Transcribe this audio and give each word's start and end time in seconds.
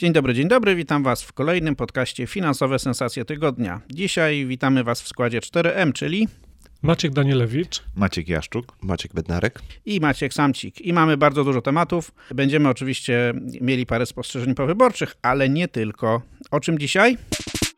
Dzień 0.00 0.12
dobry, 0.12 0.34
dzień 0.34 0.48
dobry, 0.48 0.76
witam 0.76 1.02
Was 1.02 1.22
w 1.22 1.32
kolejnym 1.32 1.76
podcaście 1.76 2.26
Finansowe 2.26 2.78
Sensacje 2.78 3.24
Tygodnia. 3.24 3.80
Dzisiaj 3.90 4.46
witamy 4.46 4.84
Was 4.84 5.02
w 5.02 5.08
składzie 5.08 5.40
4M, 5.40 5.92
czyli 5.92 6.28
Maciek 6.82 7.12
Danielewicz, 7.12 7.82
Maciek 7.96 8.28
Jaszczuk, 8.28 8.76
Maciek 8.82 9.14
Bednarek 9.14 9.62
i 9.86 10.00
Maciek 10.00 10.34
Samcik. 10.34 10.80
I 10.80 10.92
mamy 10.92 11.16
bardzo 11.16 11.44
dużo 11.44 11.62
tematów. 11.62 12.12
Będziemy 12.34 12.68
oczywiście 12.68 13.34
mieli 13.60 13.86
parę 13.86 14.06
spostrzeżeń 14.06 14.54
powyborczych, 14.54 15.16
ale 15.22 15.48
nie 15.48 15.68
tylko. 15.68 16.22
O 16.50 16.60
czym 16.60 16.78
dzisiaj? 16.78 17.16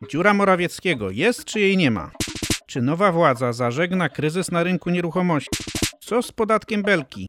Dziura 0.09 0.33
Morawieckiego 0.33 1.11
jest 1.11 1.45
czy 1.45 1.59
jej 1.59 1.77
nie 1.77 1.91
ma? 1.91 2.11
Czy 2.67 2.81
nowa 2.81 3.11
władza 3.11 3.53
zażegna 3.53 4.09
kryzys 4.09 4.51
na 4.51 4.63
rynku 4.63 4.89
nieruchomości? 4.89 5.63
Co 5.99 6.21
z 6.21 6.31
podatkiem 6.31 6.83
Belki? 6.83 7.27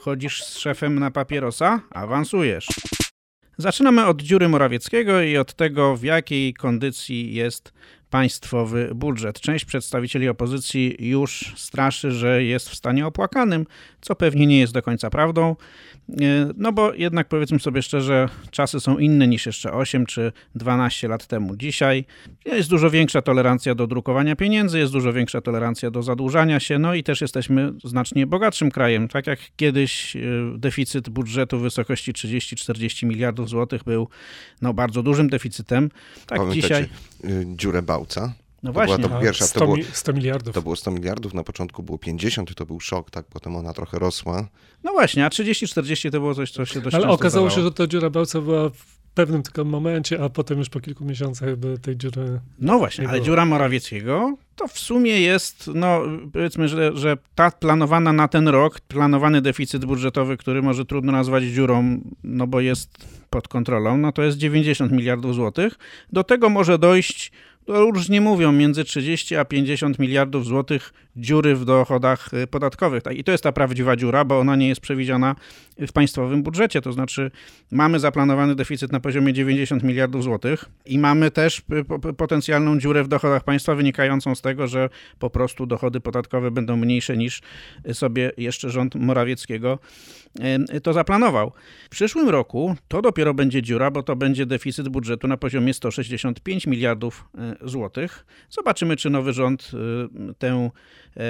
Chodzisz 0.00 0.44
z 0.44 0.58
szefem 0.58 0.98
na 0.98 1.10
papierosa? 1.10 1.80
Awansujesz. 1.90 2.66
Zaczynamy 3.60 4.06
od 4.06 4.22
dziury 4.22 4.48
Morawieckiego 4.48 5.22
i 5.22 5.36
od 5.36 5.54
tego, 5.54 5.96
w 5.96 6.02
jakiej 6.02 6.54
kondycji 6.54 7.34
jest 7.34 7.72
państwowy 8.10 8.90
budżet. 8.94 9.40
Część 9.40 9.64
przedstawicieli 9.64 10.28
opozycji 10.28 10.96
już 10.98 11.54
straszy, 11.56 12.12
że 12.12 12.44
jest 12.44 12.68
w 12.68 12.74
stanie 12.74 13.06
opłakanym, 13.06 13.66
co 14.00 14.14
pewnie 14.14 14.46
nie 14.46 14.58
jest 14.58 14.72
do 14.72 14.82
końca 14.82 15.10
prawdą. 15.10 15.56
E, 16.10 16.14
no 16.56 16.72
bo 16.72 16.94
jednak 16.94 17.28
powiedzmy 17.28 17.58
sobie 17.58 17.82
szczerze, 17.82 18.28
czasy 18.50 18.80
są 18.80 18.98
inne 18.98 19.28
niż 19.28 19.46
jeszcze 19.46 19.72
8 19.72 20.06
czy 20.06 20.32
12 20.54 21.08
lat 21.08 21.26
temu. 21.26 21.56
Dzisiaj 21.56 22.04
jest 22.44 22.70
dużo 22.70 22.90
większa 22.90 23.22
tolerancja 23.22 23.74
do 23.74 23.86
drukowania 23.86 24.36
pieniędzy, 24.36 24.78
jest 24.78 24.92
dużo 24.92 25.12
większa 25.12 25.40
tolerancja 25.40 25.90
do 25.90 26.02
zadłużania 26.02 26.60
się, 26.60 26.78
no 26.78 26.94
i 26.94 27.02
też 27.02 27.20
jesteśmy 27.20 27.72
znacznie 27.84 28.26
bogatszym 28.26 28.70
krajem. 28.70 29.08
Tak 29.08 29.26
jak 29.26 29.38
kiedyś 29.56 30.16
e, 30.16 30.20
deficyt 30.56 31.08
budżetu 31.08 31.58
w 31.58 31.62
wysokości 31.62 32.12
30-40 32.12 33.06
miliardów 33.06 33.48
złotych 33.48 33.84
był 33.84 34.08
no, 34.62 34.74
bardzo 34.74 35.02
dużym 35.02 35.28
deficytem, 35.28 35.90
tak 36.26 36.38
Pamiętacie 36.38 36.62
dzisiaj... 36.62 36.88
y, 37.24 37.46
dziurę 37.56 37.82
Bałca? 37.98 38.32
No 38.62 38.68
To 38.70 38.72
właśnie. 38.72 38.96
była 38.96 39.08
to 39.08 39.16
a 39.18 39.20
pierwsza, 39.20 39.46
100, 39.46 39.58
to 39.60 39.64
było, 39.66 39.76
mi- 39.76 39.84
100 39.92 40.12
miliardów. 40.12 40.54
to 40.54 40.62
było 40.62 40.76
100 40.76 40.90
miliardów, 40.90 41.34
na 41.34 41.44
początku 41.44 41.82
było 41.82 41.98
50 41.98 42.50
i 42.50 42.54
to 42.54 42.66
był 42.66 42.80
szok, 42.80 43.10
tak, 43.10 43.26
potem 43.26 43.56
ona 43.56 43.72
trochę 43.72 43.98
rosła. 43.98 44.48
No 44.84 44.92
właśnie, 44.92 45.24
a 45.26 45.28
30-40 45.28 46.10
to 46.10 46.20
było 46.20 46.34
coś, 46.34 46.50
co 46.50 46.64
się 46.66 46.80
dość 46.80 46.96
Ale 46.96 47.08
okazało 47.08 47.50
się, 47.50 47.62
że 47.62 47.72
ta 47.72 47.86
dziura 47.86 48.10
Bałca 48.10 48.40
była 48.40 48.68
w 48.68 48.98
pewnym 49.14 49.42
tylko 49.42 49.64
momencie, 49.64 50.24
a 50.24 50.28
potem 50.28 50.58
już 50.58 50.68
po 50.68 50.80
kilku 50.80 51.04
miesiącach 51.04 51.48
jakby 51.48 51.78
tej 51.78 51.96
dziury... 51.96 52.40
No 52.58 52.78
właśnie, 52.78 53.04
nie 53.04 53.10
ale 53.10 53.20
dziura 53.22 53.46
Morawieckiego 53.46 54.36
to 54.58 54.68
w 54.68 54.78
sumie 54.78 55.20
jest, 55.20 55.70
no 55.74 56.00
powiedzmy, 56.32 56.68
że, 56.68 56.96
że 56.96 57.16
ta 57.34 57.50
planowana 57.50 58.12
na 58.12 58.28
ten 58.28 58.48
rok, 58.48 58.80
planowany 58.80 59.42
deficyt 59.42 59.84
budżetowy, 59.84 60.36
który 60.36 60.62
może 60.62 60.84
trudno 60.84 61.12
nazwać 61.12 61.44
dziurą, 61.44 62.00
no 62.24 62.46
bo 62.46 62.60
jest 62.60 62.90
pod 63.30 63.48
kontrolą, 63.48 63.98
no 63.98 64.12
to 64.12 64.22
jest 64.22 64.38
90 64.38 64.92
miliardów 64.92 65.34
złotych. 65.34 65.74
Do 66.12 66.24
tego 66.24 66.48
może 66.48 66.78
dojść, 66.78 67.32
różnie 67.68 68.20
mówią, 68.20 68.52
między 68.52 68.84
30 68.84 69.36
a 69.36 69.44
50 69.44 69.98
miliardów 69.98 70.44
złotych 70.46 70.92
dziury 71.16 71.54
w 71.54 71.64
dochodach 71.64 72.34
y, 72.34 72.46
podatkowych. 72.46 73.02
Tak, 73.02 73.16
I 73.16 73.24
to 73.24 73.32
jest 73.32 73.44
ta 73.44 73.52
prawdziwa 73.52 73.96
dziura, 73.96 74.24
bo 74.24 74.38
ona 74.38 74.56
nie 74.56 74.68
jest 74.68 74.80
przewidziana 74.80 75.36
w 75.78 75.92
państwowym 75.92 76.42
budżecie. 76.42 76.80
To 76.80 76.92
znaczy 76.92 77.30
mamy 77.70 78.00
zaplanowany 78.00 78.54
deficyt 78.54 78.92
na 78.92 79.00
poziomie 79.00 79.32
90 79.32 79.82
miliardów 79.82 80.22
złotych 80.24 80.64
i 80.86 80.98
mamy 80.98 81.30
też 81.30 81.62
y, 81.72 81.84
po- 81.84 81.98
po- 81.98 82.12
potencjalną 82.12 82.78
dziurę 82.78 83.04
w 83.04 83.08
dochodach 83.08 83.44
państwa 83.44 83.74
wynikającą 83.74 84.34
z 84.34 84.40
tego, 84.40 84.66
że 84.66 84.88
po 85.18 85.30
prostu 85.30 85.66
dochody 85.66 86.00
podatkowe 86.00 86.50
będą 86.50 86.76
mniejsze 86.76 87.16
niż 87.16 87.40
sobie 87.92 88.32
jeszcze 88.36 88.70
rząd 88.70 88.94
Morawieckiego 88.94 89.78
y, 90.74 90.80
to 90.80 90.92
zaplanował. 90.92 91.52
W 91.86 91.88
przyszłym 91.88 92.28
roku 92.28 92.76
to 92.88 93.02
dopiero 93.02 93.34
będzie 93.34 93.62
dziura, 93.62 93.90
bo 93.90 94.02
to 94.02 94.16
będzie 94.16 94.46
deficyt 94.46 94.88
budżetu 94.88 95.28
na 95.28 95.36
poziomie 95.36 95.74
165 95.74 96.66
miliardów 96.66 97.28
złotych. 97.62 98.26
Zobaczymy, 98.50 98.96
czy 98.96 99.10
nowy 99.10 99.32
rząd 99.32 99.70
y, 100.30 100.34
tę 100.34 100.70
e, 101.16 101.20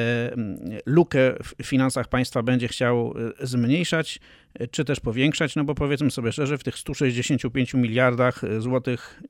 lukę 0.87 1.35
w 1.43 1.67
finansach 1.67 2.09
państwa 2.09 2.43
będzie 2.43 2.69
chciał 2.69 3.15
e, 3.41 3.47
zmniejszać, 3.47 4.21
czy 4.71 4.85
też 4.85 5.01
powiększać, 5.01 5.57
no 5.57 5.65
bo 5.65 5.75
powiedzmy 5.75 6.11
sobie 6.11 6.33
szczerze, 6.33 6.59
w 6.59 6.65
tych 6.65 6.79
165 6.79 7.75
miliardach 7.75 8.43
złotych 8.59 9.23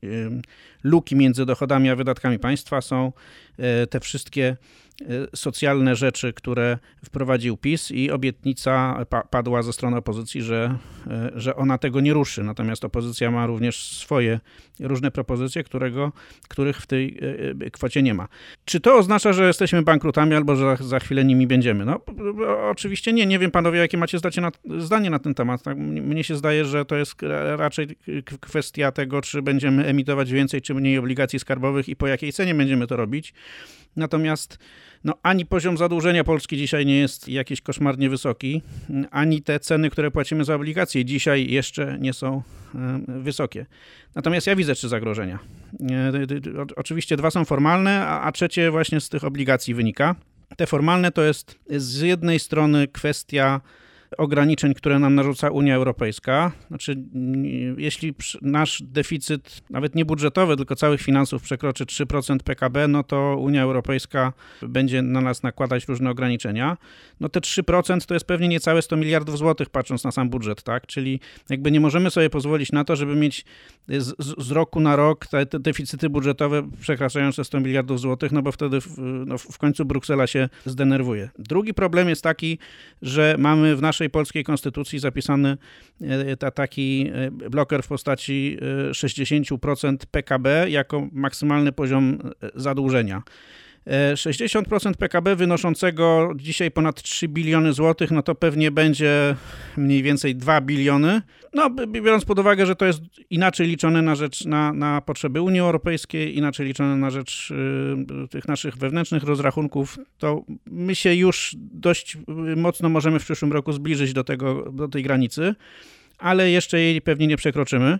luki 0.83 1.15
między 1.15 1.45
dochodami 1.45 1.89
a 1.89 1.95
wydatkami 1.95 2.39
państwa 2.39 2.81
są 2.81 3.11
te 3.89 3.99
wszystkie 3.99 4.57
socjalne 5.35 5.95
rzeczy, 5.95 6.33
które 6.33 6.77
wprowadził 7.05 7.57
PiS 7.57 7.91
i 7.91 8.11
obietnica 8.11 9.05
pa- 9.09 9.21
padła 9.23 9.61
ze 9.61 9.73
strony 9.73 9.97
opozycji, 9.97 10.41
że, 10.41 10.77
e, 11.07 11.31
że 11.35 11.55
ona 11.55 11.77
tego 11.77 12.01
nie 12.01 12.13
ruszy. 12.13 12.43
Natomiast 12.43 12.85
opozycja 12.85 13.31
ma 13.31 13.47
również 13.47 13.83
swoje 13.83 14.39
różne 14.79 15.11
propozycje, 15.11 15.63
którego, 15.63 16.11
których 16.47 16.77
w 16.77 16.87
tej 16.87 17.19
e, 17.65 17.71
kwocie 17.71 18.03
nie 18.03 18.13
ma. 18.13 18.27
Czy 18.65 18.79
to 18.79 18.97
oznacza, 18.97 19.33
że 19.33 19.47
jesteśmy 19.47 19.81
bankrutami 19.81 20.35
albo 20.35 20.55
że 20.55 20.77
za, 20.77 20.83
za 20.83 20.99
chwilę 20.99 21.25
nimi 21.25 21.47
będziemy? 21.47 21.85
No 21.85 21.99
oczywiście 22.71 23.13
nie. 23.13 23.25
Nie 23.25 23.39
wiem 23.39 23.51
panowie, 23.51 23.79
jakie 23.79 23.97
macie 23.97 24.17
zdanie 24.19 24.41
na, 24.41 24.79
zdanie 24.79 25.09
na 25.09 25.19
ten 25.19 25.33
temat. 25.33 25.63
Tak? 25.63 25.77
Mnie 25.77 26.23
się 26.23 26.35
zdaje, 26.35 26.65
że 26.65 26.85
to 26.85 26.95
jest 26.95 27.21
ra- 27.21 27.55
raczej 27.55 27.87
kwestia 28.39 28.91
tego, 28.91 29.21
czy 29.21 29.41
będziemy 29.41 29.85
emitować 29.85 30.31
więcej 30.31 30.61
czy 30.61 30.73
mniej 30.73 30.97
obligacji 30.97 31.39
skarbowych 31.39 31.89
i 31.89 31.95
po 31.95 32.07
jakiej 32.07 32.33
cenie 32.33 32.55
będziemy 32.55 32.87
to 32.87 32.95
robić. 32.95 33.33
Natomiast 33.95 34.57
no, 35.03 35.13
ani 35.23 35.45
poziom 35.45 35.77
zadłużenia 35.77 36.23
Polski 36.23 36.57
dzisiaj 36.57 36.85
nie 36.85 36.99
jest 36.99 37.27
jakiś 37.29 37.61
koszmarnie 37.61 38.09
wysoki, 38.09 38.61
ani 39.11 39.41
te 39.41 39.59
ceny, 39.59 39.89
które 39.89 40.11
płacimy 40.11 40.43
za 40.43 40.55
obligacje 40.55 41.05
dzisiaj 41.05 41.51
jeszcze 41.51 41.97
nie 41.99 42.13
są 42.13 42.41
e, 42.75 42.99
wysokie. 43.07 43.65
Natomiast 44.15 44.47
ja 44.47 44.55
widzę 44.55 44.75
trzy 44.75 44.89
zagrożenia. 44.89 45.39
E, 45.91 46.11
Oczywiście 46.75 47.17
dwa 47.17 47.31
są 47.31 47.45
formalne, 47.45 48.07
a 48.07 48.31
trzecie 48.31 48.71
właśnie 48.71 49.01
z 49.01 49.09
tych 49.09 49.23
obligacji 49.23 49.73
wynika. 49.73 50.15
Te 50.57 50.67
formalne 50.67 51.11
to 51.11 51.21
jest 51.21 51.59
z 51.69 52.01
jednej 52.01 52.39
strony 52.39 52.87
kwestia 52.87 53.61
ograniczeń, 54.17 54.73
które 54.73 54.99
nam 54.99 55.15
narzuca 55.15 55.49
Unia 55.49 55.75
Europejska. 55.75 56.51
Znaczy, 56.67 57.03
jeśli 57.77 58.13
nasz 58.41 58.83
deficyt, 58.83 59.61
nawet 59.69 59.95
nie 59.95 60.05
budżetowy, 60.05 60.57
tylko 60.57 60.75
całych 60.75 61.01
finansów 61.01 61.41
przekroczy 61.41 61.85
3% 61.85 62.37
PKB, 62.43 62.87
no 62.87 63.03
to 63.03 63.37
Unia 63.39 63.63
Europejska 63.63 64.33
będzie 64.61 65.01
na 65.01 65.21
nas 65.21 65.43
nakładać 65.43 65.87
różne 65.87 66.09
ograniczenia. 66.09 66.77
No 67.19 67.29
te 67.29 67.39
3% 67.39 68.05
to 68.05 68.13
jest 68.13 68.25
pewnie 68.25 68.47
niecałe 68.47 68.81
100 68.81 68.97
miliardów 68.97 69.37
złotych, 69.37 69.69
patrząc 69.69 70.03
na 70.03 70.11
sam 70.11 70.29
budżet, 70.29 70.63
tak? 70.63 70.87
Czyli 70.87 71.19
jakby 71.49 71.71
nie 71.71 71.79
możemy 71.79 72.09
sobie 72.09 72.29
pozwolić 72.29 72.71
na 72.71 72.83
to, 72.83 72.95
żeby 72.95 73.15
mieć 73.15 73.45
z, 73.87 74.15
z, 74.37 74.51
roku 74.51 74.79
na 74.79 74.95
rok 74.95 75.27
te, 75.27 75.45
te 75.45 75.59
deficyty 75.59 76.09
budżetowe 76.09 76.69
przekraczające 76.81 77.43
100 77.43 77.59
miliardów 77.59 77.99
złotych, 77.99 78.31
no 78.31 78.41
bo 78.41 78.51
wtedy 78.51 78.81
w, 78.81 78.97
no 79.25 79.37
w 79.37 79.57
końcu 79.57 79.85
Bruksela 79.85 80.27
się 80.27 80.49
zdenerwuje. 80.65 81.29
Drugi 81.39 81.73
problem 81.73 82.09
jest 82.09 82.23
taki, 82.23 82.57
że 83.01 83.35
mamy 83.39 83.75
w 83.75 83.81
naszej 83.99 84.09
polskiej 84.09 84.43
konstytucji 84.43 84.99
zapisany 84.99 85.57
e, 86.01 86.37
ta, 86.37 86.51
taki 86.51 87.11
e, 87.13 87.31
bloker 87.31 87.83
w 87.83 87.87
postaci 87.87 88.57
e, 88.61 88.91
60% 88.91 89.97
PKB 90.11 90.69
jako 90.69 91.07
maksymalny 91.11 91.71
poziom 91.71 92.19
e, 92.43 92.49
zadłużenia. 92.55 93.23
E, 93.85 94.13
60% 94.13 94.93
PKB 94.93 95.35
wynoszącego 95.35 96.33
dzisiaj 96.35 96.71
ponad 96.71 97.01
3 97.01 97.27
biliony 97.27 97.73
złotych, 97.73 98.11
no 98.11 98.23
to 98.23 98.35
pewnie 98.35 98.71
będzie 98.71 99.35
mniej 99.77 100.03
więcej 100.03 100.35
2 100.35 100.61
biliony. 100.61 101.21
No, 101.53 101.69
biorąc 101.87 102.25
pod 102.25 102.39
uwagę, 102.39 102.65
że 102.65 102.75
to 102.75 102.85
jest 102.85 103.01
inaczej 103.29 103.67
liczone 103.67 104.01
na 104.01 104.15
rzecz, 104.15 104.45
na, 104.45 104.73
na 104.73 105.01
potrzeby 105.01 105.41
Unii 105.41 105.59
Europejskiej, 105.59 106.37
inaczej 106.37 106.67
liczone 106.67 106.95
na 106.95 107.09
rzecz 107.09 107.51
y, 107.51 108.27
tych 108.27 108.47
naszych 108.47 108.77
wewnętrznych 108.77 109.23
rozrachunków, 109.23 109.97
to 110.17 110.43
my 110.65 110.95
się 110.95 111.15
już 111.15 111.55
dość 111.59 112.15
y, 112.15 112.55
mocno 112.55 112.89
możemy 112.89 113.19
w 113.19 113.23
przyszłym 113.23 113.53
roku 113.53 113.71
zbliżyć 113.71 114.13
do, 114.13 114.23
tego, 114.23 114.71
do 114.71 114.87
tej 114.87 115.03
granicy, 115.03 115.55
ale 116.17 116.51
jeszcze 116.51 116.79
jej 116.79 117.01
pewnie 117.01 117.27
nie 117.27 117.37
przekroczymy. 117.37 117.99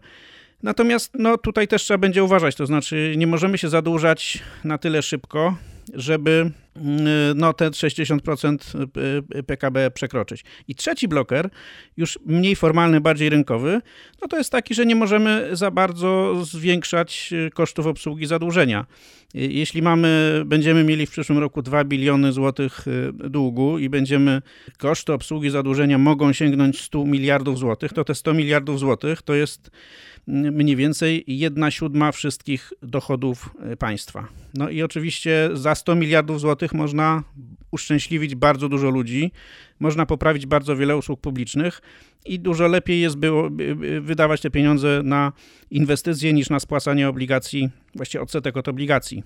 Natomiast 0.63 1.11
no, 1.19 1.37
tutaj 1.37 1.67
też 1.67 1.83
trzeba 1.83 1.97
będzie 1.97 2.23
uważać, 2.23 2.55
to 2.55 2.65
znaczy 2.65 3.13
nie 3.17 3.27
możemy 3.27 3.57
się 3.57 3.69
zadłużać 3.69 4.39
na 4.63 4.77
tyle 4.77 5.01
szybko, 5.01 5.55
żeby 5.93 6.51
no 7.35 7.53
te 7.53 7.69
60% 7.69 8.57
PKB 9.47 9.91
przekroczyć. 9.91 10.43
I 10.67 10.75
trzeci 10.75 11.07
bloker, 11.07 11.49
już 11.97 12.19
mniej 12.25 12.55
formalny, 12.55 13.01
bardziej 13.01 13.29
rynkowy, 13.29 13.81
no 14.21 14.27
to 14.27 14.37
jest 14.37 14.51
taki, 14.51 14.73
że 14.73 14.85
nie 14.85 14.95
możemy 14.95 15.49
za 15.51 15.71
bardzo 15.71 16.35
zwiększać 16.45 17.33
kosztów 17.53 17.87
obsługi 17.87 18.25
zadłużenia. 18.25 18.85
Jeśli 19.33 19.81
mamy, 19.81 20.41
będziemy 20.45 20.83
mieli 20.83 21.05
w 21.05 21.11
przyszłym 21.11 21.37
roku 21.37 21.61
2 21.61 21.83
biliony 21.83 22.31
złotych 22.31 22.85
długu 23.13 23.79
i 23.79 23.89
będziemy, 23.89 24.41
koszty 24.77 25.13
obsługi 25.13 25.49
zadłużenia 25.49 25.97
mogą 25.97 26.33
sięgnąć 26.33 26.81
100 26.81 27.05
miliardów 27.05 27.59
złotych, 27.59 27.93
to 27.93 28.03
te 28.03 28.15
100 28.15 28.33
miliardów 28.33 28.79
złotych 28.79 29.21
to 29.21 29.33
jest 29.33 29.71
mniej 30.29 30.75
więcej 30.75 31.23
jedna 31.27 31.71
siódma 31.71 32.11
wszystkich 32.11 32.73
dochodów 32.83 33.55
e, 33.59 33.77
państwa. 33.77 34.27
No 34.53 34.69
i 34.69 34.81
oczywiście 34.81 35.49
za 35.53 35.75
100 35.75 35.95
miliardów 35.95 36.39
złotych 36.39 36.73
można 36.73 37.23
uszczęśliwić 37.71 38.35
bardzo 38.35 38.69
dużo 38.69 38.89
ludzi, 38.89 39.31
można 39.79 40.05
poprawić 40.05 40.45
bardzo 40.45 40.75
wiele 40.75 40.97
usług 40.97 41.21
publicznych 41.21 41.81
i 42.25 42.39
dużo 42.39 42.67
lepiej 42.67 43.01
jest 43.01 43.17
było 43.17 43.49
wydawać 44.01 44.41
te 44.41 44.49
pieniądze 44.49 45.01
na 45.03 45.31
inwestycje 45.71 46.33
niż 46.33 46.49
na 46.49 46.59
spłacanie 46.59 47.09
obligacji, 47.09 47.69
właściwie 47.95 48.21
odsetek 48.21 48.57
od 48.57 48.67
obligacji. 48.67 49.23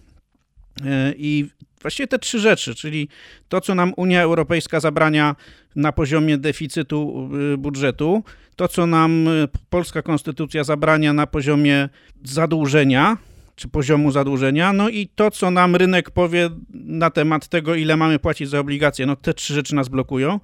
E, 0.86 1.14
I 1.18 1.50
właściwie 1.84 2.08
te 2.08 2.20
trzy 2.20 2.40
rzeczy, 2.40 2.76
czyli 2.76 3.08
to, 3.50 3.62
co 3.62 3.76
nam 3.76 3.94
Unia 3.98 4.22
Europejska 4.22 4.80
zabrania 4.80 5.36
na 5.76 5.92
poziomie 5.92 6.38
deficytu 6.38 7.30
y, 7.54 7.58
budżetu, 7.58 8.24
to, 8.56 8.68
co 8.68 8.88
nam 8.88 9.28
y, 9.28 9.48
polska 9.70 10.02
konstytucja 10.02 10.64
zabrania 10.64 11.14
na 11.14 11.28
poziomie 11.28 11.90
zadłużenia, 12.24 13.18
czy 13.56 13.68
poziomu 13.68 14.12
zadłużenia, 14.12 14.74
no 14.74 14.90
i 14.90 15.08
to, 15.08 15.32
co 15.32 15.52
nam 15.52 15.76
rynek 15.76 16.12
powie 16.12 16.50
na 16.74 17.10
temat 17.10 17.48
tego, 17.48 17.76
ile 17.76 17.98
mamy 17.98 18.20
płacić 18.20 18.50
za 18.50 18.60
obligacje. 18.60 19.06
No 19.06 19.16
te 19.16 19.34
trzy 19.34 19.54
rzeczy 19.54 19.76
nas 19.76 19.90
blokują. 19.90 20.40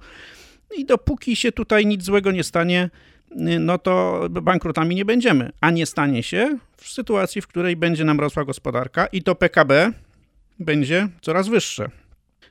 I 0.76 0.84
dopóki 0.84 1.36
się 1.36 1.52
tutaj 1.52 1.86
nic 1.86 2.04
złego 2.04 2.32
nie 2.32 2.44
stanie, 2.44 2.90
no 3.60 3.78
to 3.78 4.20
bankrutami 4.30 4.94
nie 4.94 5.04
będziemy. 5.04 5.50
A 5.60 5.70
nie 5.70 5.86
stanie 5.86 6.22
się 6.22 6.58
w 6.76 6.88
sytuacji, 6.88 7.42
w 7.42 7.46
której 7.46 7.76
będzie 7.76 8.04
nam 8.04 8.20
rosła 8.20 8.44
gospodarka 8.44 9.06
i 9.06 9.22
to 9.22 9.34
PKB 9.34 9.92
będzie 10.60 11.08
coraz 11.20 11.48
wyższe. 11.48 11.90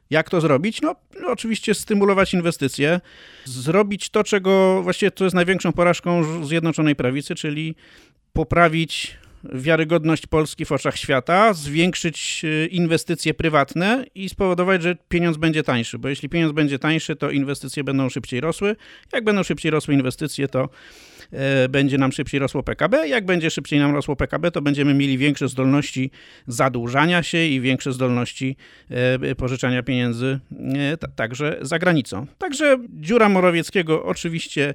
Jak 0.10 0.30
to 0.30 0.42
zrobić? 0.42 0.82
No, 0.82 0.96
oczywiście 1.26 1.74
stymulować 1.74 2.34
inwestycje, 2.34 3.02
zrobić 3.46 4.10
to, 4.10 4.24
czego 4.24 4.82
właściwie 4.84 5.12
to 5.12 5.24
jest 5.24 5.36
największą 5.36 5.72
porażką 5.72 6.24
Zjednoczonej 6.46 6.96
Prawicy, 6.96 7.36
czyli 7.36 7.76
poprawić 8.34 9.18
wiarygodność 9.44 10.28
Polski 10.28 10.66
w 10.66 10.72
oczach 10.72 10.98
świata, 10.98 11.54
zwiększyć 11.54 12.42
e, 12.46 12.66
inwestycje 12.66 13.34
prywatne 13.34 14.06
i 14.16 14.30
spowodować, 14.30 14.84
że 14.84 14.96
pieniądz 15.10 15.38
będzie 15.38 15.64
tańszy, 15.64 16.00
bo 16.00 16.10
jeśli 16.10 16.30
pieniądz 16.30 16.54
będzie 16.54 16.80
tańszy, 16.80 17.16
to 17.16 17.32
inwestycje 17.32 17.84
będą 17.84 18.10
szybciej 18.10 18.42
rosły. 18.42 18.76
Jak 19.14 19.24
będą 19.24 19.44
szybciej 19.44 19.72
rosły 19.72 19.94
inwestycje, 19.94 20.48
to 20.48 20.70
będzie 21.70 21.98
nam 21.98 22.12
szybciej 22.12 22.40
rosło 22.40 22.64
PKB. 22.64 23.08
Jak 23.08 23.26
będzie 23.26 23.50
szybciej 23.52 23.80
nam 23.80 23.96
rosło 23.96 24.16
PKB, 24.16 24.52
to 24.52 24.62
będziemy 24.62 24.94
mieli 24.94 25.18
większe 25.18 25.48
zdolności 25.48 26.12
zadłużania 26.48 27.24
się 27.24 27.46
i 27.46 27.62
większe 27.62 27.94
zdolności 27.94 28.56
e, 28.90 29.36
pożyczania 29.36 29.84
pieniędzy 29.84 30.40
e, 30.52 30.98
także 30.98 31.58
za 31.62 31.80
granicą. 31.80 32.28
Także 32.38 32.78
dziura 32.90 33.30
Morawieckiego 33.30 34.04
oczywiście 34.04 34.74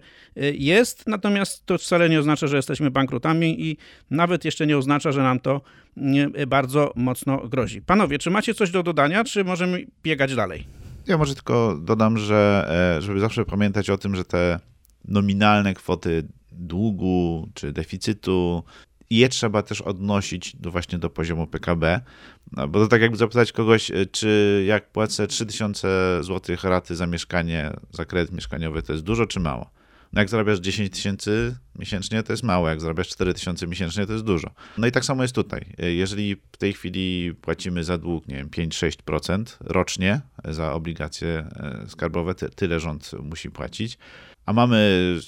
jest, 0.53 1.07
natomiast 1.07 1.67
to 1.67 1.79
wcale 1.79 2.09
nie 2.09 2.19
oznacza, 2.19 2.47
że 2.47 2.57
jesteśmy 2.57 2.91
bankrutami 2.91 3.69
i 3.69 3.77
nawet 4.11 4.45
jeszcze 4.45 4.67
nie 4.67 4.79
oznacza, 4.79 5.13
że 5.13 5.23
nam 5.23 5.41
to 5.41 5.61
bardzo 6.47 6.93
mocno 6.97 7.49
grozi. 7.49 7.83
Panowie, 7.83 8.19
czy 8.19 8.31
macie 8.31 8.55
coś 8.55 8.71
do 8.71 8.83
dodania, 8.83 9.25
czy 9.25 9.45
możemy 9.45 9.87
biegać 10.03 10.35
dalej? 10.35 10.67
Ja 11.07 11.19
może 11.19 11.35
tylko 11.35 11.79
dodam, 11.83 12.19
że 12.19 12.69
żeby 12.99 13.21
zawsze 13.21 13.45
pamiętać 13.45 13.91
o 13.91 13.99
tym, 13.99 14.17
że 14.17 14.25
te 14.25 14.61
nominalne 15.09 15.75
kwoty 15.75 16.29
długu 16.59 17.49
czy 17.55 17.73
deficytu. 17.73 18.65
Je 19.11 19.29
trzeba 19.29 19.63
też 19.63 19.81
odnosić 19.81 20.57
do, 20.57 20.71
właśnie 20.71 20.99
do 20.99 21.11
poziomu 21.11 21.47
PKB, 21.47 22.01
no, 22.53 22.69
bo 22.69 22.81
to 22.81 22.89
tak 22.89 23.01
jakby 23.01 23.17
zapytać 23.17 23.53
kogoś, 23.53 23.91
e, 23.91 24.07
czy 24.07 24.65
jak 24.67 24.91
płacę 24.91 25.27
3000 25.27 25.89
zł 26.23 26.57
raty 26.63 26.97
za 26.97 27.07
mieszkanie, 27.07 27.73
za 27.91 28.05
kredyt 28.05 28.33
mieszkaniowy, 28.33 28.83
to 28.83 28.93
jest 28.93 29.05
dużo 29.05 29.27
czy 29.27 29.41
mało? 29.41 29.71
No 30.15 30.21
jak 30.21 30.29
zarabiasz 30.29 30.59
10 30.59 30.91
tysięcy 30.91 31.57
miesięcznie, 31.79 32.23
to 32.23 32.33
jest 32.33 32.43
mało, 32.43 32.69
jak 32.69 32.81
zarabiasz 32.81 33.09
4 33.09 33.35
tysiące 33.35 33.67
miesięcznie, 33.67 34.07
to 34.07 34.13
jest 34.13 34.25
dużo. 34.25 34.51
No 34.79 34.87
i 34.87 34.93
tak 34.93 35.05
samo 35.05 35.23
jest 35.23 35.35
tutaj. 35.35 35.65
E, 35.79 35.93
jeżeli 35.93 36.37
w 36.53 36.57
tej 36.57 36.73
chwili 36.73 37.35
płacimy 37.35 37.85
za 37.85 37.99
dług, 37.99 38.29
nie 38.29 38.37
wiem, 38.37 38.49
5-6% 38.49 39.45
rocznie 39.61 40.21
za 40.45 40.73
obligacje 40.73 41.29
e, 41.29 41.85
skarbowe, 41.89 42.35
tyle 42.35 42.81
rząd 42.81 43.11
musi 43.23 43.51
płacić, 43.51 43.99
a 44.47 44.53
mamy 44.53 45.19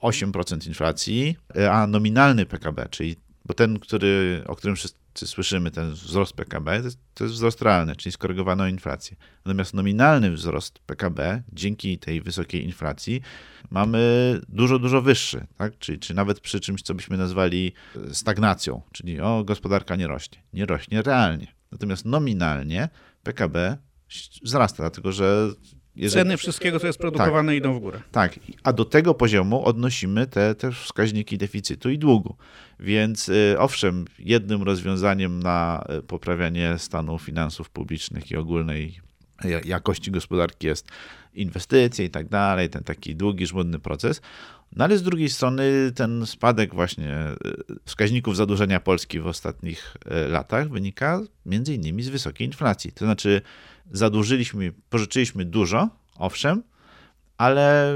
8% 0.00 0.66
inflacji, 0.66 1.36
e, 1.56 1.72
a 1.72 1.86
nominalny 1.86 2.46
PKB, 2.46 2.88
czyli 2.90 3.16
bo 3.44 3.54
ten, 3.54 3.78
który, 3.78 4.42
o 4.46 4.56
którym 4.56 4.76
wszyscy 4.76 5.26
słyszymy, 5.26 5.70
ten 5.70 5.90
wzrost 5.90 6.32
PKB, 6.32 6.78
to 6.78 6.84
jest, 6.84 6.98
to 7.14 7.24
jest 7.24 7.36
wzrost 7.36 7.62
realny, 7.62 7.96
czyli 7.96 8.12
skorygowano 8.12 8.66
inflację. 8.66 9.16
Natomiast 9.44 9.74
nominalny 9.74 10.30
wzrost 10.30 10.78
PKB, 10.78 11.42
dzięki 11.52 11.98
tej 11.98 12.20
wysokiej 12.20 12.64
inflacji, 12.64 13.20
mamy 13.70 14.40
dużo, 14.48 14.78
dużo 14.78 15.02
wyższy, 15.02 15.46
tak? 15.56 15.78
czyli, 15.78 15.98
czy 15.98 16.14
nawet 16.14 16.40
przy 16.40 16.60
czymś, 16.60 16.82
co 16.82 16.94
byśmy 16.94 17.16
nazwali 17.16 17.72
stagnacją, 18.12 18.82
czyli 18.92 19.20
o, 19.20 19.44
gospodarka 19.44 19.96
nie 19.96 20.06
rośnie. 20.06 20.42
Nie 20.52 20.66
rośnie 20.66 21.02
realnie. 21.02 21.46
Natomiast 21.72 22.04
nominalnie 22.04 22.88
PKB 23.22 23.76
wzrasta, 24.42 24.82
dlatego 24.82 25.12
że 25.12 25.48
jeżeli... 25.96 26.24
Ceny 26.24 26.36
wszystkiego, 26.36 26.80
co 26.80 26.86
jest 26.86 26.98
produkowane, 26.98 27.52
tak, 27.52 27.58
idą 27.58 27.74
w 27.74 27.80
górę. 27.80 28.00
Tak, 28.12 28.40
a 28.62 28.72
do 28.72 28.84
tego 28.84 29.14
poziomu 29.14 29.64
odnosimy 29.64 30.26
te, 30.26 30.54
te 30.54 30.72
wskaźniki 30.72 31.38
deficytu 31.38 31.90
i 31.90 31.98
długu. 31.98 32.36
Więc 32.80 33.28
y, 33.28 33.56
owszem, 33.58 34.04
jednym 34.18 34.62
rozwiązaniem 34.62 35.42
na 35.42 35.84
y, 35.98 36.02
poprawianie 36.02 36.78
stanu 36.78 37.18
finansów 37.18 37.70
publicznych 37.70 38.30
i 38.30 38.36
ogólnej 38.36 39.00
jakości 39.64 40.10
gospodarki 40.10 40.66
jest 40.66 40.88
inwestycje 41.34 42.04
i 42.04 42.10
tak 42.10 42.28
dalej, 42.28 42.68
ten 42.68 42.84
taki 42.84 43.16
długi, 43.16 43.46
żmudny 43.46 43.78
proces. 43.78 44.20
No 44.76 44.84
ale 44.84 44.98
z 44.98 45.02
drugiej 45.02 45.28
strony 45.28 45.92
ten 45.94 46.26
spadek 46.26 46.74
właśnie 46.74 47.16
y, 47.70 47.74
wskaźników 47.84 48.36
zadłużenia 48.36 48.80
Polski 48.80 49.20
w 49.20 49.26
ostatnich 49.26 49.96
latach 50.28 50.68
wynika 50.68 51.20
między 51.46 51.74
innymi 51.74 52.02
z 52.02 52.08
wysokiej 52.08 52.46
inflacji. 52.46 52.92
To 52.92 53.04
znaczy 53.04 53.42
zadłużyliśmy, 53.90 54.72
pożyczyliśmy 54.90 55.44
dużo, 55.44 55.88
owszem, 56.18 56.62
ale 57.38 57.94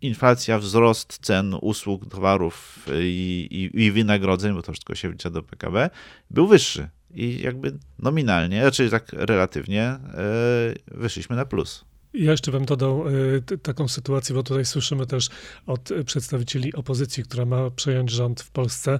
inflacja, 0.00 0.58
wzrost 0.58 1.18
cen 1.22 1.56
usług, 1.60 2.10
towarów 2.10 2.86
i, 3.00 3.70
i, 3.74 3.84
i 3.84 3.92
wynagrodzeń, 3.92 4.54
bo 4.54 4.62
to 4.62 4.72
wszystko 4.72 4.94
się 4.94 5.08
wlicza 5.08 5.30
do 5.30 5.42
PKB, 5.42 5.90
był 6.30 6.46
wyższy. 6.46 6.88
I 7.14 7.40
jakby 7.40 7.78
nominalnie, 7.98 8.60
znaczy 8.60 8.90
tak 8.90 9.12
relatywnie, 9.12 9.98
yy, 10.88 10.98
wyszliśmy 10.98 11.36
na 11.36 11.44
plus. 11.44 11.84
Ja 12.18 12.30
jeszcze 12.30 12.52
bym 12.52 12.64
dodał 12.64 13.08
y, 13.08 13.58
taką 13.62 13.88
sytuację, 13.88 14.34
bo 14.34 14.42
tutaj 14.42 14.64
słyszymy 14.64 15.06
też 15.06 15.28
od 15.66 15.88
przedstawicieli 16.06 16.74
opozycji, 16.74 17.24
która 17.24 17.44
ma 17.44 17.70
przejąć 17.70 18.10
rząd 18.10 18.40
w 18.40 18.50
Polsce, 18.50 18.98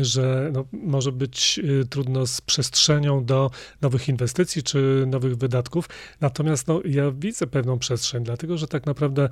że 0.00 0.50
no, 0.52 0.64
może 0.72 1.12
być 1.12 1.60
y, 1.64 1.86
trudno 1.86 2.26
z 2.26 2.40
przestrzenią 2.40 3.24
do 3.24 3.50
nowych 3.80 4.08
inwestycji 4.08 4.62
czy 4.62 5.04
nowych 5.06 5.36
wydatków. 5.36 5.88
Natomiast 6.20 6.68
no, 6.68 6.80
ja 6.84 7.10
widzę 7.10 7.46
pewną 7.46 7.78
przestrzeń, 7.78 8.24
dlatego 8.24 8.58
że 8.58 8.66
tak 8.66 8.86
naprawdę 8.86 9.28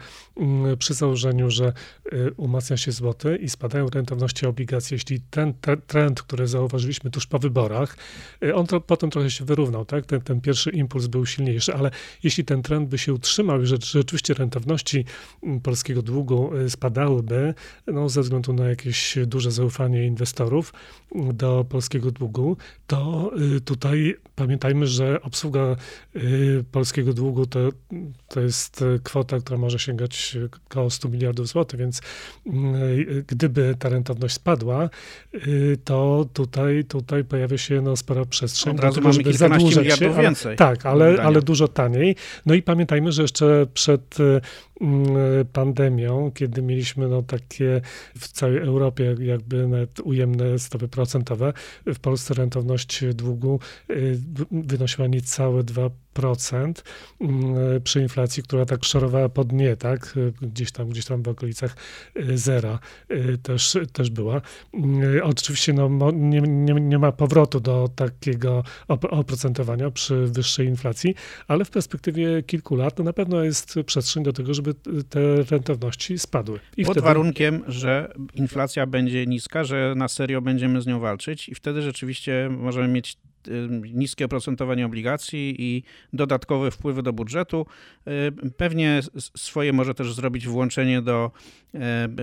y, 0.72 0.76
przy 0.76 0.94
założeniu, 0.94 1.50
że 1.50 1.72
y, 2.12 2.32
umacnia 2.36 2.76
się 2.76 2.92
złoty 2.92 3.36
i 3.36 3.48
spadają 3.48 3.86
rentowności 3.88 4.46
obligacji, 4.46 4.94
jeśli 4.94 5.20
ten 5.20 5.54
te, 5.54 5.76
trend, 5.76 6.22
który 6.22 6.46
zauważyliśmy 6.46 7.10
tuż 7.10 7.26
po 7.26 7.38
wyborach, 7.38 7.96
on 8.54 8.66
to, 8.66 8.80
potem 8.80 9.10
trochę 9.10 9.30
się 9.30 9.44
wyrównał, 9.44 9.84
tak? 9.84 10.06
Ten, 10.06 10.20
ten 10.20 10.40
pierwszy 10.40 10.70
impuls 10.70 11.06
był 11.06 11.26
silniejszy, 11.26 11.74
ale 11.74 11.90
jeśli 12.22 12.44
ten 12.44 12.62
trend 12.62 12.88
by 12.88 12.98
się 12.98 13.19
utrzymał 13.20 13.62
i 13.62 13.66
że 13.66 13.76
rzeczywiście 13.80 14.34
rentowności 14.34 15.04
mm, 15.42 15.60
polskiego 15.60 16.02
długu 16.02 16.56
y, 16.56 16.70
spadałyby, 16.70 17.54
no, 17.86 18.08
ze 18.08 18.22
względu 18.22 18.52
na 18.52 18.68
jakieś 18.68 19.18
duże 19.26 19.50
zaufanie 19.50 20.06
inwestorów 20.06 20.72
mm, 21.14 21.36
do 21.36 21.64
polskiego 21.68 22.10
długu, 22.10 22.56
to 22.86 23.30
y, 23.56 23.60
tutaj 23.60 24.16
pamiętajmy, 24.34 24.86
że 24.86 25.22
obsługa 25.22 25.76
y, 26.16 26.64
polskiego 26.72 27.12
długu 27.12 27.46
to, 27.46 27.58
to 28.28 28.40
jest 28.40 28.84
kwota, 29.02 29.38
która 29.38 29.58
może 29.58 29.78
sięgać 29.78 30.36
około 30.68 30.90
100 30.90 31.08
miliardów 31.08 31.48
złotych, 31.48 31.80
więc 31.80 32.00
mm, 32.46 32.74
gdyby 33.26 33.76
ta 33.78 33.88
rentowność 33.88 34.34
spadła, 34.34 34.90
to 35.84 36.26
tutaj, 36.32 36.84
tutaj 36.84 37.24
pojawia 37.24 37.58
się 37.58 37.80
no, 37.80 37.96
spora 37.96 38.24
przestrzeń 38.24 38.74
Od 38.74 38.80
razu 38.80 39.12
żeby 39.12 39.32
zadłużać 39.32 39.98
się. 39.98 40.14
Ale, 40.16 40.56
tak, 40.56 40.86
ale, 40.86 41.22
ale 41.22 41.42
dużo 41.42 41.68
taniej. 41.68 42.16
No 42.46 42.54
i 42.54 42.62
pamiętajmy, 42.62 43.09
że 43.12 43.22
jeszcze 43.22 43.66
przed 43.74 44.20
mm, 44.20 44.40
pandemią, 45.52 46.30
kiedy 46.34 46.62
mieliśmy 46.62 47.08
no, 47.08 47.22
takie 47.22 47.80
w 48.18 48.28
całej 48.28 48.58
Europie 48.58 49.16
jakby 49.20 49.68
nawet 49.68 50.00
ujemne 50.00 50.58
stopy 50.58 50.88
procentowe. 50.88 51.52
W 51.86 51.98
Polsce 51.98 52.34
rentowność 52.34 53.04
długu 53.14 53.60
y, 53.90 54.18
wynosiła 54.50 55.06
niecałe 55.06 55.62
2%. 55.62 55.90
Mm, 57.20 57.82
przy 57.84 58.02
inflacji, 58.02 58.42
która 58.42 58.64
tak 58.64 58.84
szorowała 58.84 59.28
po 59.28 59.44
dnie, 59.44 59.76
tak? 59.76 60.14
Gdzieś 60.42 60.72
tam, 60.72 60.88
gdzieś 60.88 61.04
tam 61.04 61.22
w 61.22 61.28
okolicach 61.28 61.76
y, 62.16 62.38
zera 62.38 62.78
też, 63.42 63.76
też 63.92 64.10
była. 64.10 64.40
Oczywiście 65.22 65.72
no, 65.72 66.10
nie, 66.10 66.40
nie, 66.40 66.74
nie 66.74 66.98
ma 66.98 67.12
powrotu 67.12 67.60
do 67.60 67.88
takiego 67.96 68.64
oprocentowania 68.88 69.90
przy 69.90 70.26
wyższej 70.26 70.66
inflacji, 70.66 71.14
ale 71.48 71.64
w 71.64 71.70
perspektywie 71.70 72.42
kilku 72.42 72.76
lat 72.76 72.94
to 72.94 73.02
na 73.02 73.12
pewno 73.12 73.44
jest 73.44 73.74
przestrzeń 73.86 74.24
do 74.24 74.32
tego, 74.32 74.54
żeby 74.54 74.69
te 75.08 75.42
rentowności 75.42 76.18
spadły. 76.18 76.60
I 76.76 76.84
Pod 76.84 76.94
wtedy... 76.94 77.04
warunkiem, 77.04 77.62
że 77.68 78.14
inflacja 78.34 78.86
będzie 78.86 79.26
niska, 79.26 79.64
że 79.64 79.94
na 79.96 80.08
serio 80.08 80.42
będziemy 80.42 80.80
z 80.80 80.86
nią 80.86 81.00
walczyć 81.00 81.48
i 81.48 81.54
wtedy 81.54 81.82
rzeczywiście 81.82 82.48
możemy 82.50 82.88
mieć 82.88 83.16
niskie 83.94 84.24
oprocentowanie 84.24 84.86
obligacji 84.86 85.54
i 85.58 85.82
dodatkowe 86.12 86.70
wpływy 86.70 87.02
do 87.02 87.12
budżetu. 87.12 87.66
Pewnie 88.56 89.00
swoje 89.36 89.72
może 89.72 89.94
też 89.94 90.14
zrobić 90.14 90.48
włączenie 90.48 91.02
do 91.02 91.30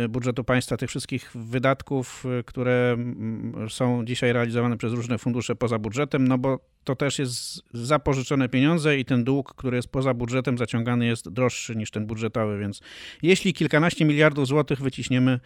budżetu 0.09 0.43
państwa 0.43 0.77
tych 0.77 0.89
wszystkich 0.89 1.31
wydatków, 1.35 2.23
które 2.45 2.97
są 3.69 4.05
dzisiaj 4.05 4.33
realizowane 4.33 4.77
przez 4.77 4.93
różne 4.93 5.17
fundusze 5.17 5.55
poza 5.55 5.79
budżetem, 5.79 6.27
no 6.27 6.37
bo 6.37 6.59
to 6.83 6.95
też 6.95 7.19
jest 7.19 7.63
zapożyczone 7.73 8.49
pieniądze 8.49 8.99
i 8.99 9.05
ten 9.05 9.23
dług, 9.23 9.53
który 9.55 9.77
jest 9.77 9.87
poza 9.87 10.13
budżetem 10.13 10.57
zaciągany 10.57 11.05
jest 11.05 11.29
droższy 11.29 11.75
niż 11.75 11.91
ten 11.91 12.05
budżetowy, 12.05 12.59
więc 12.59 12.81
jeśli 13.21 13.53
kilkanaście 13.53 14.05
miliardów 14.05 14.47
złotych 14.47 14.81
wyciśniemy 14.81 15.39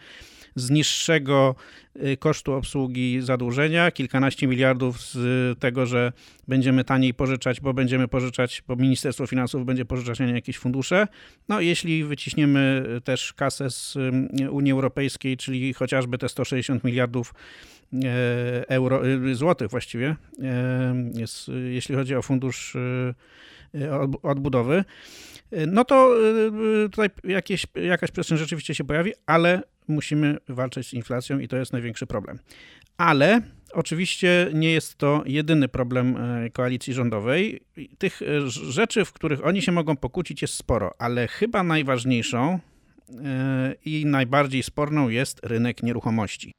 z 0.54 0.70
niższego 0.70 1.54
y, 1.96 2.16
kosztu 2.16 2.52
obsługi 2.52 3.20
zadłużenia, 3.20 3.90
kilkanaście 3.90 4.46
miliardów 4.46 5.00
z 5.00 5.58
tego, 5.58 5.86
że 5.86 6.12
będziemy 6.48 6.84
taniej 6.84 7.14
pożyczać, 7.14 7.60
bo 7.60 7.74
będziemy 7.74 8.08
pożyczać, 8.08 8.62
bo 8.68 8.76
Ministerstwo 8.76 9.26
Finansów 9.26 9.66
będzie 9.66 9.84
pożyczać 9.84 10.18
na 10.18 10.26
jakieś 10.26 10.58
fundusze. 10.58 11.06
No 11.48 11.60
jeśli 11.60 12.04
wyciśniemy 12.04 12.84
też 13.04 13.32
kasę 13.32 13.70
z 13.70 13.96
y, 14.40 14.50
Unii 14.50 14.72
Europejskiej, 14.72 15.36
czyli 15.36 15.74
chociażby 15.74 16.18
te 16.18 16.28
160 16.28 16.84
miliardów 16.84 17.34
e, 18.04 18.68
euro, 18.68 19.06
y, 19.06 19.34
złotych 19.34 19.68
właściwie, 19.68 20.16
e, 20.42 20.94
jest, 21.14 21.50
jeśli 21.70 21.94
chodzi 21.94 22.14
o 22.14 22.22
fundusz 22.22 22.76
odbudowy, 24.22 24.84
no 25.66 25.84
to 25.84 26.16
tutaj 26.90 27.08
jakieś, 27.24 27.66
jakaś 27.74 28.10
przestrzeń 28.10 28.38
rzeczywiście 28.38 28.74
się 28.74 28.84
pojawi, 28.84 29.12
ale 29.26 29.62
musimy 29.88 30.36
walczyć 30.48 30.88
z 30.88 30.94
inflacją 30.94 31.38
i 31.38 31.48
to 31.48 31.56
jest 31.56 31.72
największy 31.72 32.06
problem. 32.06 32.38
Ale 32.96 33.40
oczywiście 33.72 34.50
nie 34.54 34.70
jest 34.70 34.94
to 34.94 35.22
jedyny 35.26 35.68
problem 35.68 36.16
e, 36.16 36.50
koalicji 36.50 36.94
rządowej. 36.94 37.60
Tych 37.98 38.22
e, 38.22 38.50
rzeczy, 38.50 39.04
w 39.04 39.12
których 39.12 39.46
oni 39.46 39.62
się 39.62 39.72
mogą 39.72 39.96
pokłócić, 39.96 40.42
jest 40.42 40.54
sporo, 40.54 40.94
ale 40.98 41.28
chyba 41.28 41.62
najważniejszą 41.62 42.58
e, 43.24 43.74
i 43.84 44.06
najbardziej 44.06 44.62
sporną 44.62 45.08
jest 45.08 45.40
rynek 45.42 45.82
nieruchomości. 45.82 46.52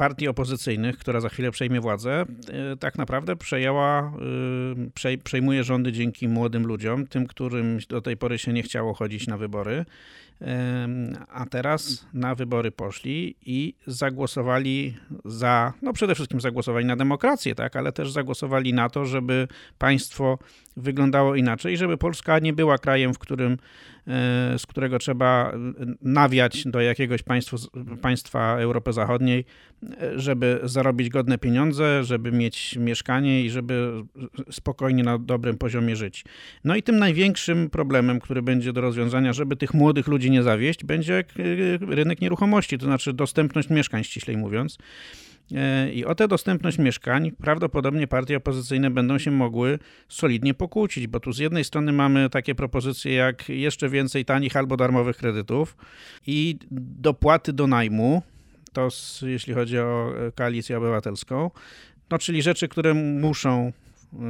Partii 0.00 0.28
opozycyjnych, 0.28 0.98
która 0.98 1.20
za 1.20 1.28
chwilę 1.28 1.50
przejmie 1.50 1.80
władzę, 1.80 2.24
e, 2.72 2.76
tak 2.76 2.98
naprawdę 2.98 3.36
przejęła, 3.36 4.12
e, 5.04 5.16
przejmuje 5.24 5.64
rządy 5.64 5.92
dzięki 5.92 6.28
młodym 6.28 6.66
ludziom, 6.66 7.06
tym, 7.06 7.26
którym 7.26 7.78
do 7.88 8.00
tej 8.02 8.16
pory 8.16 8.38
się 8.38 8.52
nie 8.52 8.62
chciało 8.62 8.94
chodzić 8.94 9.26
na 9.26 9.36
wybory 9.36 9.84
a 11.28 11.46
teraz 11.46 12.06
na 12.14 12.34
wybory 12.34 12.70
poszli 12.70 13.36
i 13.46 13.74
zagłosowali 13.86 14.96
za, 15.24 15.72
no 15.82 15.92
przede 15.92 16.14
wszystkim 16.14 16.40
zagłosowali 16.40 16.86
na 16.86 16.96
demokrację, 16.96 17.54
tak, 17.54 17.76
ale 17.76 17.92
też 17.92 18.12
zagłosowali 18.12 18.74
na 18.74 18.88
to, 18.88 19.04
żeby 19.04 19.48
państwo 19.78 20.38
wyglądało 20.76 21.34
inaczej, 21.34 21.76
żeby 21.76 21.98
Polska 21.98 22.38
nie 22.38 22.52
była 22.52 22.78
krajem, 22.78 23.14
w 23.14 23.18
którym, 23.18 23.52
e, 23.52 24.58
z 24.58 24.66
którego 24.66 24.98
trzeba 24.98 25.52
nawiać 26.02 26.64
do 26.64 26.80
jakiegoś 26.80 27.22
państwa, 27.22 27.56
państwa 28.02 28.56
Europy 28.58 28.92
Zachodniej, 28.92 29.44
żeby 30.16 30.60
zarobić 30.62 31.08
godne 31.08 31.38
pieniądze, 31.38 32.04
żeby 32.04 32.32
mieć 32.32 32.76
mieszkanie 32.76 33.44
i 33.44 33.50
żeby 33.50 34.02
spokojnie 34.50 35.02
na 35.04 35.18
dobrym 35.18 35.58
poziomie 35.58 35.96
żyć. 35.96 36.24
No 36.64 36.76
i 36.76 36.82
tym 36.82 36.98
największym 36.98 37.70
problemem, 37.70 38.20
który 38.20 38.42
będzie 38.42 38.72
do 38.72 38.80
rozwiązania, 38.80 39.32
żeby 39.32 39.56
tych 39.56 39.74
młodych 39.74 40.06
ludzi 40.06 40.29
nie 40.30 40.42
zawieść, 40.42 40.84
będzie 40.84 41.18
e, 41.18 41.24
rynek 41.94 42.20
nieruchomości, 42.20 42.78
to 42.78 42.86
znaczy 42.86 43.12
dostępność 43.12 43.70
mieszkań, 43.70 44.04
ściślej 44.04 44.36
mówiąc. 44.36 44.78
E, 45.54 45.92
I 45.92 46.04
o 46.04 46.14
tę 46.14 46.28
dostępność 46.28 46.78
mieszkań 46.78 47.30
prawdopodobnie 47.30 48.06
partie 48.06 48.36
opozycyjne 48.36 48.90
będą 48.90 49.18
się 49.18 49.30
mogły 49.30 49.78
solidnie 50.08 50.54
pokłócić, 50.54 51.06
bo 51.06 51.20
tu 51.20 51.32
z 51.32 51.38
jednej 51.38 51.64
strony 51.64 51.92
mamy 51.92 52.30
takie 52.30 52.54
propozycje 52.54 53.14
jak 53.14 53.48
jeszcze 53.48 53.88
więcej 53.88 54.24
tanich 54.24 54.56
albo 54.56 54.76
darmowych 54.76 55.16
kredytów 55.16 55.76
i 56.26 56.58
dopłaty 57.00 57.52
do 57.52 57.66
najmu, 57.66 58.22
to 58.72 58.88
jeśli 59.22 59.54
chodzi 59.54 59.78
o 59.78 60.12
e, 60.26 60.32
koalicję 60.32 60.78
obywatelską, 60.78 61.50
no 62.10 62.18
czyli 62.18 62.42
rzeczy, 62.42 62.68
które 62.68 62.94
muszą 62.94 63.72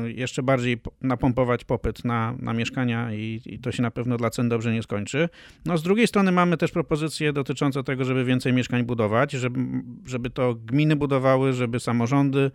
jeszcze 0.05 0.43
bardziej 0.43 0.81
napompować 1.01 1.65
popyt 1.65 2.05
na, 2.05 2.35
na 2.39 2.53
mieszkania 2.53 3.15
i, 3.15 3.41
i, 3.47 3.59
to 3.59 3.73
się 3.73 3.83
na 3.83 3.91
pewno 3.91 4.17
dla 4.17 4.31
cen 4.31 4.49
dobrze 4.49 4.73
nie 4.73 4.83
skończy. 4.83 5.29
No 5.65 5.79
z 5.79 5.83
drugiej 5.83 6.07
strony 6.07 6.33
mamy 6.33 6.57
też 6.57 6.71
propozycje 6.71 7.33
dotyczące 7.33 7.85
tego, 7.85 8.05
żeby 8.05 8.25
więcej 8.25 8.53
mieszkań 8.53 8.85
budować, 8.85 9.33
żeby, 9.33 9.61
żeby 10.07 10.31
to 10.31 10.55
gminy 10.55 10.97
budowały, 10.97 11.53
żeby 11.53 11.81
samorządy, 11.81 12.51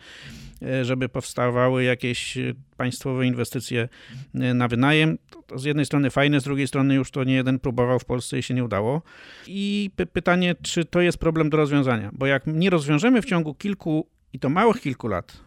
y, 0.62 0.86
żeby 0.86 1.10
powstawały 1.10 1.84
jakieś 1.84 2.38
państwowe 2.78 3.28
inwestycje 3.28 3.90
y, 4.36 4.54
na 4.54 4.68
wynajem. 4.68 5.18
To, 5.30 5.42
to 5.42 5.58
z 5.58 5.64
jednej 5.64 5.86
strony 5.86 6.10
fajne, 6.10 6.40
z 6.40 6.44
drugiej 6.44 6.68
strony 6.68 6.96
już 6.96 7.12
to 7.12 7.24
nie 7.24 7.34
jeden 7.34 7.60
próbował 7.60 8.00
w 8.00 8.06
Polsce 8.06 8.40
i 8.40 8.44
się 8.44 8.54
nie 8.54 8.64
udało. 8.64 9.02
I 9.48 9.90
py 9.96 10.06
pytanie, 10.06 10.56
czy 10.62 10.86
to 10.86 11.02
jest 11.02 11.18
problem 11.18 11.50
do 11.50 11.58
rozwiązania? 11.58 12.10
Bo 12.14 12.26
jak 12.26 12.48
nie 12.48 12.70
rozwiążemy 12.70 13.22
w 13.22 13.26
ciągu 13.26 13.54
kilku 13.54 14.08
i 14.34 14.40
to 14.40 14.50
małych 14.50 14.82
kilku 14.82 15.08
lat 15.08 15.45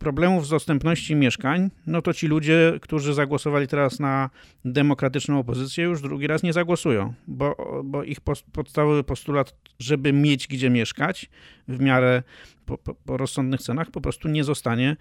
problemów 0.00 0.46
z 0.46 0.50
dostępności 0.50 1.14
mieszkań, 1.14 1.70
no 1.86 2.02
to 2.02 2.12
ci 2.12 2.26
ludzie, 2.26 2.78
którzy 2.82 3.14
zagłosowali 3.14 3.68
teraz 3.68 4.00
na 4.00 4.30
demokratyczną 4.64 5.38
opozycję, 5.38 5.84
już 5.84 6.02
drugi 6.02 6.26
raz 6.26 6.42
nie 6.42 6.52
zagłosują, 6.52 7.14
bo, 7.26 7.56
bo 7.84 8.04
ich 8.04 8.18
podstawowy 8.52 9.04
postulat, 9.04 9.54
żeby 9.78 10.12
mieć 10.12 10.48
gdzie 10.48 10.70
mieszkać 10.70 11.30
w 11.68 11.80
miarę 11.80 12.22
po, 12.66 12.78
po, 12.78 12.94
po 12.94 13.16
rozsądnych 13.16 13.60
cenach, 13.60 13.90
po 13.90 14.00
prostu 14.00 14.28
nie 14.28 14.44
zostanie 14.44 14.96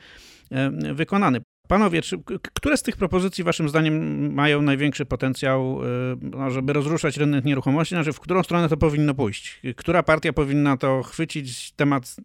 wykonany. 0.93 1.41
Panowie, 1.67 2.01
czy, 2.01 2.17
które 2.41 2.77
z 2.77 2.83
tych 2.83 2.97
propozycji 2.97 3.43
waszym 3.43 3.69
zdaniem 3.69 4.33
mają 4.33 4.61
największy 4.61 5.05
potencjał, 5.05 5.81
no, 6.21 6.51
żeby 6.51 6.73
rozruszać 6.73 7.17
rynek 7.17 7.45
nieruchomości? 7.45 7.95
Znaczy, 7.95 8.13
w 8.13 8.19
którą 8.19 8.43
stronę 8.43 8.69
to 8.69 8.77
powinno 8.77 9.13
pójść? 9.13 9.61
Która 9.75 10.03
partia 10.03 10.33
powinna 10.33 10.77
to 10.77 11.03
chwycić, 11.03 11.71
temat 11.71 12.15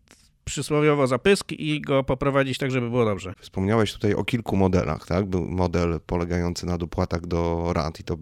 przysłowiowo 0.44 1.06
zapysk 1.06 1.52
i 1.52 1.80
go 1.80 2.04
poprowadzić 2.04 2.58
tak, 2.58 2.70
żeby 2.70 2.90
było 2.90 3.04
dobrze. 3.04 3.34
Wspomniałeś 3.40 3.92
tutaj 3.92 4.14
o 4.14 4.24
kilku 4.24 4.56
modelach, 4.56 5.06
tak? 5.06 5.26
Był 5.26 5.46
model 5.46 6.00
polegający 6.06 6.66
na 6.66 6.78
dopłatach 6.78 7.26
do 7.26 7.72
rad 7.72 8.00
i 8.00 8.04
to 8.04 8.16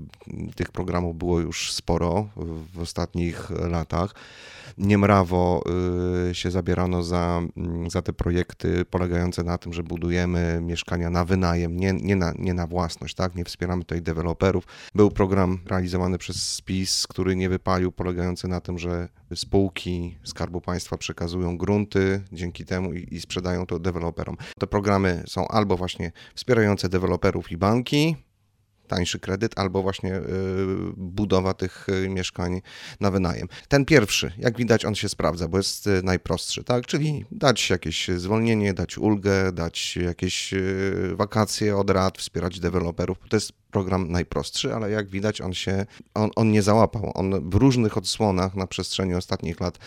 tych 0.54 0.70
programów 0.70 1.18
było 1.18 1.40
już 1.40 1.72
sporo 1.72 2.28
w 2.74 2.80
ostatnich 2.80 3.50
latach 3.50 4.14
niemrawo 4.78 5.64
y, 6.30 6.34
się 6.34 6.50
zabierano 6.50 7.02
za, 7.02 7.42
mm, 7.56 7.90
za 7.90 8.02
te 8.02 8.12
projekty 8.12 8.84
polegające 8.84 9.42
na 9.42 9.58
tym, 9.58 9.72
że 9.72 9.82
budujemy 9.82 10.60
mieszkania 10.62 11.10
na 11.10 11.24
wynajem, 11.24 11.76
nie, 11.76 11.92
nie, 11.92 12.16
na, 12.16 12.32
nie 12.38 12.54
na 12.54 12.66
własność, 12.66 13.14
tak? 13.14 13.34
Nie 13.34 13.44
wspieramy 13.44 13.82
tutaj 13.82 14.02
deweloperów. 14.02 14.64
Był 14.94 15.10
program 15.10 15.58
realizowany 15.66 16.18
przez 16.18 16.48
SPIS, 16.48 17.06
który 17.06 17.36
nie 17.36 17.48
wypalił, 17.48 17.92
polegający 17.92 18.48
na 18.48 18.60
tym, 18.60 18.78
że 18.78 19.08
spółki 19.34 20.18
Skarbu 20.24 20.60
Państwa 20.60 20.98
przekazują 20.98 21.58
grunty 21.58 22.22
dzięki 22.32 22.64
temu 22.64 22.92
i, 22.92 23.14
i 23.14 23.20
sprzedają 23.20 23.66
to 23.66 23.78
deweloperom. 23.78 24.36
Te 24.58 24.66
programy 24.66 25.22
są 25.26 25.48
albo 25.48 25.76
właśnie 25.76 26.12
wspierające 26.34 26.88
deweloperów 26.88 27.52
i 27.52 27.56
banki, 27.56 28.16
tańszy 28.88 29.18
kredyt, 29.18 29.58
albo 29.58 29.82
właśnie 29.82 30.16
y, 30.16 30.22
budowa 30.96 31.54
tych 31.54 31.88
y, 31.88 32.08
mieszkań 32.08 32.62
na 33.00 33.10
wynajem. 33.10 33.48
Ten 33.68 33.84
pierwszy, 33.84 34.32
jak 34.38 34.56
widać, 34.56 34.84
on 34.84 34.94
się 34.94 35.08
sprawdza, 35.08 35.48
bo 35.48 35.56
jest 35.56 35.86
y, 35.86 36.02
najprostszy, 36.02 36.64
tak? 36.64 36.86
Czyli 36.86 37.24
dać 37.30 37.70
jakieś 37.70 38.08
zwolnienie, 38.08 38.74
dać 38.74 38.98
ulgę, 38.98 39.52
dać 39.52 39.96
jakieś 39.96 40.54
wakacje 41.12 41.76
od 41.76 41.90
rad, 41.90 42.18
wspierać 42.18 42.60
deweloperów. 42.60 43.18
To 43.28 43.36
jest 43.36 43.52
program 43.70 44.10
najprostszy, 44.10 44.74
ale 44.74 44.90
jak 44.90 45.08
widać, 45.08 45.40
on 45.40 45.54
się, 45.54 45.86
on, 46.14 46.30
on 46.36 46.50
nie 46.50 46.62
załapał. 46.62 47.12
On 47.14 47.50
w 47.50 47.54
różnych 47.54 47.96
odsłonach 47.96 48.54
na 48.54 48.66
przestrzeni 48.66 49.14
ostatnich 49.14 49.60
lat 49.60 49.78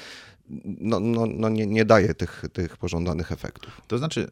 no, 0.65 0.99
no, 0.99 1.25
no 1.25 1.49
nie, 1.49 1.67
nie 1.67 1.85
daje 1.85 2.13
tych, 2.13 2.43
tych 2.53 2.77
pożądanych 2.77 3.31
efektów. 3.31 3.81
To 3.87 3.97
znaczy, 3.97 4.31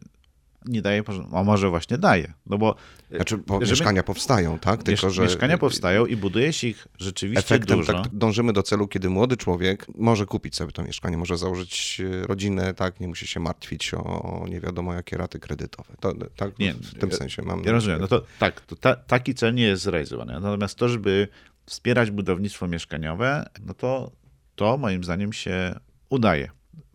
nie 0.65 0.81
daje, 0.81 1.03
a 1.33 1.43
może 1.43 1.69
właśnie 1.69 1.97
daje, 1.97 2.33
no 2.45 2.57
bo... 2.57 2.75
Znaczy, 3.11 3.37
bo 3.37 3.53
żeby, 3.53 3.71
mieszkania 3.71 4.03
powstają, 4.03 4.59
tak? 4.59 4.83
Tylko, 4.83 5.09
że 5.09 5.21
mieszkania 5.21 5.57
powstają 5.57 6.05
i 6.05 6.15
buduje 6.15 6.53
się 6.53 6.67
ich 6.67 6.87
rzeczywiście 6.99 7.55
efektem, 7.55 7.77
dużo. 7.77 7.93
Tak, 7.93 8.15
dążymy 8.15 8.53
do 8.53 8.63
celu, 8.63 8.87
kiedy 8.87 9.09
młody 9.09 9.37
człowiek 9.37 9.85
może 9.95 10.25
kupić 10.25 10.55
sobie 10.55 10.71
to 10.71 10.83
mieszkanie, 10.83 11.17
może 11.17 11.37
założyć 11.37 12.01
e, 12.23 12.27
rodzinę, 12.27 12.73
tak? 12.73 12.99
Nie 12.99 13.07
musi 13.07 13.27
się 13.27 13.39
martwić 13.39 13.93
o 13.93 14.45
nie 14.49 14.59
wiadomo 14.59 14.93
jakie 14.93 15.17
raty 15.17 15.39
kredytowe. 15.39 15.93
To, 15.99 16.13
tak? 16.35 16.59
Nie, 16.59 16.73
w 16.73 16.99
tym 16.99 17.09
ja, 17.09 17.17
sensie 17.17 17.41
mam... 17.41 17.63
Ja 17.63 17.71
rozumiem, 17.71 18.01
no 18.01 18.07
to 18.07 18.23
tak, 18.39 18.61
to 18.61 18.75
ta, 18.75 18.95
taki 18.95 19.33
cel 19.35 19.53
nie 19.53 19.63
jest 19.63 19.83
zrealizowany. 19.83 20.33
Natomiast 20.33 20.77
to, 20.77 20.89
żeby 20.89 21.27
wspierać 21.65 22.11
budownictwo 22.11 22.67
mieszkaniowe, 22.67 23.49
no 23.65 23.73
to 23.73 24.11
to 24.55 24.77
moim 24.77 25.03
zdaniem 25.03 25.33
się 25.33 25.75
udaje. 26.09 26.49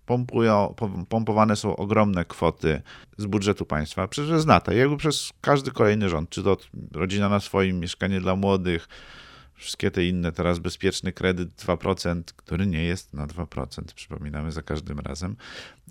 Pompują, 0.08 0.74
pompowane 1.08 1.56
są 1.56 1.76
ogromne 1.76 2.24
kwoty 2.24 2.82
z 3.18 3.26
budżetu 3.26 3.66
państwa, 3.66 4.08
przez 4.08 4.42
znate, 4.42 4.76
jakby 4.76 4.96
przez 4.96 5.32
każdy 5.40 5.70
kolejny 5.70 6.08
rząd, 6.08 6.30
czy 6.30 6.42
to 6.42 6.56
rodzina 6.92 7.28
na 7.28 7.40
swoim, 7.40 7.80
mieszkanie 7.80 8.20
dla 8.20 8.36
młodych, 8.36 8.88
wszystkie 9.54 9.90
te 9.90 10.04
inne, 10.04 10.32
teraz 10.32 10.58
bezpieczny 10.58 11.12
kredyt 11.12 11.48
2%, 11.56 12.22
który 12.36 12.66
nie 12.66 12.84
jest 12.84 13.14
na 13.14 13.26
2%, 13.26 13.82
przypominamy 13.94 14.52
za 14.52 14.62
każdym 14.62 14.98
razem, 14.98 15.36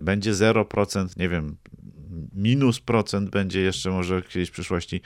będzie 0.02 0.34
0%, 0.34 1.18
nie 1.18 1.30
wiem, 1.30 1.58
minus 2.34 2.80
procent 2.80 3.30
będzie 3.30 3.62
jeszcze 3.62 3.92
może 3.92 4.22
kiedyś 4.22 4.50
w 4.50 4.54
przyszłości. 4.54 5.02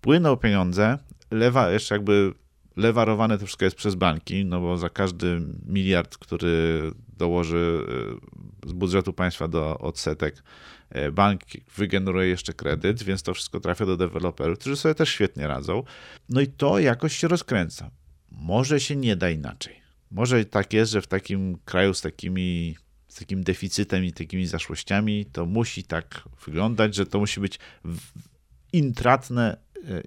Płyną 0.00 0.36
pieniądze, 0.36 0.98
lewa, 1.30 1.70
jeszcze 1.70 1.94
jakby 1.94 2.34
lewarowane 2.76 3.38
to 3.38 3.46
wszystko 3.46 3.64
jest 3.64 3.76
przez 3.76 3.94
banki, 3.94 4.44
no 4.44 4.60
bo 4.60 4.76
za 4.76 4.88
każdy 4.88 5.40
miliard, 5.66 6.18
który 6.18 6.82
dołoży 7.18 7.86
e, 8.64 8.68
z 8.68 8.72
budżetu 8.72 9.12
państwa 9.12 9.48
do 9.48 9.78
odsetek, 9.78 10.42
e, 10.90 11.12
bank 11.12 11.40
wygeneruje 11.76 12.28
jeszcze 12.28 12.52
kredyt, 12.52 13.02
więc 13.02 13.22
to 13.22 13.34
wszystko 13.34 13.60
trafia 13.60 13.86
do 13.86 13.96
deweloperów, 13.96 14.58
którzy 14.58 14.76
sobie 14.76 14.94
też 14.94 15.08
świetnie 15.08 15.46
radzą. 15.46 15.82
No 16.28 16.40
i 16.40 16.46
to 16.46 16.78
jakoś 16.78 17.16
się 17.16 17.28
rozkręca. 17.28 17.90
Może 18.30 18.80
się 18.80 18.96
nie 18.96 19.16
da 19.16 19.30
inaczej. 19.30 19.80
Może 20.10 20.44
tak 20.44 20.72
jest, 20.72 20.92
że 20.92 21.02
w 21.02 21.06
takim 21.06 21.58
kraju 21.64 21.94
z 21.94 22.00
takimi 22.00 22.76
z 23.08 23.16
takim 23.16 23.44
deficytem 23.44 24.04
i 24.04 24.12
takimi 24.12 24.46
zaszłościami, 24.46 25.26
to 25.32 25.46
musi 25.46 25.84
tak 25.84 26.28
wyglądać, 26.46 26.94
że 26.94 27.06
to 27.06 27.18
musi 27.18 27.40
być 27.40 27.58
intratne, 28.72 29.56
e, 29.88 30.02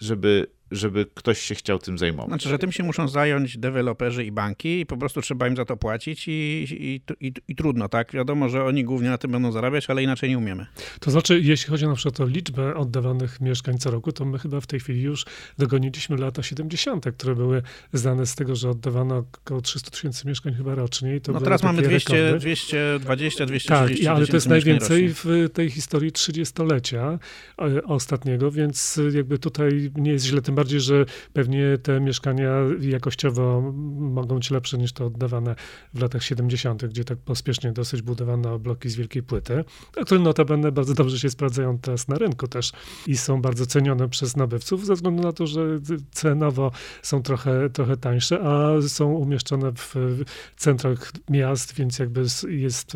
żeby 0.00 0.46
żeby 0.70 1.06
ktoś 1.14 1.38
się 1.38 1.54
chciał 1.54 1.78
tym 1.78 1.98
zajmować. 1.98 2.28
Znaczy, 2.28 2.48
że 2.48 2.58
tym 2.58 2.72
się 2.72 2.82
muszą 2.82 3.08
zająć 3.08 3.58
deweloperzy 3.58 4.24
i 4.24 4.32
banki 4.32 4.80
i 4.80 4.86
po 4.86 4.96
prostu 4.96 5.20
trzeba 5.20 5.48
im 5.48 5.56
za 5.56 5.64
to 5.64 5.76
płacić 5.76 6.28
i, 6.28 6.30
i, 6.30 7.00
i, 7.26 7.32
i, 7.48 7.56
trudno, 7.56 7.88
tak? 7.88 8.12
Wiadomo, 8.12 8.48
że 8.48 8.64
oni 8.64 8.84
głównie 8.84 9.08
na 9.08 9.18
tym 9.18 9.30
będą 9.30 9.52
zarabiać, 9.52 9.90
ale 9.90 10.02
inaczej 10.02 10.30
nie 10.30 10.38
umiemy. 10.38 10.66
To 11.00 11.10
znaczy, 11.10 11.40
jeśli 11.40 11.70
chodzi 11.70 11.86
na 11.86 11.94
przykład 11.94 12.20
o 12.20 12.26
liczbę 12.26 12.74
oddawanych 12.74 13.40
mieszkań 13.40 13.78
co 13.78 13.90
roku, 13.90 14.12
to 14.12 14.24
my 14.24 14.38
chyba 14.38 14.60
w 14.60 14.66
tej 14.66 14.80
chwili 14.80 15.02
już 15.02 15.24
dogoniliśmy 15.58 16.16
lata 16.16 16.42
70., 16.42 17.04
które 17.16 17.34
były 17.34 17.62
znane 17.92 18.26
z 18.26 18.34
tego, 18.34 18.56
że 18.56 18.70
oddawano 18.70 19.24
około 19.44 19.60
300 19.60 19.90
tysięcy 19.90 20.28
mieszkań 20.28 20.54
chyba 20.54 20.74
rocznie. 20.74 21.20
no 21.28 21.40
teraz 21.40 21.62
mamy 21.62 21.82
200, 21.82 22.38
220, 22.38 23.46
230 23.46 23.68
Tak, 23.68 24.16
ale 24.16 24.26
to 24.26 24.36
jest 24.36 24.48
najwięcej 24.48 25.14
w 25.14 25.48
tej 25.52 25.70
historii 25.70 26.12
30-lecia 26.12 27.18
e, 27.58 27.82
ostatniego, 27.82 28.50
więc 28.50 29.00
jakby 29.12 29.38
tutaj 29.38 29.90
nie 29.94 30.10
jest 30.10 30.24
źle 30.24 30.42
tym 30.42 30.57
bardziej, 30.58 30.80
że 30.80 31.04
pewnie 31.32 31.78
te 31.82 32.00
mieszkania 32.00 32.50
jakościowo 32.80 33.72
mogą 33.98 34.34
być 34.34 34.50
lepsze 34.50 34.78
niż 34.78 34.92
te 34.92 35.04
oddawane 35.04 35.54
w 35.94 36.02
latach 36.02 36.22
70., 36.22 36.86
gdzie 36.86 37.04
tak 37.04 37.18
pospiesznie 37.18 37.72
dosyć 37.72 38.02
budowano 38.02 38.58
bloki 38.58 38.88
z 38.88 38.96
wielkiej 38.96 39.22
płyty, 39.22 39.64
które 40.04 40.20
notabene 40.20 40.72
bardzo 40.72 40.94
dobrze 40.94 41.18
się 41.18 41.30
sprawdzają 41.30 41.78
teraz 41.78 42.08
na 42.08 42.18
rynku 42.18 42.48
też 42.48 42.72
i 43.06 43.16
są 43.16 43.42
bardzo 43.42 43.66
cenione 43.66 44.08
przez 44.08 44.36
nabywców 44.36 44.86
ze 44.86 44.94
względu 44.94 45.22
na 45.22 45.32
to, 45.32 45.46
że 45.46 45.60
cenowo 46.10 46.70
są 47.02 47.22
trochę, 47.22 47.70
trochę 47.70 47.96
tańsze, 47.96 48.40
a 48.40 48.82
są 48.88 49.12
umieszczone 49.12 49.72
w 49.72 49.94
centrach 50.56 51.12
miast, 51.30 51.74
więc 51.74 51.98
jakby 51.98 52.24
jest 52.48 52.92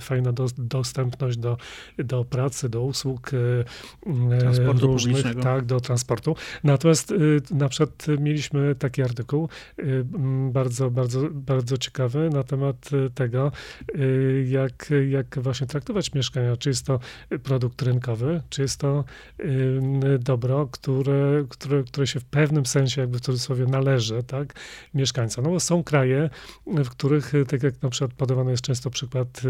fajna 0.00 0.32
dostępność 0.58 1.38
do, 1.38 1.56
do 1.98 2.24
pracy, 2.24 2.68
do 2.68 2.82
usług 2.82 3.30
e, 3.34 4.38
transportu 4.40 4.86
różnych, 4.86 5.24
tak, 5.42 5.64
do 5.64 5.80
transportu. 5.80 6.36
Natomiast 6.64 6.93
Natomiast 6.94 7.10
y, 7.50 7.54
na 7.54 7.68
przykład 7.68 8.06
mieliśmy 8.20 8.74
taki 8.74 9.02
artykuł, 9.02 9.48
y, 9.78 10.04
bardzo, 10.50 10.90
bardzo, 10.90 11.20
bardzo 11.30 11.78
ciekawy 11.78 12.30
na 12.32 12.42
temat 12.42 12.90
y, 12.92 13.10
tego, 13.10 13.52
jak, 14.46 14.90
jak 15.10 15.38
właśnie 15.38 15.66
traktować 15.66 16.14
mieszkania. 16.14 16.56
Czy 16.56 16.68
jest 16.68 16.86
to 16.86 17.00
produkt 17.42 17.82
rynkowy, 17.82 18.42
czy 18.48 18.62
jest 18.62 18.80
to 18.80 19.04
dobro, 20.20 20.66
które, 20.66 21.44
które, 21.48 21.84
które 21.84 22.06
się 22.06 22.20
w 22.20 22.24
pewnym 22.24 22.66
sensie, 22.66 23.00
jakby 23.00 23.18
w 23.18 23.20
cudzysłowie, 23.20 23.66
należy 23.66 24.22
tak, 24.22 24.54
mieszkańcom. 24.94 25.44
No 25.44 25.50
bo 25.50 25.60
są 25.60 25.84
kraje, 25.84 26.30
w 26.66 26.88
których, 26.88 27.32
tak 27.48 27.62
jak 27.62 27.82
na 27.82 27.90
przykład 27.90 28.12
podawany 28.12 28.50
jest 28.50 28.62
często 28.62 28.90
przykład 28.90 29.40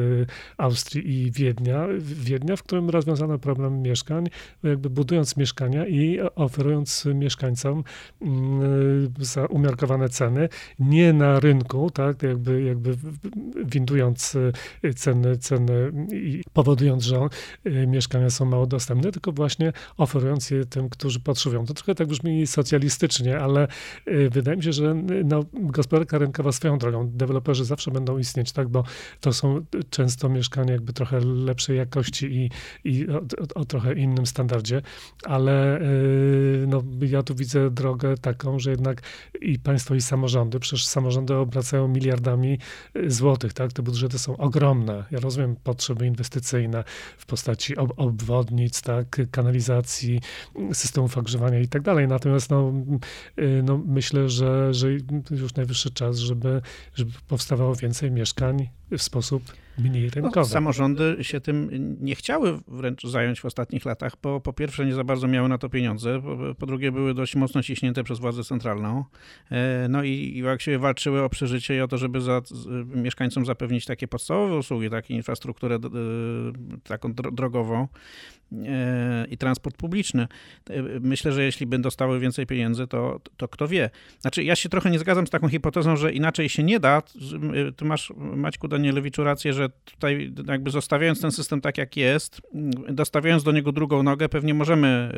Austrii 0.58 1.22
i 1.22 1.30
Wiednia, 1.30 1.86
Wiednia, 1.98 2.56
w 2.56 2.62
którym 2.62 2.90
rozwiązano 2.90 3.38
problem 3.38 3.82
mieszkań, 3.82 4.26
jakby 4.62 4.90
budując 4.90 5.36
mieszkania 5.36 5.86
i 5.86 6.20
oferując 6.34 7.04
mieszkania 7.04 7.33
mieszkańcom 7.34 7.84
mm, 8.22 9.12
za 9.18 9.46
umiarkowane 9.46 10.08
ceny, 10.08 10.48
nie 10.78 11.12
na 11.12 11.40
rynku, 11.40 11.90
tak, 11.90 12.22
jakby, 12.22 12.62
jakby 12.62 12.96
windując 13.64 14.34
y, 14.84 14.94
ceny, 14.94 15.36
ceny 15.36 15.92
i 16.12 16.42
powodując, 16.52 17.04
że 17.04 17.28
y, 17.66 17.86
mieszkania 17.86 18.30
są 18.30 18.44
mało 18.44 18.66
dostępne, 18.66 19.12
tylko 19.12 19.32
właśnie 19.32 19.72
oferując 19.96 20.50
je 20.50 20.64
tym, 20.64 20.88
którzy 20.88 21.20
potrzebują. 21.20 21.66
To 21.66 21.74
trochę 21.74 21.94
tak 21.94 22.08
brzmi 22.08 22.46
socjalistycznie, 22.46 23.38
ale 23.38 23.68
y, 24.08 24.30
wydaje 24.30 24.56
mi 24.56 24.62
się, 24.62 24.72
że 24.72 24.94
no, 25.24 25.44
gospodarka 25.52 26.18
rynkowa 26.18 26.52
swoją 26.52 26.78
drogą, 26.78 27.10
deweloperzy 27.10 27.64
zawsze 27.64 27.90
będą 27.90 28.18
istnieć, 28.18 28.52
tak, 28.52 28.68
bo 28.68 28.84
to 29.20 29.32
są 29.32 29.64
często 29.90 30.28
mieszkania 30.28 30.72
jakby 30.72 30.92
trochę 30.92 31.20
lepszej 31.20 31.76
jakości 31.76 32.26
i, 32.26 32.50
i 32.84 33.08
o, 33.08 33.16
o, 33.16 33.60
o 33.60 33.64
trochę 33.64 33.94
innym 33.94 34.26
standardzie, 34.26 34.82
ale 35.24 35.80
no, 36.66 36.82
ja 37.00 37.22
tu 37.24 37.34
widzę 37.34 37.70
drogę 37.70 38.16
taką, 38.16 38.58
że 38.58 38.70
jednak 38.70 39.02
i 39.40 39.58
państwo, 39.58 39.94
i 39.94 40.00
samorządy, 40.00 40.60
przecież 40.60 40.86
samorządy 40.86 41.34
obracają 41.34 41.88
miliardami 41.88 42.58
y, 42.96 43.10
złotych, 43.10 43.52
tak? 43.52 43.72
Te 43.72 43.82
budżety 43.82 44.18
są 44.18 44.36
ogromne. 44.36 45.04
Ja 45.10 45.20
rozumiem 45.20 45.56
potrzeby 45.56 46.06
inwestycyjne 46.06 46.84
w 47.18 47.26
postaci 47.26 47.76
ob 47.76 47.92
obwodnic, 47.96 48.82
tak? 48.82 49.20
Kanalizacji, 49.30 50.20
systemów 50.72 51.18
ogrzewania 51.18 51.60
i 51.60 51.68
tak 51.68 51.82
dalej. 51.82 52.08
Natomiast 52.08 52.50
no, 52.50 52.72
y, 53.38 53.62
no 53.64 53.80
myślę, 53.86 54.28
że, 54.28 54.74
że 54.74 54.88
już 55.30 55.54
najwyższy 55.54 55.90
czas, 55.90 56.18
żeby, 56.18 56.62
żeby 56.94 57.12
powstawało 57.28 57.74
więcej 57.74 58.10
mieszkań 58.10 58.68
w 58.98 59.02
sposób 59.02 59.42
mniej 59.78 60.04
no, 60.04 60.10
rynkowy. 60.14 60.36
No, 60.36 60.44
samorządy 60.44 61.16
się 61.20 61.40
tym 61.40 61.70
nie 62.00 62.14
chciały 62.14 62.60
wręcz 62.68 63.06
zająć 63.06 63.40
w 63.40 63.44
ostatnich 63.44 63.84
latach, 63.84 64.12
bo 64.22 64.40
po 64.40 64.52
pierwsze 64.52 64.86
nie 64.86 64.94
za 64.94 65.04
bardzo 65.04 65.28
miały 65.28 65.48
na 65.48 65.58
to 65.58 65.68
pieniądze, 65.68 66.22
po, 66.22 66.54
po 66.54 66.66
drugie 66.66 66.92
były 66.92 67.14
dość 67.14 67.36
mocno 67.36 67.62
ciśnięte 67.62 68.04
przez 68.04 68.18
władzę 68.18 68.44
centralną. 68.44 69.04
E, 69.50 69.86
no 69.88 70.02
i, 70.02 70.32
i 70.36 70.42
właściwie 70.42 70.78
walczyły 70.78 71.22
o 71.22 71.28
przeżycie 71.28 71.76
i 71.76 71.80
o 71.80 71.88
to, 71.88 71.98
żeby 71.98 72.20
za, 72.20 72.42
mieszkańcom 72.86 73.46
zapewnić 73.46 73.84
takie 73.86 74.08
podstawowe 74.08 74.56
usługi, 74.56 74.90
takie 74.90 75.14
infrastrukturę 75.14 75.78
taką 76.84 77.14
drogową 77.14 77.88
i 79.30 79.38
transport 79.38 79.76
publiczny. 79.76 80.28
E, 80.70 80.82
myślę, 81.00 81.32
że 81.32 81.44
jeśli 81.44 81.66
by 81.66 81.78
dostały 81.78 82.20
więcej 82.20 82.46
pieniędzy, 82.46 82.86
to, 82.86 83.20
to 83.36 83.48
kto 83.48 83.68
wie. 83.68 83.90
Znaczy 84.20 84.44
ja 84.44 84.56
się 84.56 84.68
trochę 84.68 84.90
nie 84.90 84.98
zgadzam 84.98 85.26
z 85.26 85.30
taką 85.30 85.48
hipotezą, 85.48 85.96
że 85.96 86.12
inaczej 86.12 86.48
się 86.48 86.62
nie 86.62 86.80
da. 86.80 87.02
Ty 87.76 87.84
masz, 87.84 88.12
Maćku 88.16 88.68
Danielewiczu, 88.68 89.24
rację, 89.24 89.52
że 89.52 89.68
tutaj 89.84 90.32
jakby 90.46 90.70
zostawiając 90.70 91.20
ten 91.20 91.32
system 91.32 91.60
tak, 91.60 91.78
jak 91.78 91.96
jest, 91.96 92.40
dostawiając 92.90 93.42
do 93.42 93.52
niego 93.52 93.72
drugą 93.72 94.02
nogę, 94.02 94.28
pewnie 94.28 94.54
możemy 94.54 95.12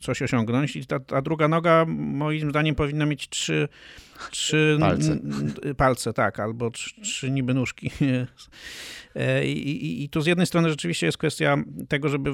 coś 0.00 0.22
osiągnąć 0.22 0.76
i 0.76 0.86
ta, 0.86 1.00
ta 1.00 1.22
druga 1.22 1.48
noga 1.48 1.84
moim 1.88 2.50
zdaniem 2.50 2.74
powinna 2.74 3.06
mieć 3.06 3.28
trzy 3.28 3.68
trzy 4.30 4.76
palce. 4.80 5.18
palce, 5.76 6.12
tak, 6.12 6.40
albo 6.40 6.70
trzy, 6.70 7.00
trzy 7.00 7.30
niby 7.30 7.54
nóżki. 7.54 7.90
E, 9.14 9.46
I, 9.46 9.68
i, 9.86 10.04
I 10.04 10.08
tu 10.08 10.20
z 10.20 10.26
jednej 10.26 10.46
strony 10.46 10.70
rzeczywiście 10.70 11.06
jest 11.06 11.18
kwestia 11.18 11.56
tego, 11.88 12.08
żeby 12.08 12.30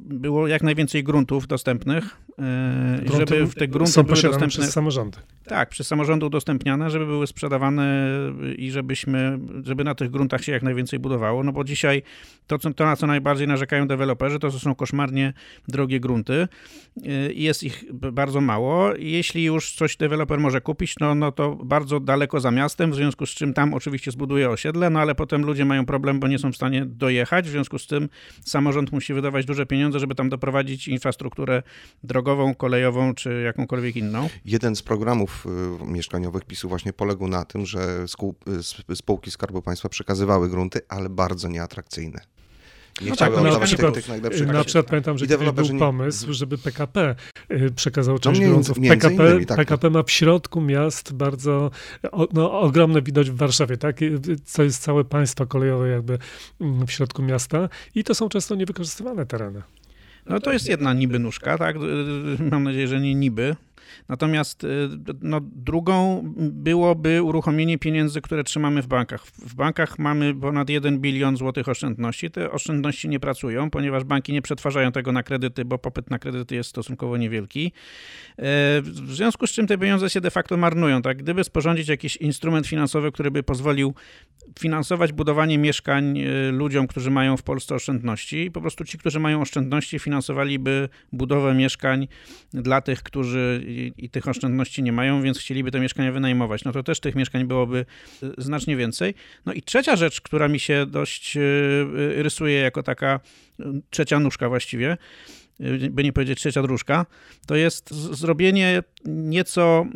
było 0.00 0.48
jak 0.48 0.62
najwięcej 0.62 1.04
gruntów 1.04 1.46
dostępnych, 1.46 2.16
e, 2.38 2.98
Grunty 3.04 3.16
żeby 3.16 3.46
w 3.46 3.54
te 3.54 3.68
grunty 3.68 3.92
są 3.92 4.02
były 4.02 4.14
dostępne 4.14 4.48
przez 4.48 4.72
samorządy. 4.72 5.18
Tak, 5.44 5.68
przez 5.68 5.86
samorządy 5.86 6.26
udostępniane, 6.26 6.90
żeby 6.90 7.06
były 7.06 7.26
sprzedawane 7.26 8.08
i 8.56 8.70
żebyśmy, 8.70 9.38
żeby 9.64 9.84
na 9.84 9.94
tych 9.94 10.10
gruntach 10.10 10.44
się 10.44 10.52
jak 10.52 10.62
najwięcej 10.62 10.98
budowało, 10.98 11.44
no 11.44 11.52
bo 11.52 11.64
dzisiaj 11.64 12.02
to, 12.46 12.58
to 12.58 12.84
na 12.84 12.96
co 12.96 13.06
najbardziej 13.06 13.48
narzekają 13.48 13.88
deweloperzy, 13.88 14.38
to, 14.38 14.50
są 14.50 14.74
koszmarnie 14.74 15.32
drogie 15.68 16.00
grunty 16.00 16.48
i 17.34 17.42
jest 17.42 17.62
ich 17.62 17.84
bardzo 17.92 18.40
mało. 18.40 18.94
Jeśli 18.98 19.44
już 19.44 19.72
coś 19.72 19.96
deweloper 19.96 20.38
może 20.38 20.60
kupić, 20.60 20.94
no, 21.00 21.14
no 21.14 21.32
to 21.32 21.56
bardzo 21.64 22.00
daleko 22.00 22.40
za 22.40 22.50
miastem, 22.50 22.90
w 22.90 22.94
związku 22.94 23.26
z 23.26 23.30
czym 23.30 23.54
tam 23.54 23.74
oczywiście 23.74 24.10
zbuduje 24.10 24.50
osiedle, 24.50 24.90
no 24.90 25.00
ale 25.00 25.14
potem 25.14 25.44
ludzie 25.44 25.64
mają 25.64 25.80
mają 25.80 25.86
problem, 25.86 26.20
bo 26.20 26.28
nie 26.28 26.38
są 26.38 26.52
w 26.52 26.56
stanie 26.56 26.86
dojechać. 26.86 27.46
W 27.46 27.50
związku 27.50 27.78
z 27.78 27.86
tym 27.86 28.08
samorząd 28.44 28.92
musi 28.92 29.14
wydawać 29.20 29.46
duże 29.46 29.66
pieniądze, 29.66 29.98
żeby 29.98 30.14
tam 30.14 30.28
doprowadzić 30.28 30.88
infrastrukturę 30.88 31.62
drogową, 32.02 32.54
kolejową 32.54 33.14
czy 33.14 33.42
jakąkolwiek 33.42 33.96
inną. 33.96 34.28
Jeden 34.44 34.76
z 34.76 34.82
programów 34.82 35.46
y, 35.82 35.86
mieszkaniowych 35.86 36.44
PiSu 36.44 36.68
właśnie 36.68 36.92
poległ 36.92 37.28
na 37.28 37.44
tym, 37.44 37.66
że 37.66 38.04
y, 38.90 38.96
spółki 38.96 39.30
Skarbu 39.30 39.62
Państwa 39.62 39.88
przekazywały 39.88 40.50
grunty, 40.50 40.80
ale 40.88 41.08
bardzo 41.08 41.48
nieatrakcyjne. 41.48 42.20
Nie 43.00 43.10
no 43.10 43.16
tak, 43.16 43.32
na, 43.42 43.60
przykład, 43.60 43.94
tych, 43.94 44.06
tych 44.32 44.46
na 44.46 44.64
przykład 44.64 44.86
pamiętam, 44.86 45.18
że 45.18 45.26
był 45.52 45.78
pomysł, 45.78 46.32
żeby 46.32 46.58
PKP 46.58 47.14
y, 47.50 47.70
przekazał 47.76 48.14
no 48.14 48.18
część 48.18 48.40
no, 48.40 48.48
gruntów. 48.48 48.78
PKP, 48.88 49.14
innymi, 49.14 49.46
tak, 49.46 49.56
PKP 49.56 49.90
ma 49.90 50.02
w 50.02 50.10
środku 50.10 50.60
miast 50.60 51.12
bardzo 51.12 51.70
no, 52.32 52.60
ogromne 52.60 53.02
widać 53.02 53.30
w 53.30 53.36
Warszawie, 53.36 53.76
tak? 53.76 53.96
co 54.44 54.62
jest 54.62 54.82
całe 54.82 55.04
państwo 55.04 55.46
kolejowe 55.46 55.88
jakby 55.88 56.18
mm, 56.60 56.86
w 56.86 56.92
środku 56.92 57.22
miasta 57.22 57.68
i 57.94 58.04
to 58.04 58.14
są 58.14 58.28
często 58.28 58.54
niewykorzystywane 58.54 59.26
tereny. 59.26 59.62
No 60.26 60.40
to 60.40 60.52
jest 60.52 60.68
jedna 60.68 60.92
niby 60.92 61.18
nóżka, 61.18 61.58
tak? 61.58 61.76
Mam 62.50 62.64
nadzieję, 62.64 62.88
że 62.88 63.00
nie 63.00 63.14
niby. 63.14 63.56
Natomiast 64.08 64.64
y, 64.64 64.88
no, 65.22 65.40
drugą 65.42 66.22
byłoby 66.36 67.22
uruchomienie 67.22 67.78
pieniędzy, 67.78 68.20
które 68.20 68.44
trzymamy 68.44 68.82
w 68.82 68.86
bankach. 68.86 69.26
W 69.26 69.54
bankach 69.54 69.98
mamy 69.98 70.34
ponad 70.34 70.70
1 70.70 70.98
bilion 70.98 71.36
złotych 71.36 71.68
oszczędności. 71.68 72.30
Te 72.30 72.50
oszczędności 72.50 73.08
nie 73.08 73.20
pracują, 73.20 73.70
ponieważ 73.70 74.04
banki 74.04 74.32
nie 74.32 74.42
przetwarzają 74.42 74.92
tego 74.92 75.12
na 75.12 75.22
kredyty, 75.22 75.64
bo 75.64 75.78
popyt 75.78 76.10
na 76.10 76.18
kredyty 76.18 76.54
jest 76.54 76.70
stosunkowo 76.70 77.16
niewielki. 77.16 77.72
E, 78.38 78.42
w 78.82 79.12
związku 79.12 79.46
z 79.46 79.50
czym 79.50 79.66
te 79.66 79.78
pieniądze 79.78 80.10
się 80.10 80.20
de 80.20 80.30
facto 80.30 80.56
marnują. 80.56 81.02
Tak? 81.02 81.16
Gdyby 81.16 81.44
sporządzić 81.44 81.88
jakiś 81.88 82.16
instrument 82.16 82.66
finansowy, 82.66 83.12
który 83.12 83.30
by 83.30 83.42
pozwolił 83.42 83.94
finansować 84.58 85.12
budowanie 85.12 85.58
mieszkań 85.58 86.18
y, 86.18 86.52
ludziom, 86.52 86.86
którzy 86.86 87.10
mają 87.10 87.36
w 87.36 87.42
Polsce 87.42 87.74
oszczędności, 87.74 88.50
po 88.50 88.60
prostu 88.60 88.84
ci, 88.84 88.98
którzy 88.98 89.20
mają 89.20 89.40
oszczędności, 89.40 89.98
finansowaliby 89.98 90.88
budowę 91.12 91.54
mieszkań 91.54 92.08
dla 92.52 92.80
tych, 92.80 93.02
którzy 93.02 93.64
i, 93.80 94.10
tych 94.10 94.28
oszczędności 94.28 94.82
nie 94.82 94.92
mają, 94.92 95.22
więc 95.22 95.38
chcieliby 95.38 95.70
te 95.70 95.80
mieszkania 95.80 96.12
wynajmować, 96.12 96.64
no 96.64 96.72
to 96.72 96.82
też 96.82 97.00
tych 97.00 97.14
mieszkań 97.14 97.44
byłoby 97.44 97.86
y, 98.22 98.32
znacznie 98.38 98.76
więcej. 98.76 99.14
No 99.46 99.52
i 99.52 99.62
trzecia 99.62 99.96
rzecz, 99.96 100.20
która 100.20 100.48
mi 100.48 100.60
się 100.60 100.86
dość 100.86 101.36
y, 101.36 101.40
y, 101.40 102.22
rysuje 102.22 102.60
jako 102.60 102.82
taka 102.82 103.20
trzecia 103.90 104.20
nóżka 104.20 104.48
właściwie, 104.48 104.96
by 105.90 106.04
nie 106.04 106.12
powiedzieć 106.12 106.38
trzecia 106.38 106.62
dróżka, 106.62 107.06
to 107.46 107.56
jest 107.56 107.94
zrobienie 107.94 108.82
nieco 109.04 109.86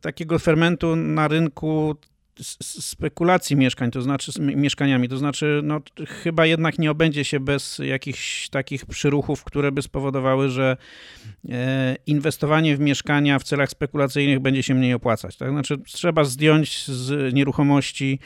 takiego 0.00 0.38
fermentu 0.38 0.96
na 0.96 1.28
rynku 1.28 1.96
spekulacji 2.62 3.56
mieszkań, 3.56 3.90
to 3.90 4.02
znaczy 4.02 4.32
mieszkaniami, 4.40 5.08
to 5.08 5.16
znaczy 5.16 5.60
no, 5.64 5.80
chyba 6.22 6.46
jednak 6.46 6.78
nie 6.78 6.90
obędzie 6.90 7.24
się 7.24 7.40
bez 7.40 7.78
jakichś 7.78 8.48
takich 8.48 8.86
przyruchów, 8.86 9.44
które 9.44 9.72
by 9.72 9.82
spowodowały, 9.82 10.48
że 10.48 10.76
e, 11.48 11.96
inwestowanie 12.06 12.76
w 12.76 12.80
mieszkania 12.80 13.38
w 13.38 13.44
celach 13.44 13.70
spekulacyjnych 13.70 14.40
będzie 14.40 14.62
się 14.62 14.74
mniej 14.74 14.94
opłacać. 14.94 15.36
Tak? 15.36 15.50
Znaczy 15.50 15.78
trzeba 15.78 16.24
zdjąć 16.24 16.86
z 16.86 17.34
nieruchomości 17.34 18.18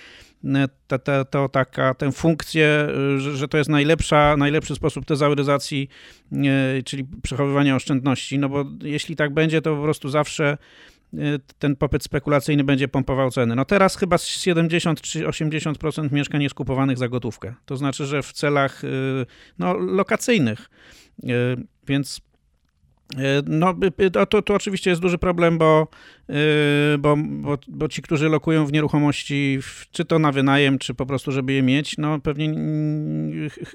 e, 0.44 0.68
te, 0.98 1.24
to 1.24 1.48
taka, 1.48 1.94
tę 1.94 2.12
funkcję, 2.12 2.88
że, 3.16 3.36
że, 3.36 3.48
to 3.48 3.58
jest 3.58 3.70
najlepsza, 3.70 4.36
najlepszy 4.36 4.74
sposób 4.74 5.04
tezauryzacji, 5.04 5.88
e, 6.32 6.82
czyli 6.82 7.04
przechowywania 7.22 7.76
oszczędności, 7.76 8.38
no 8.38 8.48
bo 8.48 8.64
jeśli 8.82 9.16
tak 9.16 9.34
będzie, 9.34 9.62
to 9.62 9.76
po 9.76 9.82
prostu 9.82 10.08
zawsze 10.08 10.58
ten 11.58 11.76
popyt 11.76 12.02
spekulacyjny 12.02 12.64
będzie 12.64 12.88
pompował 12.88 13.30
ceny. 13.30 13.56
No 13.56 13.64
teraz 13.64 13.96
chyba 13.96 14.18
70 14.18 15.00
czy 15.00 15.24
80% 15.24 16.12
mieszkań 16.12 16.42
jest 16.42 16.54
kupowanych 16.54 16.98
za 16.98 17.08
gotówkę. 17.08 17.54
To 17.64 17.76
znaczy, 17.76 18.06
że 18.06 18.22
w 18.22 18.32
celach 18.32 18.84
y, 18.84 19.26
no, 19.58 19.74
lokacyjnych. 19.74 20.70
Y, 21.24 21.28
więc 21.86 22.20
no, 23.46 23.74
to, 24.28 24.42
to 24.42 24.54
oczywiście 24.54 24.90
jest 24.90 25.02
duży 25.02 25.18
problem, 25.18 25.58
bo, 25.58 25.88
bo, 26.98 27.16
bo, 27.16 27.58
bo, 27.68 27.88
ci, 27.88 28.02
którzy 28.02 28.28
lokują 28.28 28.66
w 28.66 28.72
nieruchomości, 28.72 29.58
czy 29.90 30.04
to 30.04 30.18
na 30.18 30.32
wynajem, 30.32 30.78
czy 30.78 30.94
po 30.94 31.06
prostu, 31.06 31.32
żeby 31.32 31.52
je 31.52 31.62
mieć, 31.62 31.98
no 31.98 32.20
pewnie 32.20 32.54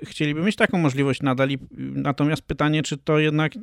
chcieliby 0.04 0.42
mieć 0.42 0.56
taką 0.56 0.78
możliwość 0.78 1.22
nadal. 1.22 1.50
Natomiast 1.78 2.42
pytanie, 2.42 2.84
czy 2.84 2.98
to 2.98 3.20
jednak 3.20 3.54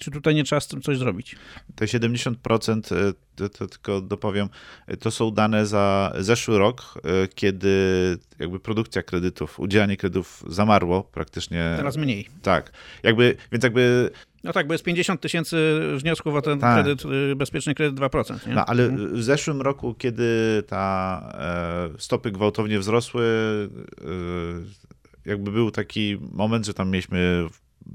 czy 0.00 0.10
tutaj 0.10 0.34
nie 0.34 0.44
trzeba 0.44 0.60
z 0.60 0.68
tym 0.68 0.82
coś 0.82 0.98
zrobić? 0.98 1.36
Te 1.74 1.84
70%, 1.84 2.94
e, 2.94 3.12
to, 3.36 3.48
to 3.48 3.66
tylko 3.66 4.00
dopowiem, 4.00 4.48
e, 4.86 4.96
to 4.96 5.10
są 5.10 5.30
dane 5.30 5.66
za 5.66 6.12
zeszły 6.18 6.58
rok, 6.58 7.00
e, 7.04 7.28
kiedy 7.28 7.68
jakby 8.38 8.60
produkcja 8.60 9.02
kredytów, 9.02 9.60
udzielanie 9.60 9.96
kredytów 9.96 10.44
zamarło 10.48 11.02
praktycznie. 11.02 11.74
Teraz 11.76 11.96
mniej. 11.96 12.28
Tak. 12.42 12.72
Jakby, 13.02 13.36
więc 13.52 13.64
jakby 13.64 14.10
no 14.44 14.52
tak, 14.52 14.66
bo 14.66 14.74
jest 14.74 14.84
50 14.84 15.20
tysięcy 15.20 15.80
wniosków 15.96 16.34
o 16.34 16.42
ten 16.42 16.58
tak. 16.58 16.74
kredyt, 16.74 17.02
bezpieczny 17.36 17.74
kredyt 17.74 18.00
2%. 18.00 18.46
Nie? 18.48 18.54
No, 18.54 18.66
ale 18.66 18.88
w 18.88 19.22
zeszłym 19.22 19.62
roku, 19.62 19.94
kiedy 19.94 20.62
ta 20.66 21.32
stopy 21.98 22.30
gwałtownie 22.30 22.78
wzrosły, 22.78 23.24
jakby 25.24 25.50
był 25.50 25.70
taki 25.70 26.18
moment, 26.32 26.66
że 26.66 26.74
tam 26.74 26.90
mieliśmy 26.90 27.48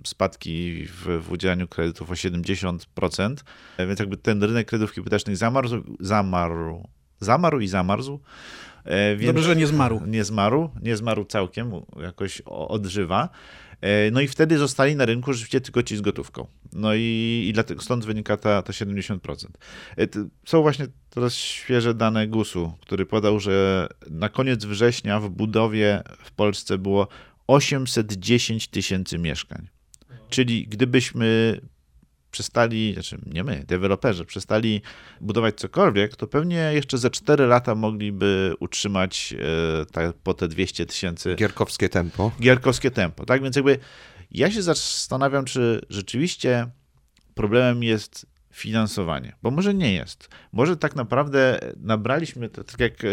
spadki 0.05 0.85
w, 0.85 1.21
w 1.21 1.31
udzielaniu 1.31 1.67
kredytów 1.67 2.11
o 2.11 2.13
70%, 2.13 3.35
więc 3.79 3.99
jakby 3.99 4.17
ten 4.17 4.43
rynek 4.43 4.67
kredytów 4.67 4.95
hipotecznych 4.95 5.37
zamarł, 5.37 5.69
zamarł, 5.99 6.87
zamarł 7.19 7.59
i 7.59 7.67
zamarzł. 7.67 8.19
E, 8.83 9.15
więc 9.15 9.33
Dobrze, 9.33 9.43
że 9.43 9.55
nie 9.55 9.67
zmarł. 9.67 10.01
Nie 10.07 10.23
zmarł, 10.23 10.69
nie 10.81 10.97
zmarł 10.97 11.25
całkiem, 11.25 11.71
jakoś 12.01 12.41
odżywa. 12.45 13.29
E, 13.81 14.11
no 14.11 14.21
i 14.21 14.27
wtedy 14.27 14.57
zostali 14.57 14.95
na 14.95 15.05
rynku 15.05 15.33
rzeczywiście 15.33 15.61
tylko 15.61 15.83
ci 15.83 15.97
z 15.97 16.01
gotówką. 16.01 16.47
No 16.73 16.93
i, 16.95 17.45
i 17.49 17.53
dlatego 17.53 17.81
stąd 17.81 18.05
wynika 18.05 18.37
ta, 18.37 18.61
ta 18.61 18.73
70%. 18.73 19.19
E, 19.97 20.07
są 20.45 20.61
właśnie 20.61 20.87
teraz 21.09 21.33
świeże 21.33 21.93
dane 21.93 22.27
GUS-u, 22.27 22.73
który 22.81 23.05
podał, 23.05 23.39
że 23.39 23.87
na 24.09 24.29
koniec 24.29 24.65
września 24.65 25.19
w 25.19 25.29
budowie 25.29 26.03
w 26.23 26.31
Polsce 26.31 26.77
było 26.77 27.07
810 27.47 28.67
tysięcy 28.67 29.17
mieszkań. 29.17 29.67
Czyli 30.29 30.67
gdybyśmy 30.67 31.59
przestali, 32.31 32.93
znaczy 32.93 33.17
nie 33.25 33.43
my, 33.43 33.63
deweloperzy, 33.67 34.25
przestali 34.25 34.81
budować 35.21 35.55
cokolwiek, 35.55 36.15
to 36.15 36.27
pewnie 36.27 36.71
jeszcze 36.73 36.97
za 36.97 37.09
4 37.09 37.47
lata 37.47 37.75
mogliby 37.75 38.53
utrzymać 38.59 39.33
e, 39.33 39.85
ta, 39.85 40.13
po 40.23 40.33
te 40.33 40.47
200 40.47 40.85
tysięcy. 40.85 41.35
Gierkowskie 41.35 41.89
tempo. 41.89 42.31
Gierkowskie 42.41 42.91
tempo, 42.91 43.25
tak? 43.25 43.43
Więc 43.43 43.55
jakby 43.55 43.79
ja 44.31 44.51
się 44.51 44.61
zastanawiam, 44.61 45.45
czy 45.45 45.81
rzeczywiście 45.89 46.67
problemem 47.35 47.83
jest 47.83 48.25
finansowanie, 48.53 49.35
bo 49.43 49.51
może 49.51 49.73
nie 49.73 49.93
jest. 49.93 50.29
Może 50.51 50.77
tak 50.77 50.95
naprawdę 50.95 51.59
nabraliśmy, 51.77 52.49
to, 52.49 52.63
tak 52.63 52.79
jak 52.79 53.03
e, 53.03 53.07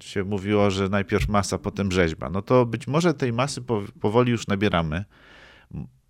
się 0.00 0.24
mówiło, 0.24 0.70
że 0.70 0.88
najpierw 0.88 1.28
masa, 1.28 1.58
potem 1.58 1.92
rzeźba, 1.92 2.30
no 2.30 2.42
to 2.42 2.66
być 2.66 2.86
może 2.86 3.14
tej 3.14 3.32
masy 3.32 3.62
powoli 4.00 4.30
już 4.30 4.46
nabieramy. 4.46 5.04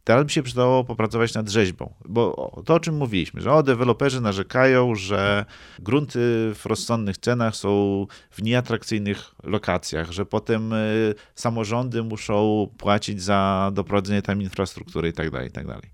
Teraz 0.06 0.24
by 0.24 0.30
się 0.30 0.42
przydało 0.42 0.84
popracować 0.84 1.34
nad 1.34 1.48
rzeźbą, 1.48 1.94
bo 2.08 2.52
to 2.64 2.74
o 2.74 2.80
czym 2.80 2.96
mówiliśmy, 2.96 3.40
że 3.40 3.52
o, 3.52 3.62
deweloperzy 3.62 4.20
narzekają, 4.20 4.94
że 4.94 5.44
grunty 5.78 6.18
w 6.54 6.66
rozsądnych 6.66 7.18
cenach 7.18 7.56
są 7.56 8.06
w 8.30 8.42
nieatrakcyjnych 8.42 9.34
lokacjach, 9.42 10.12
że 10.12 10.26
potem 10.26 10.72
y, 10.72 11.14
samorządy 11.34 12.02
muszą 12.02 12.68
płacić 12.78 13.22
za 13.22 13.70
doprowadzenie 13.74 14.22
tam 14.22 14.42
infrastruktury 14.42 15.08
itd., 15.08 15.30
tak 15.30 15.44
itd. 15.44 15.74
Tak 15.74 15.90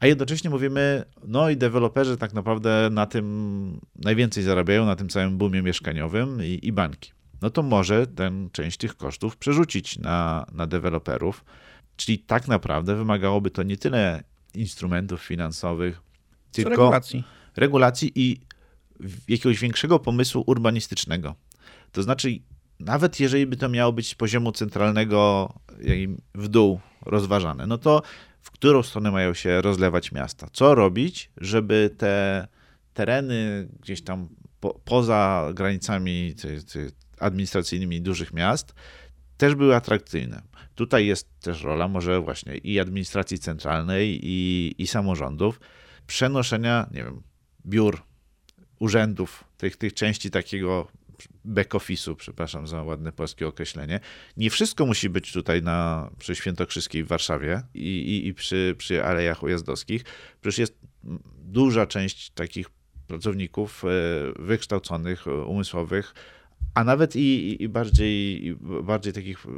A 0.00 0.06
jednocześnie 0.06 0.50
mówimy, 0.50 1.04
no 1.24 1.50
i 1.50 1.56
deweloperzy 1.56 2.16
tak 2.16 2.32
naprawdę 2.32 2.88
na 2.92 3.06
tym 3.06 3.80
najwięcej 3.96 4.42
zarabiają, 4.42 4.86
na 4.86 4.96
tym 4.96 5.08
całym 5.08 5.38
boomie 5.38 5.62
mieszkaniowym 5.62 6.44
i, 6.44 6.58
i 6.62 6.72
banki. 6.72 7.12
No 7.42 7.50
to 7.50 7.62
może 7.62 8.06
tę 8.06 8.48
część 8.52 8.76
tych 8.76 8.96
kosztów 8.96 9.36
przerzucić 9.36 9.98
na, 9.98 10.46
na 10.52 10.66
deweloperów 10.66 11.44
Czyli 11.96 12.18
tak 12.18 12.48
naprawdę 12.48 12.96
wymagałoby 12.96 13.50
to 13.50 13.62
nie 13.62 13.76
tyle 13.76 14.24
instrumentów 14.54 15.22
finansowych, 15.22 16.00
tylko 16.52 16.70
regulacji. 16.70 17.24
regulacji 17.56 18.12
i 18.14 18.40
jakiegoś 19.28 19.58
większego 19.58 19.98
pomysłu 19.98 20.44
urbanistycznego. 20.46 21.34
To 21.92 22.02
znaczy, 22.02 22.38
nawet 22.80 23.20
jeżeli 23.20 23.46
by 23.46 23.56
to 23.56 23.68
miało 23.68 23.92
być 23.92 24.08
z 24.08 24.14
poziomu 24.14 24.52
centralnego 24.52 25.52
w 26.34 26.48
dół 26.48 26.80
rozważane, 27.06 27.66
no 27.66 27.78
to 27.78 28.02
w 28.40 28.50
którą 28.50 28.82
stronę 28.82 29.10
mają 29.10 29.34
się 29.34 29.60
rozlewać 29.62 30.12
miasta? 30.12 30.48
Co 30.52 30.74
robić, 30.74 31.30
żeby 31.36 31.90
te 31.98 32.48
tereny 32.94 33.68
gdzieś 33.80 34.02
tam 34.02 34.28
po, 34.60 34.80
poza 34.84 35.50
granicami 35.54 36.34
administracyjnymi 37.18 38.00
dużych 38.00 38.32
miast 38.32 38.74
też 39.44 39.54
były 39.54 39.76
atrakcyjne. 39.76 40.42
Tutaj 40.74 41.06
jest 41.06 41.40
też 41.40 41.62
rola 41.62 41.88
może 41.88 42.20
właśnie 42.20 42.56
i 42.56 42.80
administracji 42.80 43.38
centralnej, 43.38 44.20
i, 44.22 44.74
i 44.78 44.86
samorządów, 44.86 45.60
przenoszenia, 46.06 46.86
nie 46.90 47.04
wiem, 47.04 47.22
biur, 47.66 48.02
urzędów, 48.78 49.44
tych, 49.56 49.76
tych 49.76 49.94
części 49.94 50.30
takiego 50.30 50.88
back-office'u, 51.44 52.16
przepraszam 52.16 52.66
za 52.66 52.82
ładne 52.82 53.12
polskie 53.12 53.48
określenie. 53.48 54.00
Nie 54.36 54.50
wszystko 54.50 54.86
musi 54.86 55.10
być 55.10 55.32
tutaj 55.32 55.62
na, 55.62 56.10
przy 56.18 56.34
Świętokrzyskiej 56.34 57.04
w 57.04 57.08
Warszawie 57.08 57.62
i, 57.74 57.80
i, 57.80 58.26
i 58.26 58.34
przy, 58.34 58.74
przy 58.78 59.04
Alejach 59.04 59.42
Ujazdowskich. 59.42 60.04
Przecież 60.40 60.58
jest 60.58 60.78
duża 61.38 61.86
część 61.86 62.30
takich 62.30 62.66
pracowników 63.06 63.84
e, 63.84 63.88
wykształconych, 64.42 65.26
umysłowych, 65.46 66.14
a 66.74 66.84
nawet 66.84 67.16
i, 67.16 67.62
i 67.62 67.68
bardziej, 67.68 68.46
i 68.46 68.56
bardziej 68.82 69.12
takich 69.12 69.46
e, 69.46 69.48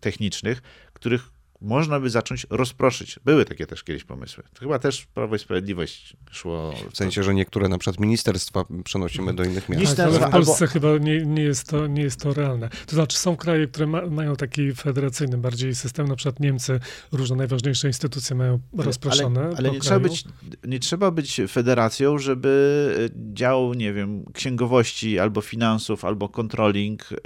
technicznych, 0.00 0.62
których 0.92 1.35
można 1.60 2.00
by 2.00 2.10
zacząć 2.10 2.46
rozproszyć. 2.50 3.18
Były 3.24 3.44
takie 3.44 3.66
też 3.66 3.84
kiedyś 3.84 4.04
pomysły. 4.04 4.44
To 4.54 4.60
chyba 4.60 4.78
też 4.78 5.06
Prawo 5.06 5.36
i 5.36 5.38
Sprawiedliwość 5.38 6.16
szło. 6.30 6.74
W 6.92 6.96
sensie, 6.96 7.22
że 7.22 7.34
niektóre 7.34 7.68
na 7.68 7.78
przykład 7.78 8.00
ministerstwa 8.00 8.64
przenosimy 8.84 9.34
do 9.34 9.44
innych 9.44 9.68
miast. 9.68 9.96
Tak, 9.96 10.06
ale 10.06 10.18
w 10.18 10.30
Polsce 10.30 10.66
chyba 10.66 10.98
nie, 10.98 11.26
nie, 11.26 11.42
jest 11.42 11.68
to, 11.68 11.86
nie 11.86 12.02
jest 12.02 12.20
to 12.20 12.34
realne. 12.34 12.68
To 12.86 12.96
znaczy 12.96 13.18
są 13.18 13.36
kraje, 13.36 13.66
które 13.66 13.86
ma, 13.86 14.06
mają 14.06 14.36
taki 14.36 14.74
federacyjny 14.74 15.38
bardziej 15.38 15.74
system, 15.74 16.08
na 16.08 16.16
przykład 16.16 16.40
Niemcy, 16.40 16.80
różne 17.12 17.36
najważniejsze 17.36 17.88
instytucje 17.88 18.36
mają 18.36 18.58
rozproszone. 18.78 19.40
Ale, 19.40 19.56
ale 19.56 19.70
nie, 19.70 19.80
trzeba 19.80 20.00
być, 20.00 20.24
nie 20.64 20.78
trzeba 20.78 21.10
być 21.10 21.40
federacją, 21.48 22.18
żeby 22.18 23.10
dział, 23.32 23.74
nie 23.74 23.92
wiem, 23.92 24.24
księgowości 24.32 25.18
albo 25.18 25.40
finansów, 25.40 26.04
albo 26.04 26.28
controlling 26.28 27.02
e, 27.02 27.16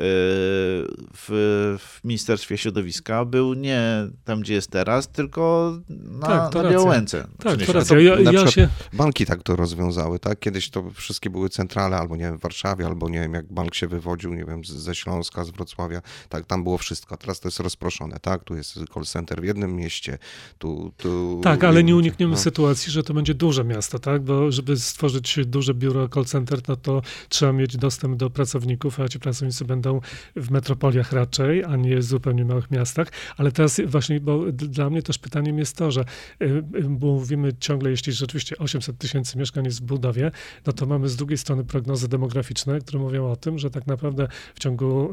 w, 1.14 1.76
w 1.78 2.04
Ministerstwie 2.04 2.58
Środowiska 2.58 3.24
był 3.24 3.54
nie 3.54 4.10
tam, 4.24 4.40
gdzie 4.40 4.54
jest 4.54 4.70
teraz, 4.70 5.08
tylko 5.08 5.72
na, 5.88 6.26
tak, 6.26 6.54
na 6.54 6.70
Białęce. 6.70 7.26
Tak, 7.38 7.62
to 7.66 7.72
racja. 7.72 8.00
Ja, 8.00 8.20
ja 8.20 8.46
się... 8.46 8.68
Banki 8.92 9.26
tak 9.26 9.42
to 9.42 9.56
rozwiązały, 9.56 10.18
tak? 10.18 10.38
Kiedyś 10.38 10.70
to 10.70 10.90
wszystkie 10.90 11.30
były 11.30 11.48
centrale, 11.48 11.96
albo 11.96 12.16
nie 12.16 12.24
wiem, 12.24 12.38
w 12.38 12.40
Warszawie, 12.40 12.86
albo 12.86 13.08
nie 13.08 13.20
wiem, 13.20 13.34
jak 13.34 13.52
bank 13.52 13.74
się 13.74 13.86
wywodził, 13.86 14.34
nie 14.34 14.44
wiem, 14.44 14.64
ze 14.64 14.94
Śląska, 14.94 15.44
z 15.44 15.50
Wrocławia, 15.50 16.02
tak, 16.28 16.46
tam 16.46 16.62
było 16.62 16.78
wszystko. 16.78 17.16
Teraz 17.16 17.40
to 17.40 17.48
jest 17.48 17.60
rozproszone, 17.60 18.18
tak? 18.20 18.44
Tu 18.44 18.56
jest 18.56 18.78
call 18.94 19.04
center 19.04 19.40
w 19.40 19.44
jednym 19.44 19.76
mieście, 19.76 20.18
tu... 20.58 20.92
tu 20.96 21.40
tak, 21.42 21.64
ale 21.64 21.84
nie 21.84 21.96
unikniemy 21.96 22.32
no. 22.32 22.38
sytuacji, 22.38 22.92
że 22.92 23.02
to 23.02 23.14
będzie 23.14 23.34
duże 23.34 23.64
miasto, 23.64 23.98
tak? 23.98 24.22
Bo 24.22 24.52
żeby 24.52 24.76
stworzyć 24.76 25.38
duże 25.46 25.74
biuro 25.74 26.08
call 26.08 26.24
center, 26.24 26.60
no 26.68 26.76
to 26.76 27.02
trzeba 27.28 27.52
mieć 27.52 27.76
dostęp 27.76 28.16
do 28.16 28.30
pracowników, 28.30 29.00
a 29.00 29.08
ci 29.08 29.18
pracownicy 29.18 29.64
będą 29.64 30.00
w 30.36 30.50
metropoliach 30.50 31.12
raczej, 31.12 31.64
a 31.64 31.76
nie 31.76 31.96
w 31.96 32.02
zupełnie 32.02 32.44
małych 32.44 32.70
miastach. 32.70 33.08
Ale 33.36 33.52
teraz 33.52 33.80
właśnie 33.86 34.19
bo 34.20 34.52
dla 34.52 34.90
mnie 34.90 35.02
też 35.02 35.18
pytaniem 35.18 35.58
jest 35.58 35.76
to, 35.76 35.90
że 35.90 36.04
y, 36.42 36.44
y, 36.44 36.88
mówimy 36.88 37.52
ciągle, 37.60 37.90
jeśli 37.90 38.12
rzeczywiście 38.12 38.58
800 38.58 38.98
tysięcy 38.98 39.38
mieszkań 39.38 39.64
jest 39.64 39.82
w 39.82 39.84
budowie, 39.84 40.30
no 40.66 40.72
to 40.72 40.86
mamy 40.86 41.08
z 41.08 41.16
drugiej 41.16 41.38
strony 41.38 41.64
prognozy 41.64 42.08
demograficzne, 42.08 42.80
które 42.80 42.98
mówią 42.98 43.30
o 43.30 43.36
tym, 43.36 43.58
że 43.58 43.70
tak 43.70 43.86
naprawdę 43.86 44.28
w 44.54 44.58
ciągu 44.60 45.12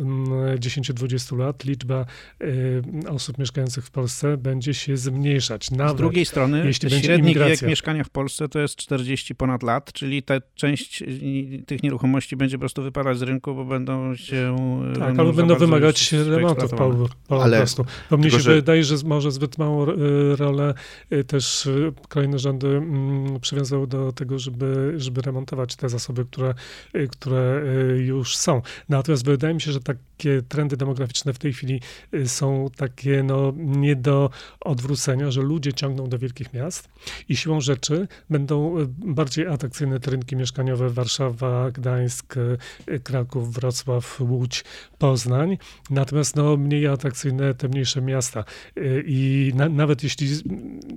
10-20 0.59 1.33
mm, 1.33 1.45
lat 1.47 1.63
liczba 1.63 2.05
y, 2.41 2.83
osób 3.09 3.37
mieszkających 3.37 3.85
w 3.85 3.91
Polsce 3.91 4.37
będzie 4.37 4.73
się 4.73 4.97
zmniejszać. 4.97 5.71
Nawet, 5.71 5.93
z 5.93 5.97
drugiej 5.97 6.25
strony 6.25 6.63
jeśli 6.65 7.01
średni 7.01 7.35
wiek 7.35 7.61
mieszkania 7.61 8.03
w 8.03 8.09
Polsce 8.09 8.49
to 8.49 8.59
jest 8.59 8.75
40 8.75 9.35
ponad 9.35 9.63
lat, 9.63 9.93
czyli 9.93 10.23
ta 10.23 10.35
część 10.55 11.03
tych 11.65 11.83
nieruchomości 11.83 12.35
będzie 12.35 12.57
po 12.57 12.59
prostu 12.59 12.83
wypadać 12.83 13.17
z 13.17 13.21
rynku, 13.21 13.55
bo 13.55 13.65
będą 13.65 14.15
się... 14.15 14.55
Tak, 14.99 15.19
albo 15.19 15.33
będą 15.33 15.55
wymagać 15.55 16.11
remontów 16.11 16.71
po, 16.71 17.09
po 17.27 17.43
Ale 17.43 17.57
prostu. 17.57 17.85
Bo 18.09 18.17
mnie 18.17 18.31
się 18.31 18.39
że... 18.39 18.55
wydaje, 18.55 18.83
że 18.87 18.95
może 19.05 19.31
zbyt 19.31 19.57
małą 19.57 19.83
e, 19.83 19.95
rolę 20.35 20.73
e, 21.09 21.23
też 21.23 21.67
e, 21.67 21.71
kolejne 22.09 22.39
rządy 22.39 22.67
mm, 22.67 23.39
przywiązały 23.39 23.87
do 23.87 24.11
tego, 24.11 24.39
żeby, 24.39 24.93
żeby 24.97 25.21
remontować 25.21 25.75
te 25.75 25.89
zasoby, 25.89 26.25
które, 26.25 26.53
które 27.11 27.63
już 27.97 28.37
są. 28.37 28.61
Natomiast 28.89 29.25
wydaje 29.25 29.53
mi 29.53 29.61
się, 29.61 29.71
że 29.71 29.79
takie 29.79 30.41
trendy 30.49 30.77
demograficzne 30.77 31.33
w 31.33 31.39
tej 31.39 31.53
chwili 31.53 31.81
są 32.25 32.69
takie 32.77 33.23
no, 33.23 33.53
nie 33.57 33.95
do 33.95 34.29
odwrócenia, 34.59 35.31
że 35.31 35.41
ludzie 35.41 35.73
ciągną 35.73 36.09
do 36.09 36.19
wielkich 36.19 36.53
miast 36.53 36.89
i 37.29 37.35
siłą 37.35 37.61
rzeczy 37.61 38.07
będą 38.29 38.75
bardziej 38.97 39.47
atrakcyjne 39.47 39.99
te 39.99 40.11
rynki 40.11 40.35
mieszkaniowe 40.35 40.89
Warszawa, 40.89 41.71
Gdańsk, 41.71 42.35
Kraków, 43.03 43.53
Wrocław, 43.53 44.21
Łódź, 44.21 44.63
Poznań, 44.97 45.57
natomiast 45.89 46.35
no, 46.35 46.57
mniej 46.57 46.87
atrakcyjne 46.87 47.53
te 47.53 47.67
mniejsze 47.67 48.01
miasta. 48.01 48.43
I 49.05 49.51
na, 49.55 49.69
nawet 49.69 50.03
jeśli 50.03 50.27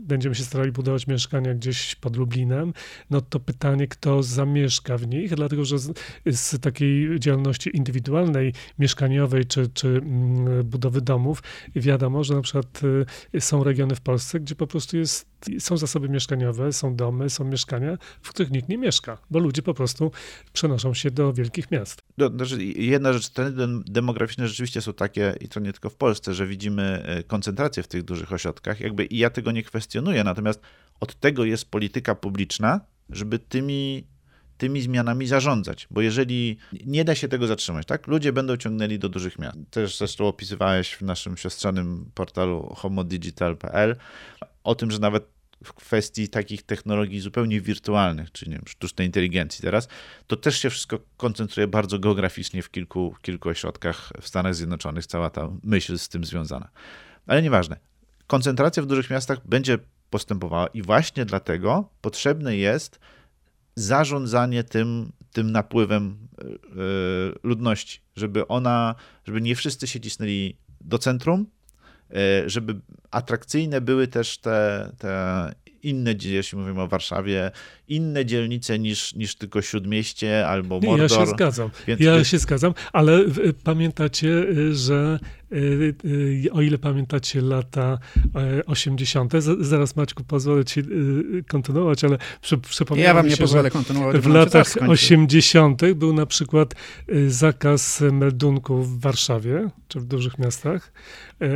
będziemy 0.03 0.35
się 0.35 0.45
starali 0.45 0.73
budować 0.73 1.07
mieszkania 1.07 1.55
gdzieś 1.55 1.95
pod 1.95 2.17
Lublinem, 2.17 2.73
no 3.11 3.21
to 3.21 3.41
pytanie, 3.41 3.89
kto 3.89 4.23
zamieszka 4.23 4.99
w 4.99 5.07
nich, 5.07 5.35
dlatego 5.35 5.65
że 5.65 5.79
z, 5.79 5.99
z 6.27 6.61
takiej 6.61 7.21
działalności 7.21 7.77
indywidualnej, 7.77 8.53
mieszkaniowej 8.79 9.45
czy, 9.45 9.69
czy 9.69 9.89
mm, 9.89 10.65
budowy 10.65 11.01
domów, 11.01 11.43
wiadomo, 11.77 12.25
że 12.25 12.35
na 12.35 12.43
przykład 12.43 12.81
y, 13.35 13.41
są 13.41 13.65
regiony 13.65 13.95
w 13.95 14.01
Polsce, 14.01 14.41
gdzie 14.41 14.55
po 14.55 14.67
prostu 14.67 14.97
jest, 14.97 15.30
są 15.59 15.77
zasoby 15.77 16.09
mieszkaniowe, 16.09 16.73
są 16.73 16.97
domy, 16.97 17.31
są 17.31 17.45
mieszkania, 17.45 17.99
w 18.23 18.29
których 18.29 18.51
nikt 18.51 18.69
nie 18.69 18.79
mieszka, 18.79 19.19
bo 19.31 19.39
ludzie 19.39 19.63
po 19.63 19.75
prostu 19.75 20.11
przenoszą 20.53 20.95
się 20.95 21.11
do 21.11 21.33
wielkich 21.33 21.71
miast. 21.71 22.03
No, 22.19 22.29
znaczy 22.29 22.65
jedna 22.65 23.13
rzecz, 23.13 23.29
trendy 23.29 23.67
demograficzne 23.87 24.49
rzeczywiście 24.49 24.81
są 24.81 24.93
takie, 24.93 25.35
i 25.41 25.49
to 25.49 25.61
nie 25.61 25.73
tylko 25.73 25.91
w 25.91 25.97
Polsce, 25.97 26.35
że 26.35 26.47
widzimy 26.47 27.03
e, 27.07 27.23
koncentrację 27.23 27.83
w 27.83 27.89
tych 27.89 28.03
dużych 28.03 28.33
ośrodkach, 28.33 28.81
jakby 28.81 29.05
i 29.05 29.19
ja 29.19 29.31
tego 29.31 29.53
nie 29.53 29.63
kwestionuję, 29.63 30.25
natomiast 30.25 30.61
od 31.01 31.15
tego 31.15 31.45
jest 31.45 31.71
polityka 31.71 32.15
publiczna, 32.15 32.81
żeby 33.11 33.39
tymi, 33.39 34.07
tymi 34.59 34.83
zmianami 34.83 35.27
zarządzać, 35.27 35.87
bo 35.91 36.01
jeżeli 36.01 36.59
nie 36.87 37.05
da 37.05 37.15
się 37.15 37.29
tego 37.29 37.47
zatrzymać, 37.47 37.87
tak, 37.87 38.07
ludzie 38.07 38.33
będą 38.33 38.57
ciągnęli 38.57 38.99
do 38.99 39.09
dużych 39.09 39.39
miast. 39.39 39.59
Też 39.71 39.99
zresztą 39.99 40.27
opisywałeś 40.27 40.95
w 40.95 41.03
naszym 41.03 41.37
siostrzanym 41.37 42.11
portalu 42.15 42.75
homodigital.pl 42.77 43.97
o 44.65 44.75
tym, 44.75 44.91
że 44.91 44.99
nawet 44.99 45.41
w 45.65 45.73
kwestii 45.73 46.29
takich 46.29 46.63
technologii 46.63 47.21
zupełnie 47.21 47.61
wirtualnych, 47.61 48.33
czy 48.33 48.49
nie 48.49 48.57
wiem, 48.57 48.65
sztucznej 48.67 49.07
inteligencji 49.07 49.63
teraz, 49.63 49.89
to 50.27 50.37
też 50.37 50.59
się 50.59 50.71
wszystko 50.71 50.99
koncentruje 51.17 51.67
bardzo 51.67 51.99
geograficznie 51.99 52.63
w 52.63 52.71
kilku, 52.71 53.15
kilku 53.23 53.49
ośrodkach 53.49 54.13
w 54.21 54.29
Stanach 54.29 54.55
Zjednoczonych, 54.55 55.07
cała 55.07 55.31
ta 55.31 55.51
myśl 55.63 55.99
z 55.99 56.09
tym 56.09 56.25
związana. 56.25 56.69
Ale 57.27 57.43
nieważne. 57.43 57.77
Koncentracja 58.27 58.83
w 58.83 58.87
dużych 58.87 59.11
miastach 59.11 59.47
będzie 59.47 59.79
postępowała 60.11 60.67
i 60.67 60.83
właśnie 60.83 61.25
dlatego 61.25 61.89
potrzebne 62.01 62.57
jest 62.57 63.01
zarządzanie 63.75 64.65
tym, 64.65 65.13
tym 65.33 65.53
napływem 65.53 66.29
yy, 66.39 67.35
ludności, 67.43 68.01
żeby 68.17 68.47
ona, 68.47 68.95
żeby 69.25 69.41
nie 69.41 69.57
wszyscy 69.57 69.87
się 69.87 70.01
cisnęli 70.01 70.57
do 70.81 70.99
centrum, 70.99 71.47
E, 71.47 71.60
żeby 72.47 72.81
atrakcyjne 73.11 73.81
były 73.81 74.09
też 74.09 74.39
te, 74.39 74.91
te 74.99 75.53
inne, 75.83 76.15
jeśli 76.25 76.59
mówimy 76.59 76.83
o 76.83 76.89
Warszawie, 76.89 77.51
inne 77.91 78.27
dzielnice 78.27 78.79
niż, 78.79 79.15
niż 79.15 79.35
tylko 79.35 79.63
Śródmieście 79.63 80.47
albo 80.47 80.81
Mordor. 80.81 81.01
Ja 81.01 81.09
się 81.09 81.27
zgadzam, 81.27 81.71
Więc 81.87 82.01
ja 82.01 82.25
się 82.25 82.39
zgadzam, 82.39 82.75
ale 82.93 83.25
pamiętacie, 83.65 84.29
y, 84.29 84.75
że 84.75 85.19
y, 85.53 85.95
y, 86.05 86.53
o 86.53 86.63
ile 86.63 86.79
pamiętacie 86.79 87.41
lata 87.41 87.99
80., 88.67 89.33
zaraz 89.61 89.97
Maćku 89.97 90.25
pozwolę 90.25 90.65
ci 90.65 90.83
kontynuować, 91.49 92.05
ale 92.05 92.19
przypomniałem 92.69 93.17
Ja 93.17 93.23
wam 93.23 93.31
nie 93.31 93.37
pozwolę 93.37 93.71
kontynuować. 93.71 94.21
W 94.23 94.27
latach 94.27 94.67
80. 94.89 95.83
był 95.95 96.13
na 96.13 96.27
przykład 96.27 96.75
zakaz 97.29 98.01
meldunków 98.13 98.99
w 98.99 99.01
Warszawie, 99.01 99.69
czy 99.89 100.01
w 100.01 100.05
dużych 100.05 100.39
miastach, 100.39 100.93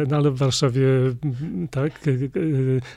no 0.09 0.17
ale 0.17 0.31
w 0.31 0.37
Warszawie 0.37 0.87
tak, 1.71 2.01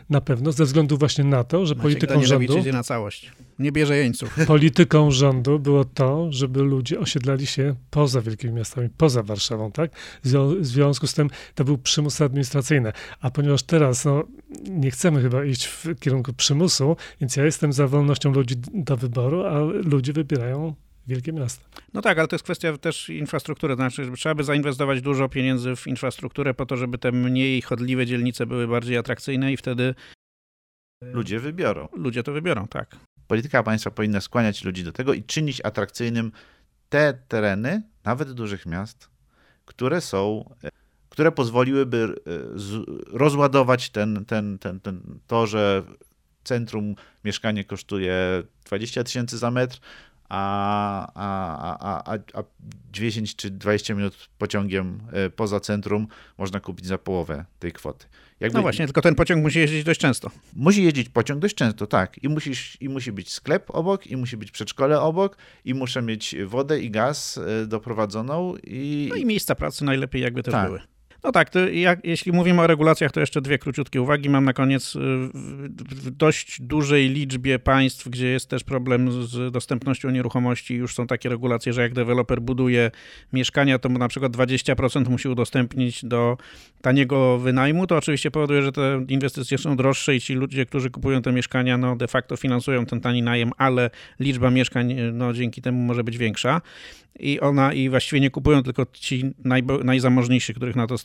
na 0.09 0.21
pewno, 0.21 0.51
ze 0.51 0.65
względu 0.65 0.97
właśnie 0.97 1.23
na 1.23 1.43
to, 1.43 1.65
że 1.65 1.75
Maciek 1.75 1.81
polityką 1.81 2.23
rządu... 2.23 2.63
na 2.73 2.83
całość. 2.83 3.26
Nie 3.59 3.71
bierze 3.71 3.97
jeńców. 3.97 4.35
Polityką 4.47 5.11
rządu 5.11 5.59
było 5.59 5.85
to, 5.85 6.27
żeby 6.31 6.61
ludzie 6.61 6.99
osiedlali 6.99 7.45
się 7.45 7.75
poza 7.89 8.21
wielkimi 8.21 8.53
miastami, 8.53 8.89
poza 8.97 9.23
Warszawą, 9.23 9.71
tak? 9.71 9.91
W 10.23 10.65
związku 10.65 11.07
z 11.07 11.13
tym 11.13 11.29
to 11.55 11.63
był 11.63 11.77
przymus 11.77 12.21
administracyjny. 12.21 12.91
A 13.21 13.31
ponieważ 13.31 13.63
teraz 13.63 14.05
no, 14.05 14.23
nie 14.69 14.91
chcemy 14.91 15.21
chyba 15.21 15.45
iść 15.45 15.65
w 15.65 15.99
kierunku 15.99 16.33
przymusu, 16.33 16.95
więc 17.21 17.35
ja 17.35 17.45
jestem 17.45 17.73
za 17.73 17.87
wolnością 17.87 18.31
ludzi 18.31 18.55
do 18.73 18.97
wyboru, 18.97 19.45
a 19.45 19.59
ludzie 19.89 20.13
wybierają 20.13 20.73
wielkie 21.07 21.33
miasta. 21.33 21.65
No 21.93 22.01
tak, 22.01 22.19
ale 22.19 22.27
to 22.27 22.35
jest 22.35 22.43
kwestia 22.43 22.77
też 22.77 23.09
infrastruktury. 23.09 23.75
Znaczy, 23.75 24.11
trzeba 24.15 24.35
by 24.35 24.43
zainwestować 24.43 25.01
dużo 25.01 25.29
pieniędzy 25.29 25.75
w 25.75 25.87
infrastrukturę 25.87 26.53
po 26.53 26.65
to, 26.65 26.77
żeby 26.77 26.97
te 26.97 27.11
mniej 27.11 27.61
chodliwe 27.61 28.05
dzielnice 28.05 28.45
były 28.45 28.67
bardziej 28.67 28.97
atrakcyjne 28.97 29.53
i 29.53 29.57
wtedy 29.57 29.95
Ludzie 31.01 31.39
wybiorą. 31.39 31.87
Ludzie 31.93 32.23
to 32.23 32.31
wybiorą, 32.31 32.67
tak. 32.67 32.95
Polityka 33.27 33.63
państwa 33.63 33.91
powinna 33.91 34.21
skłaniać 34.21 34.63
ludzi 34.63 34.83
do 34.83 34.91
tego 34.91 35.13
i 35.13 35.23
czynić 35.23 35.61
atrakcyjnym 35.63 36.31
te 36.89 37.13
tereny, 37.27 37.81
nawet 38.03 38.31
dużych 38.31 38.65
miast, 38.65 39.09
które 39.65 40.01
są, 40.01 40.49
które 41.09 41.31
pozwoliłyby 41.31 42.15
e, 42.27 42.31
rozładować 43.17 43.89
ten, 43.89 44.25
ten, 44.25 44.59
ten, 44.59 44.79
ten, 44.79 45.19
to, 45.27 45.47
że 45.47 45.83
centrum 46.43 46.95
mieszkanie 47.23 47.63
kosztuje 47.63 48.43
20 48.65 49.03
tysięcy 49.03 49.37
za 49.37 49.51
metr, 49.51 49.79
a, 50.29 51.11
a, 51.15 52.13
a, 52.13 52.17
a 52.33 52.43
10 52.91 53.35
czy 53.35 53.49
20 53.49 53.93
minut 53.93 54.29
pociągiem 54.37 54.99
e, 55.11 55.29
poza 55.29 55.59
centrum 55.59 56.07
można 56.37 56.59
kupić 56.59 56.85
za 56.85 56.97
połowę 56.97 57.45
tej 57.59 57.71
kwoty. 57.71 58.05
Jakby... 58.39 58.57
No 58.57 58.61
właśnie, 58.61 58.85
tylko 58.85 59.01
ten 59.01 59.15
pociąg 59.15 59.43
musi 59.43 59.59
jeździć 59.59 59.83
dość 59.83 59.99
często. 59.99 60.31
Musi 60.55 60.83
jeździć 60.83 61.09
pociąg 61.09 61.39
dość 61.39 61.55
często, 61.55 61.87
tak. 61.87 62.23
I, 62.23 62.29
musisz, 62.29 62.77
I 62.81 62.89
musi 62.89 63.11
być 63.11 63.31
sklep 63.31 63.69
obok, 63.69 64.07
i 64.07 64.17
musi 64.17 64.37
być 64.37 64.51
przedszkole 64.51 65.01
obok, 65.01 65.37
i 65.65 65.73
muszę 65.73 66.01
mieć 66.01 66.35
wodę 66.45 66.79
i 66.79 66.91
gaz 66.91 67.37
e, 67.37 67.65
doprowadzoną. 67.65 68.55
I... 68.63 69.07
No 69.09 69.15
i 69.15 69.25
miejsca 69.25 69.55
pracy 69.55 69.85
najlepiej 69.85 70.21
jakby 70.21 70.43
też 70.43 70.51
tak. 70.51 70.67
były. 70.67 70.81
No 71.23 71.31
tak, 71.31 71.51
jak, 71.73 72.05
jeśli 72.05 72.31
mówimy 72.31 72.61
o 72.61 72.67
regulacjach, 72.67 73.11
to 73.11 73.19
jeszcze 73.19 73.41
dwie 73.41 73.57
króciutkie 73.57 74.01
uwagi. 74.01 74.29
Mam 74.29 74.45
na 74.45 74.53
koniec 74.53 74.95
y, 74.95 74.99
w 74.99 76.11
dość 76.11 76.61
dużej 76.61 77.09
liczbie 77.09 77.59
państw, 77.59 78.09
gdzie 78.09 78.27
jest 78.27 78.49
też 78.49 78.63
problem 78.63 79.11
z 79.23 79.51
dostępnością 79.51 80.09
nieruchomości, 80.09 80.75
już 80.75 80.95
są 80.95 81.07
takie 81.07 81.29
regulacje, 81.29 81.73
że 81.73 81.81
jak 81.81 81.93
deweloper 81.93 82.41
buduje 82.41 82.91
mieszkania, 83.33 83.79
to 83.79 83.89
na 83.89 84.07
przykład 84.07 84.31
20% 84.31 85.09
musi 85.09 85.27
udostępnić 85.27 86.05
do 86.05 86.37
taniego 86.81 87.37
wynajmu. 87.37 87.87
To 87.87 87.97
oczywiście 87.97 88.31
powoduje, 88.31 88.61
że 88.61 88.71
te 88.71 89.05
inwestycje 89.07 89.57
są 89.57 89.75
droższe 89.75 90.15
i 90.15 90.21
ci 90.21 90.33
ludzie, 90.33 90.65
którzy 90.65 90.89
kupują 90.89 91.21
te 91.21 91.31
mieszkania, 91.31 91.77
no 91.77 91.95
de 91.95 92.07
facto 92.07 92.37
finansują 92.37 92.85
ten 92.85 93.01
tani 93.01 93.21
najem, 93.21 93.51
ale 93.57 93.89
liczba 94.19 94.51
mieszkań 94.51 94.95
no, 95.13 95.33
dzięki 95.33 95.61
temu 95.61 95.79
może 95.79 96.03
być 96.03 96.17
większa 96.17 96.61
i 97.19 97.39
ona 97.39 97.73
i 97.73 97.89
właściwie 97.89 98.19
nie 98.19 98.29
kupują 98.29 98.63
tylko 98.63 98.85
ci 98.93 99.23
naj, 99.43 99.63
najzamożniejsi, 99.83 100.53
których 100.53 100.75
na 100.75 100.87
to. 100.87 100.97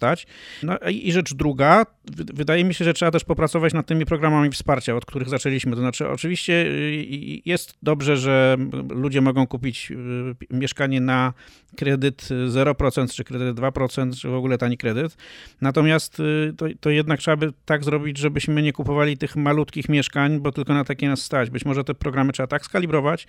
No 0.62 0.78
i 0.90 1.12
rzecz 1.12 1.34
druga, 1.34 1.86
wydaje 2.34 2.64
mi 2.64 2.74
się, 2.74 2.84
że 2.84 2.94
trzeba 2.94 3.10
też 3.10 3.24
popracować 3.24 3.74
nad 3.74 3.86
tymi 3.86 4.06
programami 4.06 4.50
wsparcia, 4.50 4.96
od 4.96 5.06
których 5.06 5.28
zaczęliśmy. 5.28 5.72
To 5.72 5.78
znaczy, 5.78 6.08
oczywiście 6.08 6.52
y, 6.66 7.42
jest 7.44 7.74
dobrze, 7.82 8.16
że 8.16 8.56
ludzie 8.90 9.20
mogą 9.20 9.46
kupić 9.46 9.90
y, 9.90 10.56
mieszkanie 10.56 11.00
na 11.00 11.32
kredyt 11.76 12.28
0% 12.48 13.14
czy 13.14 13.24
kredyt 13.24 13.56
2%, 13.56 14.20
czy 14.20 14.28
w 14.28 14.34
ogóle 14.34 14.58
tani 14.58 14.78
kredyt. 14.78 15.16
Natomiast 15.60 16.20
y, 16.20 16.54
to, 16.56 16.66
to 16.80 16.90
jednak 16.90 17.20
trzeba 17.20 17.36
by 17.36 17.52
tak 17.64 17.84
zrobić, 17.84 18.18
żebyśmy 18.18 18.62
nie 18.62 18.72
kupowali 18.72 19.18
tych 19.18 19.36
malutkich 19.36 19.88
mieszkań, 19.88 20.40
bo 20.40 20.52
tylko 20.52 20.74
na 20.74 20.84
takie 20.84 21.08
nas 21.08 21.22
stać. 21.22 21.50
Być 21.50 21.64
może 21.64 21.84
te 21.84 21.94
programy 21.94 22.32
trzeba 22.32 22.46
tak 22.46 22.64
skalibrować, 22.64 23.26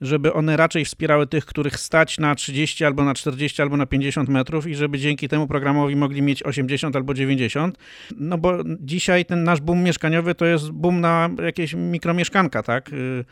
żeby 0.00 0.32
one 0.32 0.56
raczej 0.56 0.84
wspierały 0.84 1.26
tych, 1.26 1.46
których 1.46 1.78
stać 1.78 2.18
na 2.18 2.34
30 2.34 2.84
albo 2.84 3.04
na 3.04 3.14
40 3.14 3.62
albo 3.62 3.76
na 3.76 3.86
50 3.86 4.28
metrów 4.28 4.66
i 4.66 4.74
żeby 4.74 4.98
dzięki 4.98 5.28
temu 5.28 5.46
programowi 5.46 5.96
mogli 5.96 6.11
mieć 6.20 6.42
80 6.42 6.96
albo 6.96 7.14
90. 7.14 7.78
No 8.16 8.38
bo 8.38 8.58
dzisiaj 8.80 9.24
ten 9.24 9.44
nasz 9.44 9.60
boom 9.60 9.82
mieszkaniowy 9.82 10.34
to 10.34 10.44
jest 10.44 10.70
boom 10.70 11.00
na 11.00 11.30
jakieś 11.44 11.74
mikromieszkanka, 11.74 12.62
tak? 12.62 12.92
Y, 12.92 13.24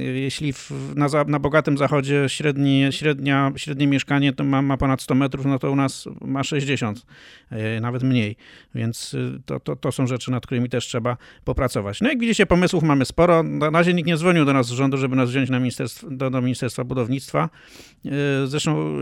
jeśli 0.00 0.52
w, 0.52 0.70
na, 0.96 1.06
na, 1.26 1.38
bogatym 1.38 1.78
zachodzie 1.78 2.24
średni, 2.28 2.86
średnia, 2.90 3.52
średnie 3.56 3.86
mieszkanie 3.86 4.32
to 4.32 4.44
ma, 4.44 4.62
ma, 4.62 4.76
ponad 4.76 5.02
100 5.02 5.14
metrów, 5.14 5.46
no 5.46 5.58
to 5.58 5.70
u 5.70 5.76
nas 5.76 6.08
ma 6.20 6.44
60, 6.44 7.06
y, 7.52 7.80
nawet 7.80 8.02
mniej. 8.02 8.36
Więc 8.74 9.14
y, 9.14 9.40
to, 9.46 9.60
to, 9.60 9.76
to, 9.76 9.92
są 9.92 10.06
rzeczy, 10.06 10.30
nad 10.30 10.46
którymi 10.46 10.68
też 10.68 10.86
trzeba 10.86 11.16
popracować. 11.44 12.00
No 12.00 12.08
jak 12.08 12.18
widzicie, 12.18 12.46
pomysłów 12.46 12.82
mamy 12.82 13.04
sporo. 13.04 13.42
Na 13.42 13.70
razie 13.70 13.94
nikt 13.94 14.06
nie 14.06 14.16
dzwonił 14.16 14.44
do 14.44 14.52
nas 14.52 14.66
z 14.66 14.70
rządu, 14.70 14.96
żeby 14.96 15.16
nas 15.16 15.30
wziąć 15.30 15.50
na 15.50 15.58
ministerstw, 15.58 16.04
do, 16.10 16.30
do 16.30 16.42
Ministerstwa 16.42 16.84
Budownictwa. 16.84 17.50
Zresztą 18.44 18.96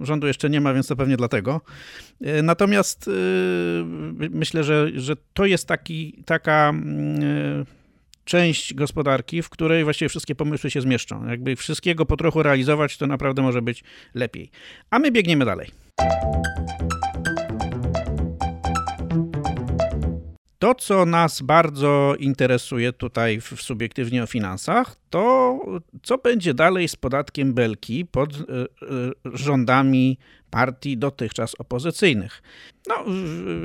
rządu 0.00 0.26
jeszcze 0.26 0.50
nie 0.50 0.60
ma, 0.60 0.74
więc 0.74 0.86
to 0.86 0.96
pewnie 0.96 1.16
dlatego. 1.16 1.60
Natomiast 2.42 3.10
myślę, 4.30 4.64
że, 4.64 4.90
że 4.94 5.16
to 5.34 5.46
jest 5.46 5.68
taki, 5.68 6.22
taka 6.26 6.72
część 8.24 8.74
gospodarki, 8.74 9.42
w 9.42 9.48
której 9.48 9.84
właściwie 9.84 10.08
wszystkie 10.08 10.34
pomysły 10.34 10.70
się 10.70 10.80
zmieszczą. 10.80 11.26
Jakby 11.28 11.56
wszystkiego 11.56 12.06
po 12.06 12.16
trochu 12.16 12.42
realizować, 12.42 12.96
to 12.96 13.06
naprawdę 13.06 13.42
może 13.42 13.62
być 13.62 13.84
lepiej. 14.14 14.50
A 14.90 14.98
my 14.98 15.10
biegniemy 15.10 15.44
dalej. 15.44 15.70
To, 20.58 20.74
co 20.74 21.06
nas 21.06 21.42
bardzo 21.42 22.14
interesuje 22.18 22.92
tutaj 22.92 23.40
w, 23.40 23.62
subiektywnie 23.62 24.22
o 24.22 24.26
finansach, 24.26 24.96
to 25.10 25.58
co 26.02 26.18
będzie 26.18 26.54
dalej 26.54 26.88
z 26.88 26.96
podatkiem 26.96 27.54
Belki 27.54 28.06
pod 28.06 28.32
y, 28.34 28.42
y, 28.42 28.66
rządami 29.24 30.18
partii 30.50 30.96
dotychczas 30.96 31.54
opozycyjnych. 31.58 32.42
No, 32.88 33.04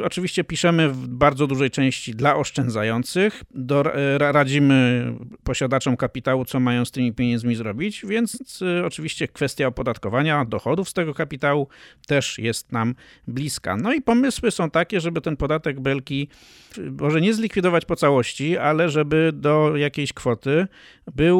oczywiście 0.04 0.43
piszemy 0.43 0.89
w 0.89 1.08
bardzo 1.08 1.47
dużej 1.47 1.71
części 1.71 2.15
dla 2.15 2.36
oszczędzających, 2.36 3.43
do, 3.56 3.84
radzimy 4.17 5.06
posiadaczom 5.43 5.97
kapitału, 5.97 6.45
co 6.45 6.60
mają 6.60 6.86
z 6.86 6.91
tymi 6.91 7.13
pieniędzmi 7.13 7.56
zrobić, 7.56 8.06
więc 8.06 8.63
oczywiście 8.86 9.27
kwestia 9.27 9.67
opodatkowania 9.67 10.45
dochodów 10.45 10.89
z 10.89 10.93
tego 10.93 11.13
kapitału 11.13 11.67
też 12.08 12.39
jest 12.39 12.71
nam 12.71 12.95
bliska. 13.27 13.77
No 13.77 13.93
i 13.93 14.01
pomysły 14.01 14.51
są 14.51 14.69
takie, 14.69 14.99
żeby 14.99 15.21
ten 15.21 15.38
podatek 15.38 15.80
belki 15.80 16.27
może 17.01 17.21
nie 17.21 17.34
zlikwidować 17.34 17.86
po 17.86 17.95
całości, 17.95 18.58
ale 18.58 18.89
żeby 18.89 19.32
do 19.34 19.77
jakiejś 19.77 20.13
kwoty 20.13 20.67
był, 21.15 21.31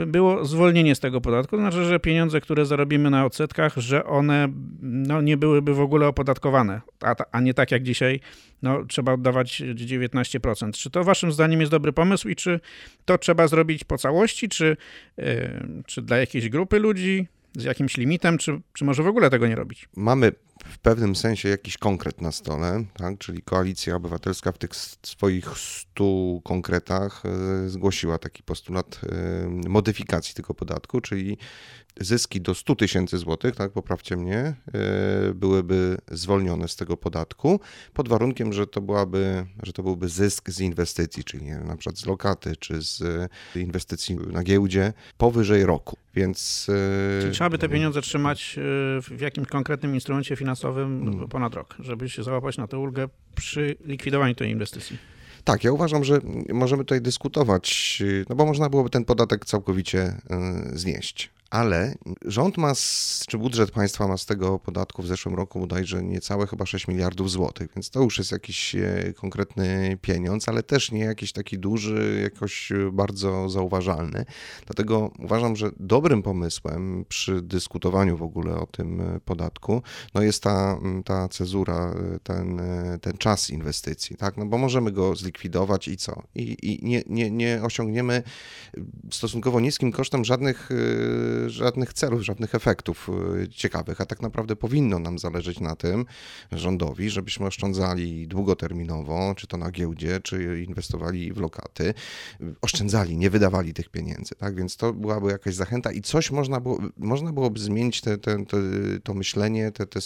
y, 0.00 0.06
było 0.06 0.44
zwolnienie 0.44 0.94
z 0.94 1.00
tego 1.00 1.20
podatku. 1.20 1.56
To 1.56 1.62
znaczy, 1.62 1.84
że 1.84 2.00
pieniądze, 2.00 2.40
które 2.40 2.66
zarobimy 2.66 3.10
na 3.10 3.24
odsetkach, 3.24 3.76
że 3.76 4.04
one 4.04 4.48
no, 4.82 5.20
nie 5.20 5.36
byłyby 5.36 5.74
w 5.74 5.80
ogóle 5.80 6.06
opodatkowane, 6.06 6.80
a, 7.00 7.14
a 7.32 7.40
nie 7.40 7.54
tak 7.54 7.70
jak 7.70 7.82
dzisiaj 7.82 8.20
no, 8.62 8.84
trzeba 8.84 9.12
oddawać 9.12 9.62
19%. 9.74 10.72
Czy 10.72 10.90
to 10.90 11.04
waszym 11.04 11.32
zdaniem 11.32 11.60
jest 11.60 11.72
dobry 11.72 11.92
pomysł 11.92 12.28
i 12.28 12.36
czy 12.36 12.60
to 13.04 13.18
trzeba 13.18 13.48
zrobić 13.48 13.84
po 13.84 13.98
całości, 13.98 14.48
czy, 14.48 14.76
yy, 15.16 15.24
czy 15.86 16.02
dla 16.02 16.16
jakiejś 16.16 16.48
grupy 16.48 16.78
ludzi, 16.78 17.26
z 17.56 17.64
jakimś 17.64 17.96
limitem, 17.96 18.38
czy, 18.38 18.60
czy 18.72 18.84
może 18.84 19.02
w 19.02 19.06
ogóle 19.06 19.30
tego 19.30 19.46
nie 19.46 19.54
robić? 19.54 19.88
Mamy 19.96 20.32
w 20.70 20.78
pewnym 20.78 21.16
sensie 21.16 21.48
jakiś 21.48 21.78
konkret 21.78 22.20
na 22.20 22.32
stole, 22.32 22.84
tak? 22.96 23.18
czyli 23.18 23.42
Koalicja 23.42 23.96
Obywatelska 23.96 24.52
w 24.52 24.58
tych 24.58 24.70
swoich 25.02 25.58
stu 25.58 26.40
konkretach 26.44 27.22
e, 27.26 27.68
zgłosiła 27.68 28.18
taki 28.18 28.42
postulat 28.42 29.00
e, 29.02 29.68
modyfikacji 29.68 30.34
tego 30.34 30.54
podatku, 30.54 31.00
czyli 31.00 31.38
zyski 32.00 32.40
do 32.40 32.54
100 32.54 32.76
tysięcy 32.76 33.18
złotych, 33.18 33.56
tak, 33.56 33.72
poprawcie 33.72 34.16
mnie, 34.16 34.38
e, 34.38 34.54
byłyby 35.34 35.98
zwolnione 36.10 36.68
z 36.68 36.76
tego 36.76 36.96
podatku, 36.96 37.60
pod 37.94 38.08
warunkiem, 38.08 38.52
że 38.52 38.66
to, 38.66 38.80
byłaby, 38.80 39.46
że 39.62 39.72
to 39.72 39.82
byłby 39.82 40.08
zysk 40.08 40.50
z 40.50 40.60
inwestycji, 40.60 41.24
czyli 41.24 41.46
na 41.46 41.76
przykład 41.76 41.98
z 41.98 42.06
lokaty, 42.06 42.56
czy 42.56 42.82
z 42.82 43.02
inwestycji 43.54 44.16
na 44.16 44.42
giełdzie, 44.42 44.92
powyżej 45.18 45.66
roku. 45.66 45.96
Więc... 46.14 46.66
Czyli 47.20 47.34
trzeba 47.34 47.50
by 47.50 47.58
te 47.58 47.68
pieniądze 47.68 48.02
trzymać 48.02 48.56
w 49.02 49.20
jakimś 49.20 49.48
konkretnym 49.48 49.94
instrumencie 49.94 50.36
finansowym 50.36 50.55
hmm. 50.62 51.28
ponad 51.28 51.54
rok, 51.54 51.76
żeby 51.78 52.08
się 52.08 52.22
załapać 52.22 52.58
na 52.58 52.66
tę 52.66 52.78
ulgę 52.78 53.08
przy 53.34 53.76
likwidowaniu 53.84 54.34
tej 54.34 54.50
inwestycji. 54.50 54.98
Tak, 55.44 55.64
ja 55.64 55.72
uważam, 55.72 56.04
że 56.04 56.20
możemy 56.52 56.84
tutaj 56.84 57.00
dyskutować, 57.00 58.02
no 58.28 58.36
bo 58.36 58.46
można 58.46 58.68
byłoby 58.68 58.90
ten 58.90 59.04
podatek 59.04 59.44
całkowicie 59.44 60.20
znieść 60.72 61.30
ale 61.50 61.94
rząd 62.24 62.58
ma, 62.58 62.72
czy 63.28 63.38
budżet 63.38 63.70
państwa 63.70 64.08
ma 64.08 64.16
z 64.16 64.26
tego 64.26 64.58
podatku 64.58 65.02
w 65.02 65.06
zeszłym 65.06 65.34
roku 65.34 65.60
bodajże 65.60 66.02
niecałe 66.02 66.46
chyba 66.46 66.66
6 66.66 66.88
miliardów 66.88 67.30
złotych, 67.30 67.70
więc 67.76 67.90
to 67.90 68.02
już 68.02 68.18
jest 68.18 68.32
jakiś 68.32 68.74
e, 68.74 69.12
konkretny 69.16 69.98
pieniądz, 70.02 70.48
ale 70.48 70.62
też 70.62 70.92
nie 70.92 71.00
jakiś 71.00 71.32
taki 71.32 71.58
duży, 71.58 72.20
jakoś 72.22 72.72
bardzo 72.92 73.48
zauważalny. 73.48 74.24
Dlatego 74.66 75.10
uważam, 75.18 75.56
że 75.56 75.70
dobrym 75.80 76.22
pomysłem 76.22 77.04
przy 77.08 77.42
dyskutowaniu 77.42 78.16
w 78.16 78.22
ogóle 78.22 78.56
o 78.56 78.66
tym 78.66 79.02
podatku, 79.24 79.82
no 80.14 80.22
jest 80.22 80.42
ta, 80.42 80.78
ta 81.04 81.28
cezura, 81.28 81.94
ten, 82.22 82.60
ten 83.00 83.18
czas 83.18 83.50
inwestycji, 83.50 84.16
tak? 84.16 84.36
No 84.36 84.46
bo 84.46 84.58
możemy 84.58 84.92
go 84.92 85.16
zlikwidować 85.16 85.88
i 85.88 85.96
co? 85.96 86.22
I, 86.34 86.56
i 86.62 86.86
nie, 86.86 87.02
nie, 87.06 87.30
nie 87.30 87.60
osiągniemy 87.62 88.22
stosunkowo 89.12 89.60
niskim 89.60 89.92
kosztem 89.92 90.24
żadnych 90.24 90.68
e, 90.70 90.74
żadnych 91.46 91.92
celów, 91.92 92.22
żadnych 92.22 92.54
efektów 92.54 93.10
y, 93.42 93.48
ciekawych, 93.48 94.00
a 94.00 94.06
tak 94.06 94.22
naprawdę 94.22 94.56
powinno 94.56 94.98
nam 94.98 95.18
zależeć 95.18 95.60
na 95.60 95.76
tym 95.76 96.06
rządowi, 96.52 97.10
żebyśmy 97.10 97.46
oszczędzali 97.46 98.28
długoterminowo, 98.28 99.34
czy 99.36 99.46
to 99.46 99.56
na 99.56 99.70
giełdzie, 99.70 100.20
czy 100.20 100.64
inwestowali 100.68 101.32
w 101.32 101.38
lokaty, 101.38 101.94
oszczędzali, 102.60 103.16
nie 103.16 103.30
wydawali 103.30 103.74
tych 103.74 103.88
pieniędzy, 103.88 104.34
tak? 104.34 104.54
Więc 104.54 104.76
to 104.76 104.92
byłaby 104.92 105.30
jakaś 105.30 105.54
zachęta 105.54 105.92
i 105.92 106.02
coś 106.02 106.30
można, 106.30 106.60
było, 106.60 106.78
można 106.96 107.32
byłoby 107.32 107.60
zmienić 107.60 108.00
te, 108.00 108.18
te, 108.18 108.44
te, 108.46 108.56
to 109.02 109.14
myślenie, 109.14 109.72
te, 109.72 109.86
te, 109.86 110.00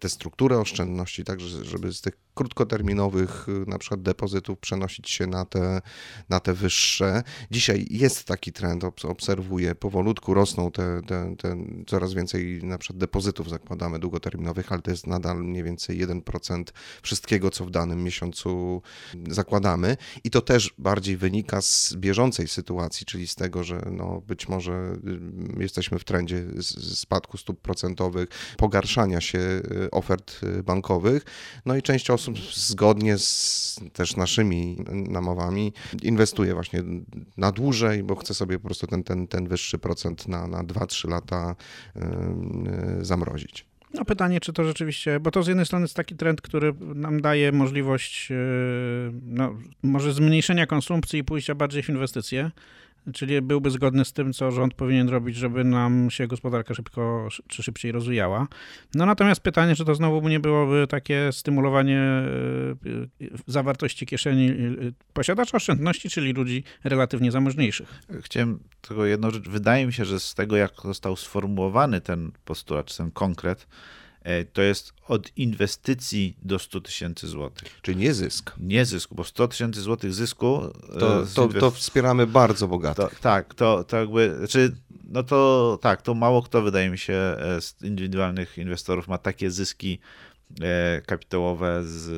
te 0.00 0.08
strukturę 0.08 0.58
oszczędności, 0.58 1.24
tak, 1.24 1.40
żeby 1.40 1.92
z 1.92 2.00
tych 2.00 2.14
krótkoterminowych 2.34 3.46
na 3.66 3.78
przykład 3.78 4.02
depozytów 4.02 4.58
przenosić 4.58 5.10
się 5.10 5.26
na 5.26 5.44
te, 5.44 5.80
na 6.28 6.40
te 6.40 6.54
wyższe. 6.54 7.22
Dzisiaj 7.50 7.86
jest 7.90 8.24
taki 8.24 8.52
trend, 8.52 8.84
obserwuję 9.04 9.74
powolutku 9.74 10.29
rynku 10.30 10.34
rosną 10.34 10.70
te, 10.70 11.00
te, 11.06 11.36
te 11.36 11.56
coraz 11.86 12.14
więcej 12.14 12.60
na 12.62 12.78
przykład 12.78 12.98
depozytów 12.98 13.50
zakładamy 13.50 13.98
długoterminowych, 13.98 14.72
ale 14.72 14.82
to 14.82 14.90
jest 14.90 15.06
nadal 15.06 15.44
mniej 15.44 15.64
więcej 15.64 16.06
1% 16.06 16.64
wszystkiego, 17.02 17.50
co 17.50 17.64
w 17.64 17.70
danym 17.70 18.04
miesiącu 18.04 18.82
zakładamy. 19.28 19.96
I 20.24 20.30
to 20.30 20.40
też 20.40 20.74
bardziej 20.78 21.16
wynika 21.16 21.62
z 21.62 21.94
bieżącej 21.96 22.48
sytuacji, 22.48 23.06
czyli 23.06 23.26
z 23.26 23.34
tego, 23.34 23.64
że 23.64 23.82
no 23.90 24.22
być 24.26 24.48
może 24.48 24.96
y, 25.58 25.62
jesteśmy 25.62 25.98
w 25.98 26.04
trendzie 26.04 26.44
spadku 26.94 27.36
stóp 27.36 27.60
procentowych, 27.60 28.28
pogarszania 28.56 29.20
się 29.20 29.38
y, 29.38 29.90
ofert 29.90 30.40
y, 30.42 30.62
bankowych, 30.62 31.24
no 31.66 31.76
i 31.76 31.82
część 31.82 32.10
osób 32.10 32.38
zgodnie 32.54 33.18
z 33.18 33.80
też 33.92 34.16
naszymi 34.16 34.76
namowami 34.92 35.72
inwestuje 36.02 36.54
właśnie 36.54 36.82
na 37.36 37.52
dłużej, 37.52 38.02
bo 38.02 38.16
chce 38.16 38.34
sobie 38.34 38.58
po 38.58 38.64
prostu 38.64 38.86
ten, 38.86 39.04
ten, 39.04 39.26
ten 39.26 39.48
wyższy 39.48 39.78
procent 39.78 40.19
na, 40.28 40.46
na 40.46 40.64
2-3 40.64 41.08
lata 41.08 41.56
zamrozić. 43.00 43.66
No 43.94 44.04
pytanie, 44.04 44.40
czy 44.40 44.52
to 44.52 44.64
rzeczywiście, 44.64 45.20
bo 45.20 45.30
to 45.30 45.42
z 45.42 45.46
jednej 45.46 45.66
strony 45.66 45.84
jest 45.84 45.96
taki 45.96 46.16
trend, 46.16 46.40
który 46.40 46.74
nam 46.94 47.20
daje 47.20 47.52
możliwość 47.52 48.28
no, 49.22 49.54
może 49.82 50.12
zmniejszenia 50.12 50.66
konsumpcji 50.66 51.20
i 51.20 51.24
pójścia 51.24 51.54
bardziej 51.54 51.82
w 51.82 51.88
inwestycje, 51.88 52.50
Czyli 53.14 53.42
byłby 53.42 53.70
zgodny 53.70 54.04
z 54.04 54.12
tym, 54.12 54.32
co 54.32 54.50
rząd 54.50 54.74
powinien 54.74 55.08
robić, 55.08 55.36
żeby 55.36 55.64
nam 55.64 56.10
się 56.10 56.26
gospodarka 56.26 56.74
szybko 56.74 57.28
czy 57.48 57.62
szybciej 57.62 57.92
rozwijała. 57.92 58.46
No 58.94 59.06
natomiast 59.06 59.40
pytanie, 59.40 59.74
czy 59.74 59.84
to 59.84 59.94
znowu 59.94 60.28
nie 60.28 60.40
byłoby 60.40 60.86
takie 60.88 61.32
stymulowanie 61.32 61.98
e, 61.98 62.22
e, 63.24 63.26
zawartości 63.46 64.06
kieszeni 64.06 64.48
e, 64.48 64.54
posiadacza 65.12 65.56
oszczędności, 65.56 66.10
czyli 66.10 66.32
ludzi 66.32 66.64
relatywnie 66.84 67.30
zamożniejszych. 67.32 68.02
Chciałem 68.22 68.58
tylko 68.80 69.04
jedną 69.04 69.30
rzecz. 69.30 69.48
Wydaje 69.48 69.86
mi 69.86 69.92
się, 69.92 70.04
że 70.04 70.20
z 70.20 70.34
tego, 70.34 70.56
jak 70.56 70.72
został 70.84 71.16
sformułowany 71.16 72.00
ten 72.00 72.32
postulat, 72.44 72.96
ten 72.96 73.10
konkret, 73.10 73.66
to 74.52 74.62
jest 74.62 74.92
od 75.08 75.36
inwestycji 75.36 76.36
do 76.42 76.58
100 76.58 76.80
tysięcy 76.80 77.26
złotych. 77.26 77.80
Czyli 77.82 77.96
nie 77.98 78.14
zysk. 78.14 78.52
Nie 78.58 78.84
zysku, 78.84 79.14
bo 79.14 79.24
100 79.24 79.48
tysięcy 79.48 79.80
złotych 79.80 80.14
zysku... 80.14 80.62
E, 80.96 80.98
to, 80.98 81.26
to, 81.34 81.48
to, 81.48 81.70
wspieramy 81.70 82.26
bardzo 82.26 82.68
bogato. 82.68 83.10
tak, 83.20 83.54
to, 83.54 83.84
to 83.84 83.96
jakby, 83.96 84.36
znaczy, 84.38 84.76
no 85.04 85.22
to 85.22 85.78
tak, 85.82 86.02
to 86.02 86.14
mało 86.14 86.42
kto 86.42 86.62
wydaje 86.62 86.90
mi 86.90 86.98
się 86.98 87.12
e, 87.12 87.60
z 87.60 87.82
indywidualnych 87.82 88.58
inwestorów 88.58 89.08
ma 89.08 89.18
takie 89.18 89.50
zyski 89.50 89.98
E, 89.98 90.29
kapitałowe 91.06 91.84
z 91.84 92.08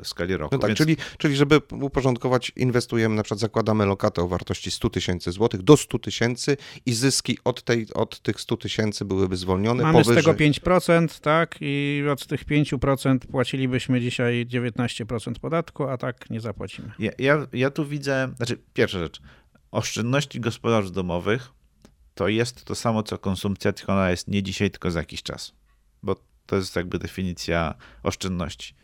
e, 0.00 0.04
skali 0.04 0.36
roku. 0.36 0.54
No 0.54 0.58
tak, 0.58 0.68
Więc... 0.68 0.78
czyli, 0.78 0.96
czyli 1.18 1.36
żeby 1.36 1.60
uporządkować, 1.80 2.52
inwestujemy, 2.56 3.14
na 3.16 3.22
przykład 3.22 3.40
zakładamy 3.40 3.86
lokatę 3.86 4.22
o 4.22 4.28
wartości 4.28 4.70
100 4.70 4.90
tysięcy 4.90 5.32
złotych 5.32 5.62
do 5.62 5.76
100 5.76 5.98
tysięcy 5.98 6.56
i 6.86 6.94
zyski 6.94 7.38
od, 7.44 7.62
tej, 7.62 7.86
od 7.94 8.20
tych 8.20 8.40
100 8.40 8.56
tysięcy 8.56 9.04
byłyby 9.04 9.36
zwolnione. 9.36 9.82
Mamy 9.82 9.98
powyżej... 9.98 10.22
z 10.22 10.26
tego 10.26 10.38
5%, 10.38 11.20
tak, 11.20 11.56
i 11.60 12.04
od 12.12 12.26
tych 12.26 12.46
5% 12.46 13.18
płacilibyśmy 13.18 14.00
dzisiaj 14.00 14.46
19% 14.46 15.32
podatku, 15.40 15.84
a 15.84 15.96
tak 15.96 16.30
nie 16.30 16.40
zapłacimy. 16.40 16.92
Ja, 16.98 17.10
ja, 17.18 17.46
ja 17.52 17.70
tu 17.70 17.86
widzę, 17.86 18.32
znaczy 18.36 18.58
pierwsza 18.74 18.98
rzecz, 18.98 19.20
oszczędności 19.70 20.40
gospodarstw 20.40 20.92
domowych 20.92 21.52
to 22.14 22.28
jest 22.28 22.64
to 22.64 22.74
samo, 22.74 23.02
co 23.02 23.18
konsumpcja, 23.18 23.72
tylko 23.72 23.92
ona 23.92 24.10
jest 24.10 24.28
nie 24.28 24.42
dzisiaj, 24.42 24.70
tylko 24.70 24.90
za 24.90 24.98
jakiś 24.98 25.22
czas. 25.22 25.52
Bo 26.02 26.16
to 26.46 26.56
jest 26.56 26.76
jakby 26.76 26.98
definicja 26.98 27.74
oszczędności. 28.02 28.74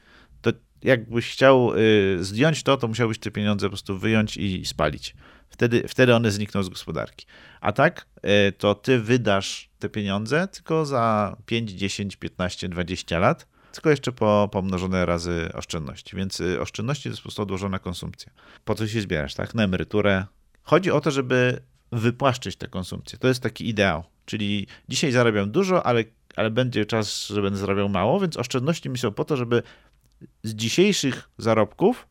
To 0.41 0.51
jakbyś 0.83 1.33
chciał 1.33 1.73
y, 1.77 2.25
zdjąć 2.25 2.63
to, 2.63 2.77
to 2.77 2.89
musiałbyś 2.89 3.19
te 3.19 3.31
pieniądze 3.31 3.67
po 3.67 3.71
prostu 3.71 3.99
wyjąć 3.99 4.37
i 4.37 4.67
spalić. 4.67 5.15
Wtedy, 5.49 5.89
wtedy 5.89 6.15
one 6.15 6.31
znikną 6.31 6.63
z 6.63 6.69
gospodarki. 6.69 7.27
A 7.61 7.73
tak, 7.73 8.07
y, 8.49 8.53
to 8.53 8.75
ty 8.75 9.01
wydasz 9.01 9.71
te 9.79 9.89
pieniądze 9.89 10.49
tylko 10.49 10.87
za 10.87 11.37
5, 11.47 11.71
10, 11.71 12.17
15, 12.17 12.69
20 12.69 13.19
lat, 13.19 13.47
tylko 13.73 13.91
jeszcze 13.91 14.13
po, 14.13 14.49
pomnożone 14.53 15.07
razy 15.07 15.49
oszczędności. 15.55 16.17
Więc 16.17 16.41
y, 16.41 16.61
oszczędności 16.61 17.03
to 17.03 17.09
jest 17.09 17.21
po 17.21 17.23
prostu 17.23 17.43
odłożona 17.43 17.79
konsumpcja. 17.79 18.33
Po 18.65 18.75
co 18.75 18.89
się 18.89 19.01
zbierasz, 19.01 19.35
tak? 19.35 19.55
Na 19.55 19.65
emeryturę. 19.65 20.27
Chodzi 20.63 20.91
o 20.91 21.01
to, 21.01 21.11
żeby 21.11 21.61
wypłaszczyć 21.93 22.57
tę 22.57 22.69
konsumpcję. 22.69 23.19
To 23.19 23.29
jest 23.29 23.43
taki 23.43 23.69
ideał. 23.69 24.05
Czyli 24.25 24.67
dzisiaj 24.89 25.13
zarabiam 25.13 25.51
dużo, 25.51 25.87
ale 25.87 26.05
ale 26.37 26.51
będzie 26.51 26.87
czas, 26.87 27.27
że 27.27 27.43
będę 27.43 27.59
zarabiał 27.59 27.89
mało, 27.89 28.21
więc 28.21 28.37
oszczędności 28.37 28.91
mi 28.91 28.99
są 28.99 29.13
po 29.13 29.25
to, 29.25 29.37
żeby 29.37 29.63
z 30.43 30.55
dzisiejszych 30.55 31.29
zarobków 31.39 32.07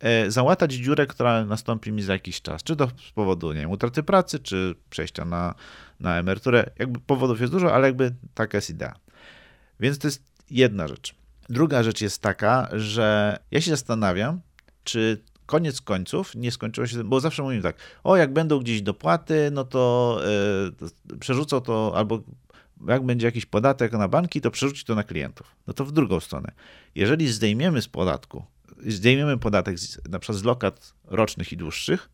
e, 0.00 0.30
załatać 0.30 0.72
dziurę, 0.72 1.06
która 1.06 1.44
nastąpi 1.44 1.92
mi 1.92 2.02
za 2.02 2.12
jakiś 2.12 2.42
czas. 2.42 2.62
Czy 2.62 2.76
to 2.76 2.88
z 3.08 3.12
powodu 3.12 3.52
nie 3.52 3.60
wiem, 3.60 3.70
utraty 3.70 4.02
pracy, 4.02 4.38
czy 4.38 4.74
przejścia 4.90 5.24
na, 5.24 5.54
na 6.00 6.18
emeryturę. 6.18 6.70
Jakby 6.78 7.00
powodów 7.00 7.40
jest 7.40 7.52
dużo, 7.52 7.74
ale 7.74 7.86
jakby 7.86 8.14
taka 8.34 8.58
jest 8.58 8.70
idea. 8.70 8.94
Więc 9.80 9.98
to 9.98 10.08
jest 10.08 10.22
jedna 10.50 10.88
rzecz. 10.88 11.14
Druga 11.48 11.82
rzecz 11.82 12.00
jest 12.00 12.22
taka, 12.22 12.68
że 12.72 13.38
ja 13.50 13.60
się 13.60 13.70
zastanawiam, 13.70 14.40
czy 14.84 15.22
koniec 15.46 15.80
końców 15.80 16.34
nie 16.34 16.52
skończyło 16.52 16.86
się, 16.86 17.04
bo 17.04 17.20
zawsze 17.20 17.42
mówimy 17.42 17.62
tak, 17.62 17.76
o 18.04 18.16
jak 18.16 18.32
będą 18.32 18.58
gdzieś 18.58 18.82
dopłaty, 18.82 19.50
no 19.52 19.64
to 19.64 20.18
yy, 21.10 21.18
przerzucą 21.18 21.60
to 21.60 21.92
albo 21.96 22.22
jak 22.88 23.06
będzie 23.06 23.26
jakiś 23.26 23.46
podatek 23.46 23.92
na 23.92 24.08
banki, 24.08 24.40
to 24.40 24.50
przerzuci 24.50 24.84
to 24.84 24.94
na 24.94 25.02
klientów. 25.02 25.56
No 25.66 25.72
to 25.72 25.84
w 25.84 25.92
drugą 25.92 26.20
stronę. 26.20 26.52
Jeżeli 26.94 27.28
zdejmiemy 27.28 27.82
z 27.82 27.88
podatku, 27.88 28.44
zdejmiemy 28.86 29.38
podatek 29.38 29.78
z, 29.78 30.08
na 30.08 30.18
przykład 30.18 30.38
z 30.38 30.44
lokat 30.44 30.94
rocznych 31.04 31.52
i 31.52 31.56
dłuższych, 31.56 32.10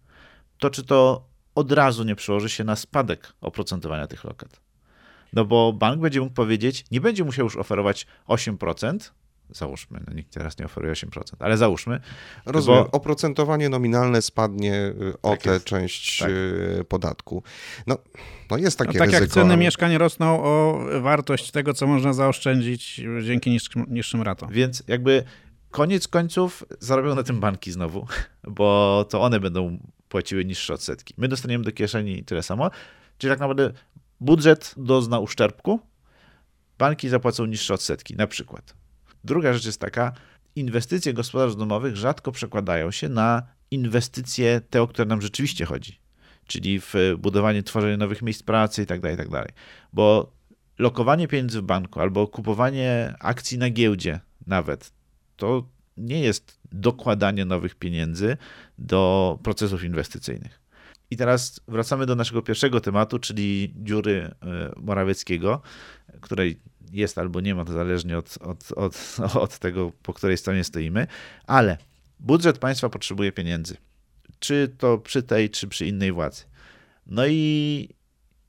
to 0.59 0.71
czy 0.71 0.85
to 0.85 1.29
od 1.55 1.73
razu 1.73 2.05
nie 2.05 2.17
przełoży 2.17 2.49
się 2.49 2.65
na 2.65 2.77
spadek 2.77 3.33
oprocentowania 3.41 4.07
tych 4.07 4.25
lokat? 4.25 4.61
No 5.33 5.45
bo 5.45 5.73
bank 5.73 6.01
będzie 6.01 6.21
mógł 6.21 6.35
powiedzieć, 6.35 6.85
nie 6.91 7.01
będzie 7.01 7.25
musiał 7.25 7.45
już 7.45 7.57
oferować 7.57 8.07
8%, 8.29 9.11
Załóżmy, 9.51 10.01
no 10.07 10.15
nikt 10.15 10.35
teraz 10.35 10.59
nie 10.59 10.65
oferuje 10.65 10.93
8%, 10.93 11.23
ale 11.39 11.57
załóżmy. 11.57 12.01
Rozumiem, 12.47 12.85
bo... 12.85 12.91
oprocentowanie 12.91 13.69
nominalne 13.69 14.23
spadnie 14.23 14.75
y, 14.75 15.15
o 15.23 15.31
tak 15.31 15.43
tę 15.43 15.51
jest. 15.51 15.65
część 15.65 16.19
tak. 16.19 16.31
Y, 16.31 16.85
podatku. 16.89 17.43
No, 17.87 17.99
no 18.51 18.57
jest 18.57 18.79
takie 18.79 18.93
no, 18.93 18.99
tak 18.99 19.09
ryzyko. 19.09 19.25
jak 19.25 19.31
ceny 19.31 19.53
ale... 19.53 19.57
mieszkań 19.57 19.99
rosną 19.99 20.43
o 20.43 20.81
wartość 21.01 21.51
tego, 21.51 21.75
co 21.75 21.87
można 21.87 22.13
zaoszczędzić 22.13 23.01
dzięki 23.25 23.51
niższym, 23.51 23.87
niższym 23.89 24.23
ratom. 24.23 24.53
Więc 24.53 24.83
jakby 24.89 25.25
koniec 25.71 26.09
końców 26.09 26.65
zarobią 26.81 27.15
na 27.15 27.23
tym 27.23 27.41
banki 27.41 27.73
znowu, 27.73 28.07
bo 28.59 29.05
to 29.11 29.23
one 29.23 29.41
będą 29.41 29.79
płaciły 30.09 30.45
niższe 30.45 30.75
odsetki. 30.75 31.15
My 31.17 31.29
dostaniemy 31.29 31.65
do 31.65 31.73
kieszeni 31.73 32.25
tyle 32.25 32.43
samo, 32.43 32.71
czyli 33.19 33.31
tak 33.31 33.41
naprawdę 33.41 33.73
budżet 34.21 34.75
dozna 34.77 35.19
uszczerbku, 35.19 35.81
banki 36.79 37.09
zapłacą 37.09 37.47
niższe 37.47 37.75
odsetki, 37.75 38.17
na 38.17 38.27
przykład. 38.27 38.75
Druga 39.25 39.53
rzecz 39.53 39.67
jest 39.67 39.81
taka, 39.81 40.13
inwestycje 40.57 41.15
gospodarstw 41.15 41.59
domowych 41.59 41.97
rzadko 41.97 42.33
przekładają 42.33 42.91
się 42.91 43.09
na 43.09 43.43
inwestycje 43.71 44.61
te, 44.71 44.83
o 44.83 44.87
które 44.87 45.09
nam 45.09 45.23
rzeczywiście 45.23 45.65
chodzi, 45.65 46.01
czyli 46.47 46.81
w 46.81 46.95
budowanie, 47.19 47.63
tworzenie 47.63 47.97
nowych 47.97 48.23
miejsc 48.23 48.43
pracy 48.43 48.83
itd., 48.83 49.01
tak 49.01 49.11
itd. 49.11 49.43
Tak 49.43 49.55
Bo 49.93 50.33
lokowanie 50.79 51.29
pieniędzy 51.29 51.61
w 51.61 51.65
banku 51.65 52.01
albo 52.01 52.29
kupowanie 52.29 53.15
akcji 53.21 53.59
na 53.59 53.71
giełdzie 53.71 54.21
nawet, 54.47 54.93
to 55.37 55.69
nie 55.97 56.21
jest 56.21 56.59
dokładanie 56.73 57.45
nowych 57.45 57.75
pieniędzy 57.75 58.37
do 58.79 59.39
procesów 59.43 59.85
inwestycyjnych. 59.85 60.61
I 61.11 61.17
teraz 61.17 61.61
wracamy 61.69 62.07
do 62.07 62.15
naszego 62.15 62.43
pierwszego 62.43 62.81
tematu, 62.81 63.19
czyli 63.19 63.75
dziury 63.77 64.31
e, 64.43 64.73
Morawieckiego, 64.77 65.63
której 66.21 66.61
jest 66.93 67.19
albo 67.19 67.41
nie 67.41 67.55
ma, 67.55 67.65
to 67.65 67.73
zależnie 67.73 68.19
od, 68.19 68.39
od, 68.41 68.73
od, 68.73 69.17
od 69.45 69.59
tego, 69.59 69.93
po 70.03 70.13
której 70.13 70.39
stronie 70.39 70.65
stoimy, 70.65 71.07
ale 71.47 71.79
budżet 72.21 72.59
państwa 72.59 72.89
potrzebuje 72.89 73.33
pieniędzy. 73.33 73.77
Czy 74.39 74.75
to 74.79 74.99
przy 74.99 75.23
tej, 75.23 75.51
czy 75.51 75.69
przy 75.69 75.87
innej 75.87 76.13
władzy. 76.13 76.43
No 77.07 77.27
i 77.27 77.89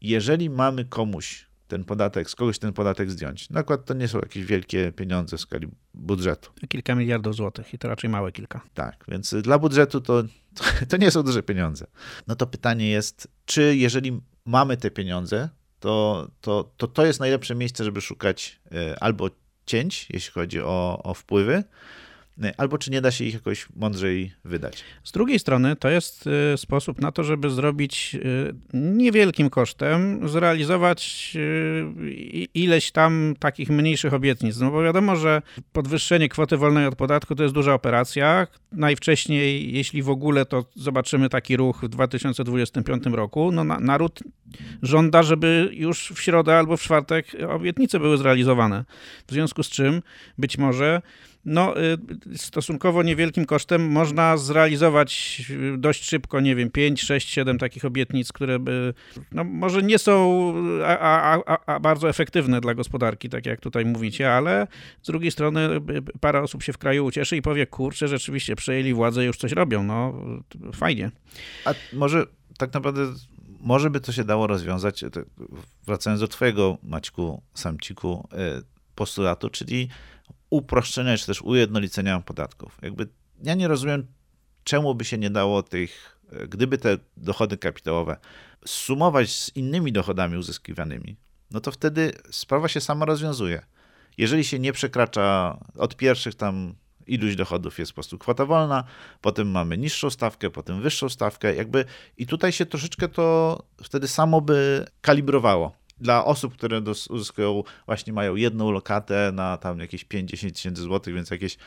jeżeli 0.01 0.49
mamy 0.49 0.85
komuś 0.85 1.47
ten 1.67 1.83
podatek, 1.83 2.29
z 2.29 2.35
kogoś 2.35 2.59
ten 2.59 2.73
podatek 2.73 3.11
zdjąć, 3.11 3.49
na 3.49 3.59
przykład 3.59 3.85
to 3.85 3.93
nie 3.93 4.07
są 4.07 4.19
jakieś 4.19 4.45
wielkie 4.45 4.91
pieniądze 4.91 5.37
w 5.37 5.41
skali 5.41 5.67
budżetu. 5.93 6.51
Kilka 6.69 6.95
miliardów 6.95 7.35
złotych 7.35 7.73
i 7.73 7.77
to 7.77 7.87
raczej 7.87 8.09
małe 8.09 8.31
kilka. 8.31 8.61
Tak, 8.73 9.05
więc 9.07 9.35
dla 9.41 9.59
budżetu 9.59 10.01
to, 10.01 10.23
to 10.89 10.97
nie 10.97 11.11
są 11.11 11.23
duże 11.23 11.43
pieniądze. 11.43 11.87
No 12.27 12.35
to 12.35 12.47
pytanie 12.47 12.89
jest, 12.89 13.27
czy 13.45 13.75
jeżeli 13.75 14.21
mamy 14.45 14.77
te 14.77 14.91
pieniądze, 14.91 15.49
to, 15.79 16.27
to, 16.41 16.71
to 16.77 16.87
to 16.87 17.05
jest 17.05 17.19
najlepsze 17.19 17.55
miejsce, 17.55 17.83
żeby 17.83 18.01
szukać 18.01 18.59
e, 18.71 19.03
albo 19.03 19.29
cięć, 19.65 20.07
jeśli 20.09 20.31
chodzi 20.31 20.61
o, 20.61 20.99
o 21.03 21.13
wpływy, 21.13 21.63
albo 22.57 22.77
czy 22.77 22.91
nie 22.91 23.01
da 23.01 23.11
się 23.11 23.25
ich 23.25 23.33
jakoś 23.33 23.67
mądrzej 23.75 24.31
wydać. 24.45 24.83
Z 25.03 25.11
drugiej 25.11 25.39
strony 25.39 25.75
to 25.75 25.89
jest 25.89 26.25
e, 26.53 26.57
sposób 26.57 27.01
na 27.01 27.11
to, 27.11 27.23
żeby 27.23 27.49
zrobić 27.49 28.17
niewielkim 28.73 29.49
kosztem, 29.49 30.29
zrealizować 30.29 31.33
ileś 32.53 32.91
tam 32.91 33.33
takich 33.39 33.69
mniejszych 33.69 34.13
obietnic. 34.13 34.59
No 34.59 34.71
bo 34.71 34.83
wiadomo, 34.83 35.15
że 35.15 35.41
podwyższenie 35.71 36.29
kwoty 36.29 36.57
wolnej 36.57 36.85
od 36.85 36.95
podatku 36.95 37.35
to 37.35 37.43
jest 37.43 37.55
duża 37.55 37.73
operacja. 37.73 38.47
Najwcześniej, 38.71 39.73
jeśli 39.73 40.03
w 40.03 40.09
ogóle, 40.09 40.45
to 40.45 40.65
zobaczymy 40.75 41.29
taki 41.29 41.57
ruch 41.57 41.81
w 41.83 41.87
2025 41.87 43.03
roku. 43.05 43.51
No, 43.51 43.63
naród 43.63 44.19
żąda, 44.81 45.23
żeby 45.23 45.69
już 45.73 46.11
w 46.15 46.21
środę 46.21 46.57
albo 46.57 46.77
w 46.77 46.81
czwartek 46.81 47.27
obietnice 47.49 47.99
były 47.99 48.17
zrealizowane. 48.17 48.85
W 49.27 49.31
związku 49.31 49.63
z 49.63 49.69
czym 49.69 50.01
być 50.37 50.57
może 50.57 51.01
no, 51.47 51.81
y, 51.81 51.97
stosunkowo 52.37 53.03
niewielkim 53.03 53.45
kosztem 53.45 53.91
można 53.91 54.37
zrealizować 54.37 55.41
dość 55.77 56.03
szybko, 56.03 56.39
nie 56.39 56.55
wiem, 56.55 56.71
5, 56.71 57.01
6, 57.01 57.29
7 57.29 57.57
takich 57.57 57.85
obietnic, 57.85 58.31
które 58.31 58.59
by, 58.59 58.93
no, 59.31 59.43
może 59.43 59.83
nie 59.83 59.99
są 59.99 60.53
a, 60.85 60.97
a, 61.45 61.57
a, 61.65 61.79
bardzo 61.79 62.09
efektywne 62.09 62.61
dla 62.61 62.73
gospodarki, 62.73 63.29
tak 63.29 63.45
jak 63.45 63.59
tutaj 63.59 63.85
mówicie, 63.85 64.33
ale 64.33 64.67
z 65.01 65.07
drugiej 65.07 65.31
strony 65.31 65.69
parę 66.19 66.41
osób 66.41 66.63
się 66.63 66.73
w 66.73 66.77
kraju 66.77 67.05
ucieszy 67.05 67.37
i 67.37 67.41
powie, 67.41 67.67
kurczę, 67.67 68.07
rzeczywiście 68.07 68.55
przejęli 68.55 68.93
władzę 68.93 69.25
już 69.25 69.37
coś 69.37 69.51
robią, 69.51 69.83
no 69.83 70.21
fajnie. 70.73 71.11
A 71.65 71.73
może 71.93 72.25
tak 72.57 72.73
naprawdę 72.73 73.13
może 73.59 73.89
by 73.89 73.99
to 73.99 74.11
się 74.11 74.23
dało 74.23 74.47
rozwiązać, 74.47 75.05
wracając 75.85 76.21
do 76.21 76.27
twojego, 76.27 76.77
Maćku, 76.83 77.41
Samciku, 77.53 78.27
y, 78.59 78.63
postulatu, 78.95 79.49
czyli 79.49 79.89
uproszczenia 80.49 81.17
czy 81.17 81.25
też 81.25 81.41
ujednolicenia 81.41 82.19
podatków. 82.19 82.77
Jakby 82.81 83.07
ja 83.43 83.55
nie 83.55 83.67
rozumiem, 83.67 84.07
czemu 84.63 84.95
by 84.95 85.05
się 85.05 85.17
nie 85.17 85.29
dało 85.29 85.63
tych, 85.63 86.19
gdyby 86.49 86.77
te 86.77 86.97
dochody 87.17 87.57
kapitałowe 87.57 88.17
sumować 88.65 89.31
z 89.31 89.55
innymi 89.55 89.91
dochodami 89.91 90.37
uzyskiwanymi, 90.37 91.15
no 91.51 91.59
to 91.59 91.71
wtedy 91.71 92.13
sprawa 92.31 92.67
się 92.67 92.81
sama 92.81 93.05
rozwiązuje. 93.05 93.65
Jeżeli 94.17 94.43
się 94.43 94.59
nie 94.59 94.73
przekracza 94.73 95.57
od 95.77 95.95
pierwszych 95.95 96.35
tam 96.35 96.75
iluś 97.07 97.35
dochodów 97.35 97.79
jest 97.79 97.91
po 97.91 97.95
prostu 97.95 98.17
kwota 98.17 98.45
wolna, 98.45 98.83
potem 99.21 99.51
mamy 99.51 99.77
niższą 99.77 100.09
stawkę, 100.09 100.49
potem 100.49 100.81
wyższą 100.81 101.09
stawkę, 101.09 101.55
jakby 101.55 101.85
i 102.17 102.27
tutaj 102.27 102.51
się 102.51 102.65
troszeczkę 102.65 103.07
to 103.07 103.57
wtedy 103.83 104.07
samo 104.07 104.41
by 104.41 104.85
kalibrowało 105.01 105.75
dla 105.99 106.25
osób, 106.25 106.53
które 106.53 106.81
uzyskują, 107.09 107.63
właśnie 107.85 108.13
mają 108.13 108.35
jedną 108.35 108.71
lokatę 108.71 109.31
na 109.33 109.57
tam 109.57 109.79
jakieś 109.79 110.05
5-10 110.05 110.51
tysięcy 110.51 110.81
złotych, 110.81 111.15
więc 111.15 111.31
jakieś 111.31 111.57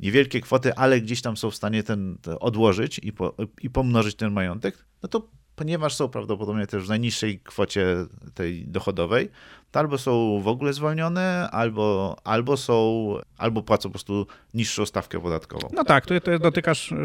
niewielkie 0.00 0.40
kwoty, 0.40 0.74
ale 0.74 1.00
gdzieś 1.00 1.22
tam 1.22 1.36
są 1.36 1.50
w 1.50 1.56
stanie 1.56 1.82
ten 1.82 2.18
odłożyć 2.40 3.00
i, 3.02 3.12
po, 3.12 3.34
i 3.62 3.70
pomnożyć 3.70 4.16
ten 4.16 4.32
majątek, 4.32 4.84
no 5.02 5.08
to 5.08 5.28
ponieważ 5.56 5.94
są 5.94 6.08
prawdopodobnie 6.08 6.66
też 6.66 6.84
w 6.84 6.88
najniższej 6.88 7.40
kwocie 7.40 7.86
tej 8.34 8.68
dochodowej, 8.68 9.30
to 9.72 9.80
albo 9.80 9.98
są 9.98 10.40
w 10.40 10.48
ogóle 10.48 10.72
zwolnione, 10.72 11.48
albo, 11.50 12.16
albo 12.24 12.56
są, 12.56 13.14
albo 13.38 13.62
płacą 13.62 13.88
po 13.88 13.92
prostu 13.92 14.26
niższą 14.54 14.86
stawkę 14.86 15.20
podatkową. 15.20 15.68
No 15.72 15.84
tak, 15.84 16.06
to 16.06 16.38
dotykasz 16.38 16.92
y, 16.92 16.96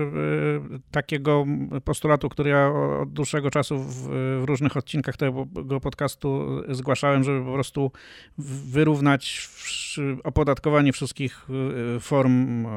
takiego 0.91 1.45
postulatu, 1.83 2.29
który 2.29 2.49
ja 2.49 2.71
od 3.01 3.13
dłuższego 3.13 3.51
czasu 3.51 3.79
w, 3.79 3.93
w, 4.41 4.43
różnych 4.43 4.77
odcinkach 4.77 5.17
tego 5.17 5.45
podcastu 5.81 6.61
zgłaszałem, 6.69 7.23
żeby 7.23 7.45
po 7.45 7.53
prostu 7.53 7.91
wyrównać 8.67 9.49
opodatkowanie 10.23 10.93
wszystkich 10.93 11.47
y, 11.95 11.99
form 11.99 12.67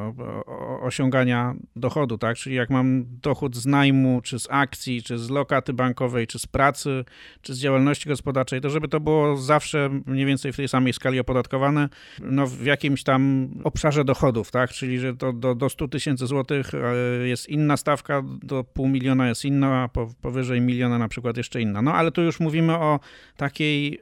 osiągania 0.81 1.55
dochodu, 1.77 2.19
tak? 2.19 2.37
Czyli 2.37 2.57
jak 2.57 2.71
mam 2.71 3.05
dochód 3.23 3.57
z 3.57 3.67
najmu, 3.67 4.21
czy 4.23 4.39
z 4.39 4.47
akcji, 4.51 5.03
czy 5.03 5.19
z 5.19 5.31
lokaty 5.31 5.73
bankowej, 5.73 6.27
czy 6.27 6.39
z 6.39 6.47
pracy, 6.47 7.05
czy 7.43 7.55
z 7.55 7.59
działalności 7.59 8.09
gospodarczej, 8.09 8.61
to 8.61 8.71
żeby 8.71 8.89
to 8.89 9.01
było 9.01 9.37
zawsze 9.37 9.80
mniej 10.07 10.27
więcej 10.27 10.53
w 10.53 10.57
tej 10.57 10.69
samej 10.69 10.93
skali 10.93 11.21
opodatkowane, 11.21 11.89
no 12.23 12.47
w 12.47 12.65
jakimś 12.65 13.03
tam 13.03 13.49
obszarze 13.65 14.05
dochodów, 14.05 14.51
tak? 14.51 14.71
Czyli, 14.71 14.99
że 14.99 15.17
to 15.17 15.33
do, 15.33 15.55
do 15.55 15.69
100 15.69 15.89
tysięcy 15.89 16.27
złotych 16.27 16.75
e, 16.75 17.29
jest 17.29 17.49
inna 17.49 17.77
stawka, 17.77 18.23
do 18.43 18.65
pół 18.65 18.89
miliona 18.89 19.29
jest 19.29 19.45
inna, 19.45 19.83
a 19.83 19.89
powyżej 20.23 20.61
miliona 20.61 20.99
na 20.99 21.09
przykład 21.09 21.37
jeszcze 21.37 21.61
inna. 21.61 21.83
No 21.83 21.95
ale 21.95 22.13
tu 22.13 22.23
już 22.23 22.41
mówimy 22.41 22.75
o 22.75 23.01
takiej 23.37 23.95
y, 23.95 24.01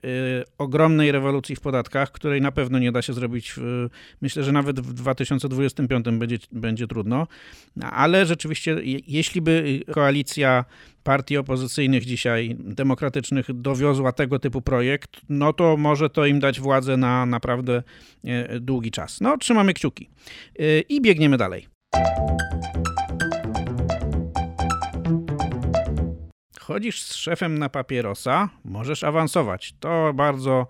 ogromnej 0.58 1.12
rewolucji 1.12 1.56
w 1.56 1.60
podatkach, 1.60 2.12
której 2.12 2.40
na 2.40 2.52
pewno 2.52 2.78
nie 2.78 2.92
da 2.92 3.02
się 3.02 3.12
zrobić, 3.12 3.52
w, 3.56 3.88
myślę, 4.20 4.42
że 4.42 4.52
nawet 4.52 4.80
w 4.80 4.92
2025 4.92 6.04
będzie, 6.04 6.38
będzie 6.52 6.86
trudno, 6.86 7.26
ale 7.80 8.26
rzeczywiście, 8.26 8.76
jeśli 9.06 9.40
by 9.40 9.80
koalicja 9.92 10.64
partii 11.08 11.36
opozycyjnych 11.36 12.04
dzisiaj, 12.04 12.56
demokratycznych, 12.58 13.46
dowiozła 13.54 14.12
tego 14.12 14.38
typu 14.38 14.62
projekt, 14.62 15.20
no 15.28 15.52
to 15.52 15.76
może 15.76 16.10
to 16.10 16.26
im 16.26 16.40
dać 16.40 16.60
władzę 16.60 16.96
na 16.96 17.26
naprawdę 17.26 17.82
e, 18.24 18.60
długi 18.60 18.90
czas. 18.90 19.20
No, 19.20 19.38
trzymamy 19.38 19.74
kciuki. 19.74 20.10
E, 20.58 20.80
I 20.80 21.00
biegniemy 21.00 21.36
dalej. 21.36 21.66
Chodzisz 26.60 27.02
z 27.02 27.14
szefem 27.14 27.58
na 27.58 27.68
papierosa, 27.68 28.48
możesz 28.64 29.04
awansować. 29.04 29.74
To 29.80 30.12
bardzo 30.14 30.66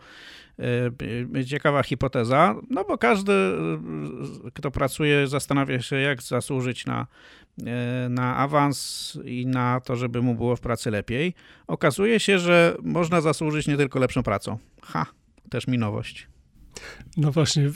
e, 1.36 1.44
ciekawa 1.44 1.82
hipoteza, 1.82 2.54
no 2.70 2.84
bo 2.84 2.98
każdy, 2.98 3.32
kto 4.54 4.70
pracuje, 4.70 5.26
zastanawia 5.26 5.82
się, 5.82 5.96
jak 5.96 6.22
zasłużyć 6.22 6.86
na 6.86 7.06
na 8.08 8.36
awans 8.36 9.18
i 9.24 9.46
na 9.46 9.80
to, 9.80 9.96
żeby 9.96 10.22
mu 10.22 10.34
było 10.34 10.56
w 10.56 10.60
pracy 10.60 10.90
lepiej. 10.90 11.34
Okazuje 11.66 12.20
się, 12.20 12.38
że 12.38 12.76
można 12.82 13.20
zasłużyć 13.20 13.66
nie 13.66 13.76
tylko 13.76 13.98
lepszą 13.98 14.22
pracą. 14.22 14.58
Ha, 14.82 15.06
też 15.50 15.66
mi 15.66 15.78
nowość. 15.78 16.28
No 17.16 17.32
właśnie, 17.32 17.70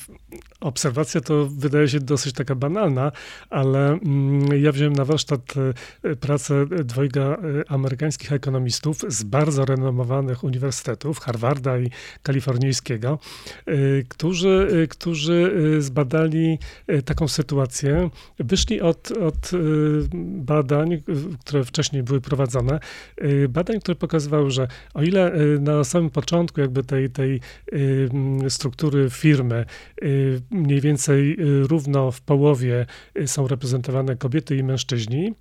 obserwacja 0.60 1.20
to 1.20 1.46
wydaje 1.46 1.88
się 1.88 2.00
dosyć 2.00 2.34
taka 2.34 2.54
banalna, 2.54 3.12
ale 3.50 3.88
mm, 3.88 4.62
ja 4.62 4.72
wziąłem 4.72 4.92
na 4.92 5.04
warsztat 5.04 5.54
e, 6.02 6.16
pracę 6.16 6.66
dwojga 6.84 7.22
e, 7.22 7.36
amerykańskich 7.70 8.32
ekonomistów 8.32 8.98
z 9.08 9.22
bardzo 9.22 9.64
renomowanych 9.64 10.44
uniwersytetów, 10.44 11.18
Harvarda 11.18 11.78
i 11.78 11.90
kalifornijskiego, 12.22 13.18
e, 13.66 13.72
którzy, 14.08 14.86
którzy 14.90 15.52
zbadali 15.78 16.58
taką 17.04 17.28
sytuację. 17.28 18.10
Wyszli 18.38 18.80
od, 18.80 19.10
od 19.10 19.50
badań, 20.36 21.02
które 21.40 21.64
wcześniej 21.64 22.02
były 22.02 22.20
prowadzone, 22.20 22.80
badań, 23.48 23.80
które 23.80 23.94
pokazywały, 23.94 24.50
że 24.50 24.68
o 24.94 25.02
ile 25.02 25.32
na 25.60 25.84
samym 25.84 26.10
początku 26.10 26.60
jakby 26.60 26.84
tej, 26.84 27.10
tej 27.10 27.40
struktury 28.48 28.91
firmy 29.10 29.64
mniej 30.50 30.80
więcej 30.80 31.36
y, 31.40 31.66
równo 31.66 32.10
w 32.10 32.20
połowie 32.20 32.86
y, 33.18 33.28
są 33.28 33.48
reprezentowane 33.48 34.16
kobiety 34.16 34.56
i 34.56 34.62
mężczyźni. 34.62 35.34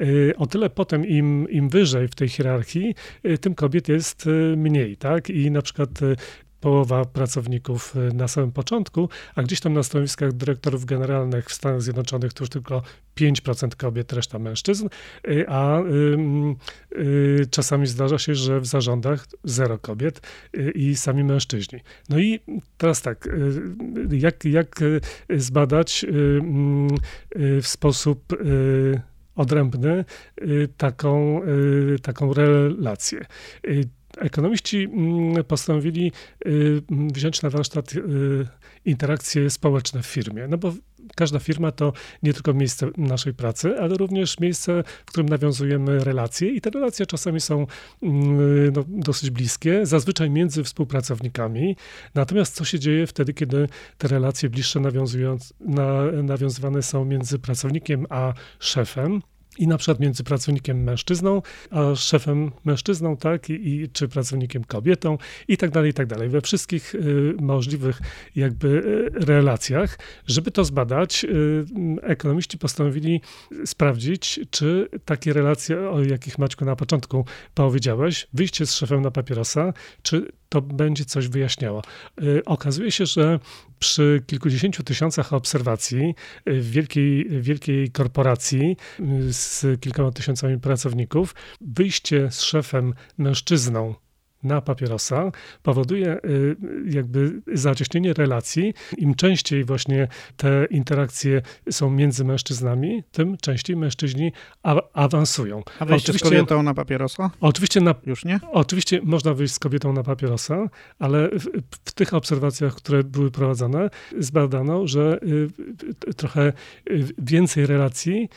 Y, 0.00 0.32
o 0.36 0.46
tyle 0.46 0.70
potem 0.70 1.06
im, 1.06 1.50
im 1.50 1.68
wyżej 1.68 2.08
w 2.08 2.14
tej 2.14 2.28
hierarchii, 2.28 2.94
tym 3.40 3.54
kobiet 3.54 3.88
jest 3.88 4.26
mniej, 4.56 4.96
tak? 4.96 5.30
I 5.30 5.50
na 5.50 5.62
przykład 5.62 5.90
połowa 6.60 7.04
pracowników 7.04 7.96
y, 7.96 8.14
na 8.14 8.28
samym 8.28 8.52
początku, 8.52 9.08
a 9.34 9.42
gdzieś 9.42 9.60
tam 9.60 9.72
na 9.72 9.82
stanowiskach 9.82 10.32
dyrektorów 10.32 10.84
generalnych 10.84 11.48
w 11.48 11.52
Stanach 11.52 11.82
Zjednoczonych 11.82 12.32
to 12.32 12.42
już 12.44 12.50
tylko 12.50 12.82
5% 13.20 13.76
kobiet, 13.76 14.12
reszta 14.12 14.38
mężczyzn, 14.38 14.88
y, 15.28 15.44
a 15.48 15.80
y, 15.80 17.46
czasami 17.50 17.86
zdarza 17.86 18.18
się, 18.18 18.34
że 18.34 18.60
w 18.60 18.66
zarządach 18.66 19.26
zero 19.44 19.78
kobiet 19.78 20.20
i 20.74 20.96
sami 20.96 21.24
mężczyźni. 21.24 21.80
No 22.08 22.18
i 22.18 22.40
teraz 22.78 23.02
tak, 23.02 23.28
jak, 24.10 24.44
jak 24.44 24.80
zbadać 25.30 26.06
w 27.62 27.66
sposób 27.66 28.36
odrębny 29.34 30.04
taką, 30.76 31.42
taką 32.02 32.34
relację 32.34 33.26
ekonomiści 34.20 34.84
mm, 34.84 35.44
postanowili 35.44 36.12
y, 36.46 36.82
wziąć 36.90 37.42
na 37.42 37.50
warsztat 37.50 37.92
y, 37.92 38.00
interakcje 38.84 39.50
społeczne 39.50 40.02
w 40.02 40.06
firmie. 40.06 40.48
No 40.48 40.58
bo 40.58 40.72
każda 41.16 41.38
firma 41.38 41.72
to 41.72 41.92
nie 42.22 42.34
tylko 42.34 42.54
miejsce 42.54 42.90
naszej 42.96 43.34
pracy, 43.34 43.80
ale 43.80 43.94
również 43.94 44.38
miejsce, 44.38 44.84
w 45.06 45.10
którym 45.10 45.28
nawiązujemy 45.28 46.04
relacje 46.04 46.48
i 46.48 46.60
te 46.60 46.70
relacje 46.70 47.06
czasami 47.06 47.40
są 47.40 47.66
mm, 48.02 48.72
no, 48.72 48.84
dosyć 48.88 49.30
bliskie, 49.30 49.86
zazwyczaj 49.86 50.30
między 50.30 50.64
współpracownikami. 50.64 51.76
Natomiast 52.14 52.54
co 52.54 52.64
się 52.64 52.78
dzieje 52.78 53.06
wtedy, 53.06 53.34
kiedy 53.34 53.68
te 53.98 54.08
relacje 54.08 54.50
bliższe 54.50 54.80
nawiązując, 54.80 55.54
na, 55.60 56.02
nawiązywane 56.22 56.82
są 56.82 57.04
między 57.04 57.38
pracownikiem 57.38 58.06
a 58.08 58.32
szefem? 58.58 59.22
I 59.60 59.66
na 59.66 59.78
przykład 59.78 60.00
między 60.00 60.24
pracownikiem 60.24 60.82
mężczyzną, 60.82 61.42
a 61.70 61.94
szefem 61.94 62.50
mężczyzną, 62.64 63.16
tak, 63.16 63.50
i, 63.50 63.68
i 63.68 63.88
czy 63.88 64.08
pracownikiem 64.08 64.64
kobietą 64.64 65.18
i 65.48 65.56
tak 65.56 65.70
dalej, 65.70 65.90
i 65.90 65.94
tak 65.94 66.06
dalej. 66.06 66.28
We 66.28 66.40
wszystkich 66.40 66.94
y, 66.94 67.34
możliwych 67.40 68.00
jakby 68.36 68.68
y, 68.68 69.10
relacjach. 69.26 69.98
Żeby 70.26 70.50
to 70.50 70.64
zbadać, 70.64 71.24
y, 71.24 71.64
ekonomiści 72.02 72.58
postanowili 72.58 73.20
sprawdzić, 73.64 74.40
czy 74.50 74.88
takie 75.04 75.32
relacje, 75.32 75.90
o 75.90 76.02
jakich 76.02 76.38
Maćku 76.38 76.64
na 76.64 76.76
początku 76.76 77.24
powiedziałeś, 77.54 78.26
wyjście 78.32 78.66
z 78.66 78.74
szefem 78.74 79.02
na 79.02 79.10
papierosa, 79.10 79.72
czy 80.02 80.32
to 80.50 80.62
będzie 80.62 81.04
coś 81.04 81.28
wyjaśniało. 81.28 81.82
Y, 82.22 82.44
okazuje 82.44 82.90
się, 82.90 83.06
że 83.06 83.38
przy 83.78 84.22
kilkudziesięciu 84.26 84.82
tysiącach 84.82 85.32
obserwacji 85.32 86.14
y, 86.48 86.60
w 86.60 86.70
wielkiej, 86.70 87.26
wielkiej 87.40 87.90
korporacji 87.90 88.76
y, 89.00 89.32
z 89.32 89.49
z 89.50 89.80
kilkoma 89.80 90.10
tysiącami 90.10 90.60
pracowników. 90.60 91.34
Wyjście 91.60 92.30
z 92.30 92.40
szefem 92.40 92.94
mężczyzną 93.18 93.94
na 94.42 94.60
papierosa 94.60 95.32
powoduje 95.62 96.18
y, 96.24 96.56
jakby 96.86 97.42
zacieśnienie 97.52 98.12
relacji. 98.12 98.74
Im 98.98 99.14
częściej 99.14 99.64
właśnie 99.64 100.08
te 100.36 100.66
interakcje 100.70 101.42
są 101.70 101.90
między 101.90 102.24
mężczyznami, 102.24 103.02
tym 103.12 103.36
częściej 103.36 103.76
mężczyźni 103.76 104.32
awansują. 104.92 105.62
A 105.78 105.84
wejście 105.84 106.12
z 106.12 106.18
kobietą 106.18 106.62
na 106.62 106.74
papierosa? 106.74 107.30
Oczywiście, 107.40 107.80
na, 107.80 107.94
Już 108.06 108.24
nie? 108.24 108.40
Oczywiście 108.52 109.00
można 109.02 109.34
wyjść 109.34 109.54
z 109.54 109.58
kobietą 109.58 109.92
na 109.92 110.02
papierosa, 110.02 110.68
ale 110.98 111.28
w, 111.28 111.46
w 111.84 111.92
tych 111.92 112.14
obserwacjach, 112.14 112.74
które 112.74 113.04
były 113.04 113.30
prowadzone, 113.30 113.90
zbadano, 114.18 114.86
że 114.86 115.18
y, 116.08 116.14
trochę 116.14 116.52
y, 116.90 117.04
więcej 117.18 117.66
relacji 117.66 118.28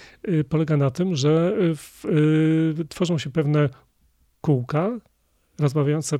polega 0.50 0.78
na 0.78 0.90
tym, 0.90 1.16
że 1.16 1.54
w, 1.60 2.06
tworzą 2.90 3.18
się 3.18 3.30
pewne 3.30 3.70
kółka, 4.42 4.90
rozmawiające 5.60 6.20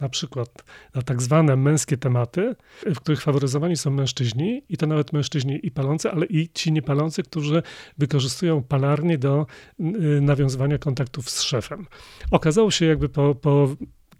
na 0.00 0.08
przykład 0.08 0.64
na 0.94 1.02
tak 1.02 1.22
zwane 1.22 1.56
męskie 1.56 1.96
tematy, 1.96 2.56
w 2.86 2.96
których 2.96 3.22
faworyzowani 3.22 3.76
są 3.76 3.90
mężczyźni 3.90 4.62
i 4.68 4.76
to 4.76 4.86
nawet 4.86 5.12
mężczyźni 5.12 5.60
i 5.62 5.70
palący, 5.70 6.10
ale 6.10 6.26
i 6.26 6.48
ci 6.54 6.72
niepalący, 6.72 7.22
którzy 7.22 7.62
wykorzystują 7.98 8.62
palarnię 8.62 9.18
do 9.18 9.46
y, 9.80 9.84
nawiązywania 10.20 10.78
kontaktów 10.78 11.30
z 11.30 11.42
szefem. 11.42 11.86
Okazało 12.30 12.70
się 12.70 12.86
jakby 12.86 13.08
po, 13.08 13.34
po 13.34 13.68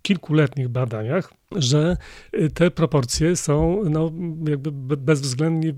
kilkuletnich 0.03 0.69
badaniach, 0.69 1.33
że 1.57 1.97
y, 2.35 2.51
te 2.51 2.71
proporcje 2.71 3.37
są 3.37 3.83
no, 3.91 4.13
jakby 4.49 4.97
bezwzględnie 4.97 5.75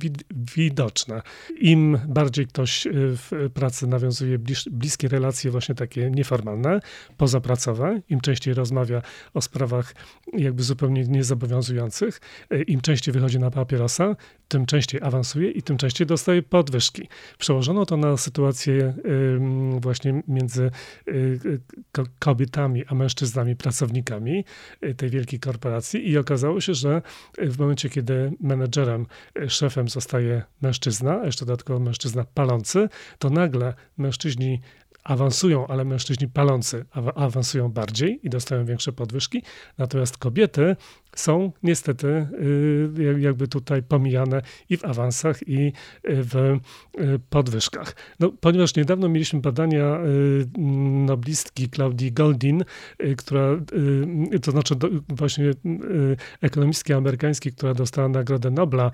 widoczne. 0.56 1.22
Im 1.60 1.98
bardziej 2.08 2.46
ktoś 2.46 2.86
y, 2.86 2.90
w 2.94 3.50
pracy 3.54 3.86
nawiązuje 3.86 4.38
blis 4.38 4.64
bliskie 4.68 5.08
relacje, 5.08 5.50
właśnie 5.50 5.74
takie 5.74 6.10
nieformalne, 6.10 6.80
pozapracowe, 7.16 8.00
im 8.08 8.20
częściej 8.20 8.54
rozmawia 8.54 9.02
o 9.34 9.40
sprawach 9.40 9.94
jakby 10.32 10.62
zupełnie 10.62 11.04
niezobowiązujących, 11.04 12.20
y, 12.52 12.62
im 12.62 12.80
częściej 12.80 13.14
wychodzi 13.14 13.38
na 13.38 13.50
papierosa, 13.50 14.16
tym 14.48 14.66
częściej 14.66 15.00
awansuje 15.02 15.50
i 15.50 15.62
tym 15.62 15.76
częściej 15.76 16.06
dostaje 16.06 16.42
podwyżki. 16.42 17.08
Przełożono 17.38 17.86
to 17.86 17.96
na 17.96 18.16
sytuację 18.16 18.94
właśnie 19.80 20.22
między 20.28 20.70
kobietami 22.18 22.84
a 22.86 22.94
mężczyznami, 22.94 23.56
pracownikami 23.56 24.44
tej 24.96 25.10
wielkiej 25.10 25.40
korporacji, 25.40 25.59
korporacji 25.60 26.10
i 26.10 26.18
okazało 26.18 26.60
się, 26.60 26.74
że 26.74 27.02
w 27.38 27.58
momencie, 27.58 27.90
kiedy 27.90 28.32
menedżerem, 28.40 29.06
szefem 29.48 29.88
zostaje 29.88 30.42
mężczyzna, 30.62 31.24
jeszcze 31.24 31.46
dodatkowo 31.46 31.80
mężczyzna 31.80 32.24
palący, 32.34 32.88
to 33.18 33.30
nagle 33.30 33.74
mężczyźni 33.98 34.60
awansują, 35.04 35.66
ale 35.66 35.84
mężczyźni 35.84 36.28
palący 36.28 36.84
awansują 37.14 37.68
bardziej 37.68 38.20
i 38.22 38.30
dostają 38.30 38.64
większe 38.64 38.92
podwyżki, 38.92 39.42
natomiast 39.78 40.18
kobiety 40.18 40.76
są 41.16 41.52
niestety 41.62 42.26
y, 42.98 43.20
jakby 43.20 43.48
tutaj 43.48 43.82
pomijane 43.82 44.42
i 44.68 44.76
w 44.76 44.84
awansach, 44.84 45.48
i 45.48 45.72
w 46.04 46.36
y, 46.36 47.20
podwyżkach. 47.30 47.96
No, 48.20 48.32
ponieważ 48.40 48.76
niedawno 48.76 49.08
mieliśmy 49.08 49.40
badania 49.40 50.00
y, 50.00 50.46
noblistki 51.06 51.70
Claudii 51.70 52.12
Goldin, 52.12 52.64
która, 53.16 53.56
to 54.42 54.50
znaczy 54.50 54.74
właśnie 55.08 55.50
ekonomistki 56.40 56.92
amerykańskiej, 56.92 57.52
która 57.52 57.74
dostała 57.74 58.08
Nagrodę 58.08 58.50
Nobla 58.50 58.90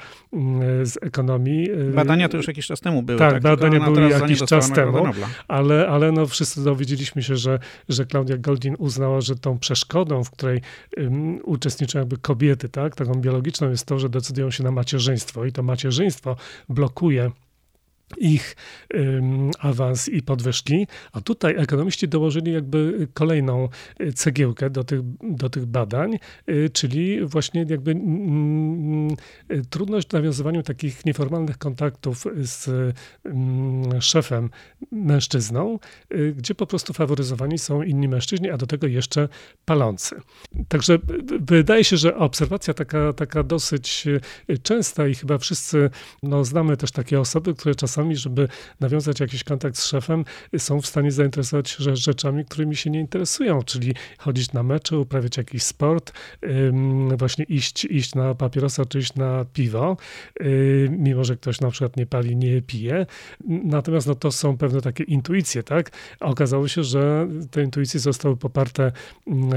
z 0.83 0.97
ekonomii. 1.03 1.69
Badania 1.95 2.29
to 2.29 2.37
już 2.37 2.49
jakiś 2.49 2.67
czas 2.67 2.81
temu 2.81 3.03
były. 3.03 3.19
Tak, 3.19 3.33
tak 3.33 3.43
badania 3.43 3.81
były 3.81 4.11
jakiś 4.11 4.43
czas 4.43 4.73
temu, 4.73 5.05
ale, 5.49 5.89
ale 5.97 6.13
no 6.13 6.27
wszyscy 6.27 6.65
dowiedzieliśmy 6.65 7.23
się, 7.23 7.37
że, 7.37 7.59
że 7.89 8.07
Claudia 8.07 8.37
Goldin 8.37 8.77
uznała, 8.79 9.21
że 9.21 9.37
tą 9.37 9.59
przeszkodą, 9.59 10.25
w 10.25 10.31
której 10.31 10.61
um, 10.97 11.41
uczestniczą 11.45 11.99
jakby 11.99 12.17
kobiety, 12.17 12.69
tak, 12.69 12.95
taką 12.95 13.15
biologiczną 13.15 13.71
jest 13.71 13.87
to, 13.87 13.99
że 13.99 14.09
decydują 14.09 14.51
się 14.51 14.65
na 14.65 14.71
macierzyństwo 14.71 15.45
i 15.45 15.53
to 15.53 15.63
macierzyństwo 15.63 16.37
blokuje 16.69 17.31
ich 18.19 18.57
um, 18.95 19.51
awans 19.59 20.09
i 20.09 20.23
podwyżki, 20.23 20.87
a 21.13 21.21
tutaj 21.21 21.55
ekonomiści 21.57 22.09
dołożyli 22.09 22.53
jakby 22.53 23.09
kolejną 23.15 23.69
y, 24.01 24.13
cegiełkę 24.13 24.71
do 24.71 24.85
tych, 24.85 25.01
do 25.23 25.51
tych 25.51 25.67
badań, 25.67 26.19
y, 26.49 26.71
czyli 26.73 27.27
właśnie 27.27 27.67
jakby 27.69 27.91
mm, 27.91 29.11
y, 29.51 29.63
trudność 29.71 30.09
w 30.09 30.13
nawiązywaniu 30.13 30.63
takich 30.63 31.05
nieformalnych 31.05 31.59
kontaktów 31.59 32.25
z 32.37 32.95
szefem 34.01 34.51
mężczyzną, 34.93 35.79
gdzie 36.37 36.55
po 36.55 36.67
prostu 36.67 36.93
faworyzowani 36.93 37.59
są 37.59 37.83
inni 37.83 38.09
mężczyźni, 38.09 38.51
a 38.51 38.57
do 38.57 38.67
tego 38.67 38.87
jeszcze 38.87 39.29
palący. 39.65 40.21
Także 40.69 40.99
wydaje 41.41 41.85
się, 41.85 41.97
że 41.97 42.17
obserwacja 42.17 42.75
taka, 42.75 43.13
taka 43.13 43.43
dosyć 43.43 44.05
częsta 44.63 45.09
i 45.09 45.15
chyba 45.15 45.39
wszyscy 45.39 45.91
no, 46.23 46.45
znamy 46.45 46.77
też 46.77 46.93
takie 46.93 47.21
osoby, 47.21 47.55
które 47.55 47.75
czasami 47.75 48.06
czasami, 48.07 48.17
żeby 48.17 48.49
nawiązać 48.81 49.21
jakiś 49.21 49.45
kontakt 49.45 49.79
z 49.79 49.85
szefem, 49.85 50.25
są 50.59 50.81
w 50.81 50.87
stanie 50.87 51.11
zainteresować 51.11 51.71
się 51.71 51.97
rzeczami, 51.97 52.45
którymi 52.45 52.77
się 52.77 52.91
nie 52.91 53.01
interesują, 53.01 53.63
czyli 53.63 53.95
chodzić 54.19 54.53
na 54.53 54.63
mecze, 54.63 54.99
uprawiać 54.99 55.37
jakiś 55.37 55.63
sport, 55.63 56.13
właśnie 57.19 57.45
iść, 57.45 57.85
iść 57.85 58.15
na 58.15 58.35
papierosa 58.35 58.85
czy 58.85 58.99
iść 58.99 59.15
na 59.15 59.45
piwo, 59.53 59.97
mimo 60.91 61.25
że 61.25 61.37
ktoś 61.37 61.61
na 61.61 61.71
przykład 61.71 61.97
nie 61.97 62.07
pali, 62.07 62.37
nie 62.37 62.63
pije. 62.63 63.07
Natomiast 63.47 64.07
no, 64.07 64.15
to 64.15 64.33
są 64.33 64.57
pewne 64.57 64.81
takie 64.81 65.05
intuicje, 65.05 65.63
tak? 65.63 65.91
A 66.21 66.27
okazało 66.27 66.69
się, 66.69 66.85
że 66.85 67.29
te 67.51 67.63
intuicje 67.63 68.01
zostały 68.01 68.37
poparte 68.37 68.93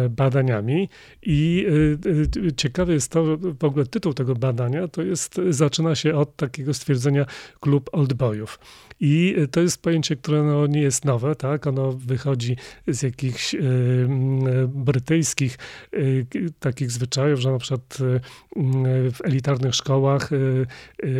badaniami 0.09 0.89
i 1.21 1.65
y, 2.05 2.39
y, 2.47 2.51
ciekawe 2.55 2.93
jest 2.93 3.11
to, 3.11 3.37
w 3.37 3.63
ogóle 3.63 3.85
tytuł 3.85 4.13
tego 4.13 4.35
badania 4.35 4.87
to 4.87 5.01
jest, 5.01 5.41
zaczyna 5.49 5.95
się 5.95 6.15
od 6.15 6.35
takiego 6.35 6.73
stwierdzenia 6.73 7.25
klub 7.59 7.89
old 7.93 8.13
boy 8.13 8.28
przebojów. 8.29 8.59
I 9.01 9.35
to 9.51 9.61
jest 9.61 9.81
pojęcie, 9.81 10.15
które 10.15 10.43
no 10.43 10.67
nie 10.67 10.81
jest 10.81 11.05
nowe, 11.05 11.35
tak? 11.35 11.67
Ono 11.67 11.91
wychodzi 11.91 12.57
z 12.87 13.01
jakichś 13.01 13.53
y, 13.53 13.59
brytyjskich 14.67 15.57
y, 15.93 16.25
takich 16.59 16.91
zwyczajów, 16.91 17.39
że 17.39 17.51
na 17.51 17.57
przykład 17.57 17.97
y, 18.01 18.19
w 19.11 19.21
elitarnych 19.23 19.75
szkołach 19.75 20.29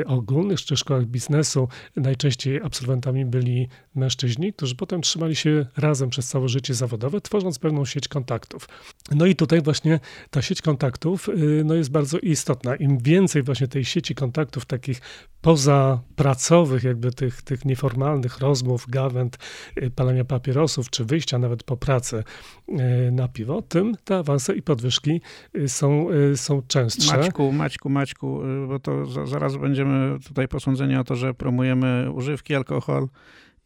ogólnych 0.05 0.61
czy 0.61 0.77
szkołach 0.77 1.05
biznesu 1.05 1.67
najczęściej 1.95 2.61
absolwentami 2.61 3.25
byli 3.25 3.67
mężczyźni, 3.99 4.53
którzy 4.53 4.75
potem 4.75 5.01
trzymali 5.01 5.35
się 5.35 5.65
razem 5.77 6.09
przez 6.09 6.27
całe 6.27 6.49
życie 6.49 6.73
zawodowe, 6.73 7.21
tworząc 7.21 7.59
pewną 7.59 7.85
sieć 7.85 8.07
kontaktów. 8.07 8.69
No 9.11 9.25
i 9.25 9.35
tutaj 9.35 9.61
właśnie 9.61 9.99
ta 10.29 10.41
sieć 10.41 10.61
kontaktów 10.61 11.29
no 11.65 11.75
jest 11.75 11.91
bardzo 11.91 12.19
istotna. 12.19 12.75
Im 12.75 12.97
więcej 12.97 13.43
właśnie 13.43 13.67
tej 13.67 13.85
sieci 13.85 14.15
kontaktów 14.15 14.65
takich 14.65 15.01
pozapracowych, 15.41 16.83
jakby 16.83 17.11
tych, 17.11 17.41
tych 17.41 17.65
nieformalnych 17.65 18.39
rozmów, 18.39 18.85
gawęd, 18.89 19.37
y, 19.81 19.91
palenia 19.91 20.25
papierosów, 20.25 20.89
czy 20.89 21.05
wyjścia 21.05 21.37
nawet 21.37 21.63
po 21.63 21.77
pracy 21.77 22.23
y, 22.69 23.11
na 23.11 23.27
piwo, 23.27 23.61
tym 23.61 23.95
te 24.03 24.17
awanse 24.17 24.55
i 24.55 24.61
podwyżki 24.61 25.21
y, 25.55 25.69
są, 25.69 26.07
są 26.35 26.61
częstsze. 26.67 27.17
Maćku, 27.17 27.51
Maćku, 27.51 27.89
Maćku, 27.89 28.41
bo 28.67 28.79
to 28.79 29.05
zaraz 29.27 29.57
będziemy 29.57 30.19
tutaj 30.27 30.47
posądzeni 30.47 30.95
o 30.95 31.03
to, 31.03 31.15
że 31.15 31.33
promujemy 31.33 32.11
używki, 32.11 32.55
alkohol 32.55 33.07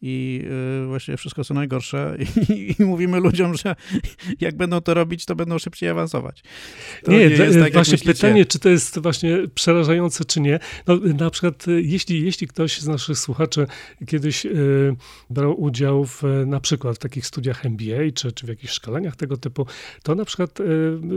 i 0.06 0.42
y, 0.82 0.86
właściwie 0.86 1.16
wszystko 1.16 1.44
co 1.44 1.54
najgorsze 1.54 2.16
i, 2.48 2.74
i, 2.78 2.84
mówimy 2.84 3.20
ludziom, 3.20 3.54
że 3.56 3.76
jak 4.40 4.56
będą 4.56 4.80
to 4.80 4.94
robić, 4.94 5.24
to 5.24 5.36
będą 5.36 5.58
szybciej 5.58 5.88
awansować. 5.88 6.42
To 7.04 7.12
nie, 7.12 7.18
nie 7.18 7.24
jest 7.24 7.58
tak, 7.58 7.72
właśnie 7.72 7.98
pytanie, 7.98 8.44
czy 8.44 8.58
to 8.58 8.68
jest 8.68 8.98
właśnie 8.98 9.38
przerażające, 9.54 10.24
czy 10.24 10.40
nie. 10.40 10.58
No, 10.86 10.96
na 10.96 11.30
przykład, 11.30 11.68
y, 11.68 11.82
jeśli, 11.82 12.24
jeśli 12.24 12.46
ktoś 12.48 12.80
z 12.80 12.86
naszych 12.86 13.18
słuchaczy 13.18 13.66
kiedyś 14.06 14.46
y, 14.46 14.96
brał 15.30 15.60
udział 15.60 16.04
w, 16.04 16.22
na 16.46 16.60
przykład 16.60 16.96
w 16.96 16.98
takich 16.98 17.26
studiach 17.26 17.66
MBA, 17.66 18.12
czy, 18.14 18.32
czy 18.32 18.46
w 18.46 18.48
jakichś 18.48 18.72
szkoleniach 18.72 19.16
tego 19.16 19.36
typu, 19.36 19.66
to 20.02 20.14
na 20.14 20.24
przykład 20.24 20.58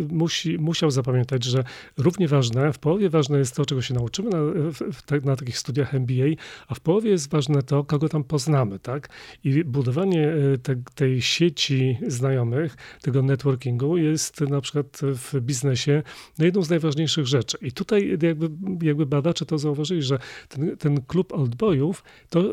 musi, 0.09 0.57
musiał 0.57 0.91
zapamiętać, 0.91 1.43
że 1.43 1.63
równie 1.97 2.27
ważne, 2.27 2.73
w 2.73 2.79
połowie 2.79 3.09
ważne 3.09 3.37
jest 3.37 3.55
to, 3.55 3.65
czego 3.65 3.81
się 3.81 3.93
nauczymy 3.93 4.29
na, 4.29 4.37
w, 4.41 5.25
na 5.25 5.35
takich 5.35 5.57
studiach 5.57 5.93
MBA, 5.93 6.25
a 6.67 6.75
w 6.75 6.79
połowie 6.79 7.11
jest 7.11 7.29
ważne 7.29 7.63
to, 7.63 7.83
kogo 7.83 8.09
tam 8.09 8.23
poznamy 8.23 8.76
tak? 8.79 9.09
I 9.43 9.63
budowanie 9.63 10.27
e, 10.27 10.57
te, 10.57 10.75
tej 10.95 11.21
sieci 11.21 11.97
znajomych, 12.07 12.75
tego 13.01 13.21
networkingu 13.21 13.97
jest 13.97 14.41
na 14.41 14.61
przykład 14.61 14.99
w 15.01 15.39
biznesie 15.41 16.03
no 16.39 16.45
jedną 16.45 16.61
z 16.61 16.69
najważniejszych 16.69 17.27
rzeczy. 17.27 17.57
I 17.61 17.71
tutaj 17.71 18.17
jakby, 18.21 18.49
jakby 18.81 19.05
badacze 19.05 19.45
to 19.45 19.57
zauważyli, 19.57 20.01
że 20.01 20.19
ten, 20.49 20.77
ten 20.77 21.01
klub 21.01 21.33
oldboyów 21.33 22.03
to, 22.29 22.43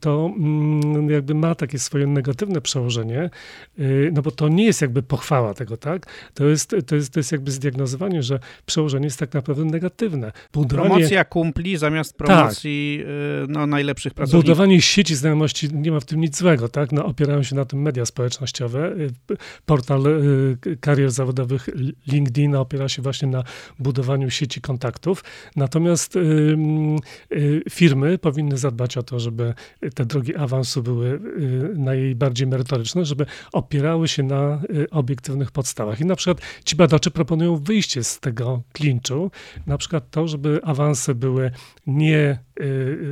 to 0.00 0.30
mm, 0.38 1.10
jakby 1.10 1.34
ma 1.34 1.54
takie 1.54 1.78
swoje 1.78 2.06
negatywne 2.06 2.60
przełożenie, 2.60 3.30
e, 3.78 3.82
no 4.12 4.22
bo 4.22 4.30
to 4.30 4.48
nie 4.48 4.64
jest 4.64 4.82
jakby 4.82 5.02
pochwała 5.02 5.54
tego, 5.54 5.76
tak? 5.76 6.06
To 6.34 6.46
jest, 6.46 6.74
to 6.86 6.96
jest, 6.96 7.12
to 7.12 7.20
jest 7.20 7.32
jakby 7.32 7.50
zdiagnozowanie, 7.50 8.22
że 8.22 8.38
przełożenie 8.66 9.06
jest 9.06 9.18
tak 9.18 9.34
naprawdę 9.34 9.64
negatywne. 9.64 10.32
Budowanie... 10.52 10.88
Promocja 10.88 11.24
kumpli 11.24 11.76
zamiast 11.76 12.16
promocji 12.16 13.04
tak. 13.04 13.48
no, 13.48 13.66
najlepszych 13.66 14.14
pracowników. 14.14 14.44
Budowanie 14.44 14.82
sieci 14.82 15.14
znajomości 15.14 15.61
nie 15.72 15.92
ma 15.92 16.00
w 16.00 16.04
tym 16.04 16.20
nic 16.20 16.38
złego, 16.38 16.68
tak? 16.68 16.92
No, 16.92 17.04
opierają 17.04 17.42
się 17.42 17.56
na 17.56 17.64
tym 17.64 17.82
media 17.82 18.06
społecznościowe. 18.06 18.92
Y, 18.92 19.36
portal 19.66 20.06
y, 20.06 20.76
karier 20.80 21.10
zawodowych 21.10 21.68
LinkedIn 22.06 22.54
opiera 22.54 22.88
się 22.88 23.02
właśnie 23.02 23.28
na 23.28 23.44
budowaniu 23.78 24.30
sieci 24.30 24.60
kontaktów. 24.60 25.24
Natomiast 25.56 26.16
y, 26.16 26.56
firmy 27.70 28.18
powinny 28.18 28.58
zadbać 28.58 28.96
o 28.96 29.02
to, 29.02 29.20
żeby 29.20 29.54
te 29.94 30.04
drogi 30.04 30.36
awansu 30.36 30.82
były 30.82 31.20
najbardziej 31.76 32.46
merytoryczne, 32.46 33.04
żeby 33.04 33.26
opierały 33.52 34.08
się 34.08 34.22
na 34.22 34.62
obiektywnych 34.90 35.50
podstawach. 35.50 36.00
I 36.00 36.04
na 36.04 36.16
przykład 36.16 36.40
ci 36.64 36.76
badacze 36.76 37.10
proponują 37.10 37.56
wyjście 37.56 38.04
z 38.04 38.20
tego 38.20 38.62
klinczu, 38.72 39.30
na 39.66 39.78
przykład 39.78 40.10
to, 40.10 40.28
żeby 40.28 40.60
awanse 40.62 41.14
były 41.14 41.50
nie 41.86 42.38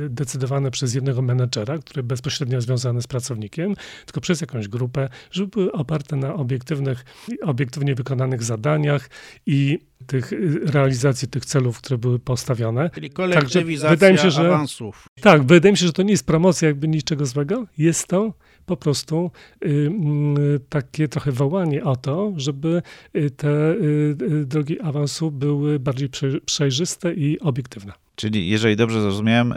decydowane 0.09 0.71
przez 0.71 0.93
jednego 0.93 1.21
menedżera, 1.21 1.77
który 1.77 2.03
bezpośrednio 2.03 2.40
związany 2.59 3.01
z 3.01 3.07
pracownikiem, 3.07 3.75
tylko 4.05 4.21
przez 4.21 4.41
jakąś 4.41 4.67
grupę, 4.67 5.09
żeby 5.31 5.47
były 5.47 5.71
oparte 5.71 6.15
na 6.15 6.33
obiektywnych, 6.33 7.05
obiektywnie 7.41 7.95
wykonanych 7.95 8.43
zadaniach 8.43 9.09
i 9.45 9.79
tych 10.07 10.31
realizacji 10.63 11.27
tych 11.27 11.45
celów, 11.45 11.77
które 11.77 11.97
były 11.97 12.19
postawione. 12.19 12.89
Czyli 12.89 13.09
kolektywizacja 13.09 13.89
Także 13.89 13.95
wydaje 13.95 14.13
mi 14.13 14.19
się, 14.19 14.31
że, 14.31 14.47
awansów. 14.47 15.07
Tak, 15.21 15.43
wydaje 15.43 15.71
mi 15.71 15.77
się, 15.77 15.85
że 15.85 15.93
to 15.93 16.03
nie 16.03 16.11
jest 16.11 16.25
promocja 16.25 16.67
jakby 16.67 16.87
niczego 16.87 17.25
złego. 17.25 17.67
Jest 17.77 18.07
to 18.07 18.33
po 18.65 18.77
prostu 18.77 19.31
y, 19.65 19.67
y, 19.67 20.59
takie 20.69 21.07
trochę 21.07 21.31
wołanie 21.31 21.83
o 21.83 21.95
to, 21.95 22.33
żeby 22.37 22.81
y, 23.15 23.29
te 23.29 23.71
y, 23.71 24.15
y, 24.21 24.45
drogi 24.45 24.81
awansu 24.81 25.31
były 25.31 25.79
bardziej 25.79 26.09
przejrzyste 26.45 27.13
i 27.13 27.39
obiektywne. 27.39 27.93
Czyli 28.15 28.49
jeżeli 28.49 28.75
dobrze 28.75 29.01
zrozumiałem, 29.01 29.51
y, 29.51 29.55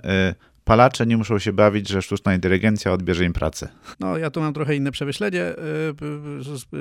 palacze 0.65 1.07
nie 1.07 1.17
muszą 1.17 1.39
się 1.39 1.53
bawić, 1.53 1.89
że 1.89 2.03
sztuczna 2.03 2.35
inteligencja 2.35 2.93
odbierze 2.93 3.25
im 3.25 3.33
pracę. 3.33 3.69
No, 4.01 4.19
ja 4.19 4.31
tu 4.31 4.41
mam 4.41 4.55
trochę 4.55 4.77
inne 4.77 4.93
przemyślenie. 4.93 5.55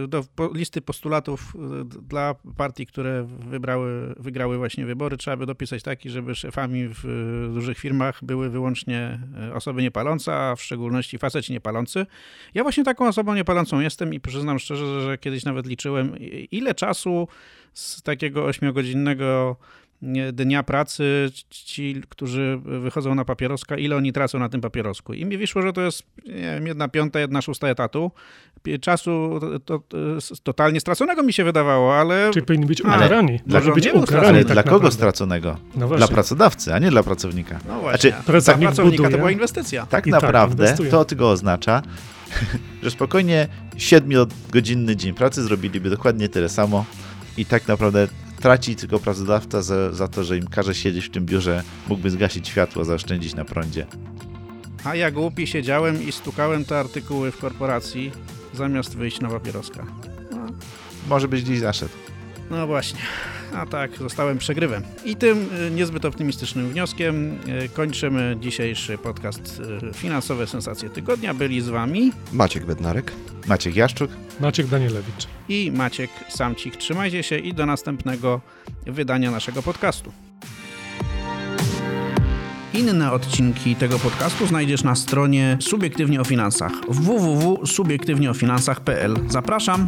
Do 0.07 0.23
listy 0.53 0.81
postulatów 0.81 1.53
dla 1.85 2.35
partii, 2.57 2.85
które 2.85 3.23
wybrały, 3.23 4.15
wygrały 4.19 4.57
właśnie 4.57 4.85
wybory, 4.85 5.17
trzeba 5.17 5.37
by 5.37 5.45
dopisać 5.45 5.83
taki, 5.83 6.09
żeby 6.09 6.35
szefami 6.35 6.87
w 6.87 7.03
dużych 7.53 7.77
firmach 7.77 8.23
były 8.23 8.49
wyłącznie 8.49 9.19
osoby 9.53 9.81
niepalące, 9.81 10.35
a 10.35 10.55
w 10.55 10.61
szczególności 10.61 11.17
faceci 11.17 11.53
niepalący. 11.53 12.05
Ja 12.53 12.63
właśnie 12.63 12.83
taką 12.83 13.07
osobą 13.07 13.35
niepalącą 13.35 13.79
jestem 13.79 14.13
i 14.13 14.19
przyznam 14.19 14.59
szczerze, 14.59 15.01
że 15.01 15.17
kiedyś 15.17 15.45
nawet 15.45 15.67
liczyłem, 15.67 16.15
ile 16.51 16.75
czasu 16.75 17.27
z 17.73 18.01
takiego 18.01 18.45
ośmiogodzinnego 18.45 19.55
dnia 20.33 20.63
pracy 20.63 21.31
ci, 21.49 22.01
którzy 22.09 22.59
wychodzą 22.63 23.15
na 23.15 23.25
papieroska, 23.25 23.77
ile 23.77 23.95
oni 23.95 24.13
tracą 24.13 24.39
na 24.39 24.49
tym 24.49 24.61
papierosku. 24.61 25.13
I 25.13 25.25
mi 25.25 25.37
wyszło, 25.37 25.61
że 25.61 25.73
to 25.73 25.81
jest 25.81 26.03
nie 26.25 26.33
wiem, 26.33 26.67
jedna 26.67 26.87
piąta, 26.87 27.19
jedna 27.19 27.41
szósta 27.41 27.67
etatu. 27.67 28.11
Czasu 28.81 29.39
to, 29.65 29.79
to, 29.79 29.83
totalnie 30.43 30.79
straconego 30.79 31.23
mi 31.23 31.33
się 31.33 31.43
wydawało, 31.43 31.95
ale... 31.95 32.31
Czyli 32.33 32.45
powinni 32.45 32.65
być 32.65 32.81
ukarani. 32.81 33.39
Dla, 33.45 33.59
Może 33.59 33.71
być 33.71 33.87
ukarani, 33.93 34.27
ale 34.27 34.45
tak 34.45 34.53
dla 34.53 34.63
kogo 34.63 34.91
straconego? 34.91 35.57
No 35.75 35.87
dla 35.87 36.07
pracodawcy, 36.07 36.73
a 36.73 36.79
nie 36.79 36.89
dla 36.89 37.03
pracownika. 37.03 37.59
No 37.67 37.79
właśnie. 37.79 38.09
Znaczy, 38.09 38.25
Pracownik 38.25 38.59
dla 38.59 38.67
pracownika 38.67 38.97
buduje. 38.97 39.11
to 39.11 39.17
była 39.17 39.31
inwestycja. 39.31 39.85
Tak 39.85 40.07
I 40.07 40.11
tak, 40.11 40.21
naprawdę 40.21 40.73
tak, 40.73 40.87
to 40.87 41.05
tylko 41.05 41.29
oznacza, 41.29 41.81
że 42.83 42.91
spokojnie 42.91 43.47
7-godzinny 43.75 44.95
dzień 44.95 45.13
pracy 45.13 45.43
zrobiliby 45.43 45.89
dokładnie 45.89 46.29
tyle 46.29 46.49
samo 46.49 46.85
i 47.37 47.45
tak 47.45 47.67
naprawdę 47.67 48.07
traci 48.43 48.75
tylko 48.75 48.99
pracodawca 48.99 49.61
za, 49.61 49.93
za 49.93 50.07
to, 50.07 50.23
że 50.23 50.37
im 50.37 50.47
każe 50.47 50.75
siedzieć 50.75 51.05
w 51.05 51.11
tym 51.11 51.25
biurze, 51.25 51.63
mógłby 51.87 52.09
zgasić 52.09 52.47
światło, 52.47 52.85
zaoszczędzić 52.85 53.35
na 53.35 53.45
prądzie. 53.45 53.87
A 54.83 54.95
ja 54.95 55.11
głupi 55.11 55.47
siedziałem 55.47 56.03
i 56.07 56.11
stukałem 56.11 56.65
te 56.65 56.79
artykuły 56.79 57.31
w 57.31 57.37
korporacji, 57.37 58.11
zamiast 58.53 58.97
wyjść 58.97 59.19
na 59.19 59.29
papieroska. 59.29 59.85
No. 60.31 60.45
Może 61.07 61.27
być 61.27 61.45
dziś 61.45 61.59
zaszedł. 61.59 61.93
No 62.49 62.67
właśnie. 62.67 62.99
A 63.55 63.65
tak, 63.65 63.97
zostałem 63.97 64.37
przegrywem. 64.37 64.83
I 65.05 65.15
tym 65.15 65.49
y, 65.67 65.71
niezbyt 65.71 66.05
optymistycznym 66.05 66.69
wnioskiem 66.69 67.39
y, 67.65 67.69
kończymy 67.69 68.37
dzisiejszy 68.41 68.97
podcast 68.97 69.61
y, 69.89 69.93
Finansowe 69.93 70.47
Sensacje 70.47 70.89
Tygodnia. 70.89 71.33
Byli 71.33 71.61
z 71.61 71.69
Wami 71.69 72.11
Maciek 72.31 72.65
Bednarek, 72.65 73.11
Maciek 73.47 73.75
Jaszczuk, 73.75 74.11
Maciek 74.39 74.67
Danielewicz 74.67 75.27
i 75.49 75.71
Maciek 75.75 76.09
Samcik. 76.29 76.75
Trzymajcie 76.75 77.23
się 77.23 77.37
i 77.37 77.53
do 77.53 77.65
następnego 77.65 78.41
wydania 78.85 79.31
naszego 79.31 79.63
podcastu. 79.63 80.11
Inne 82.73 83.11
odcinki 83.11 83.75
tego 83.75 83.99
podcastu 83.99 84.47
znajdziesz 84.47 84.83
na 84.83 84.95
stronie 84.95 85.57
Subiektywnie 85.61 86.21
o 86.21 86.23
Finansach 86.23 86.71
www.subiektywnieofinansach.pl. 86.87 89.15
Zapraszam! 89.27 89.87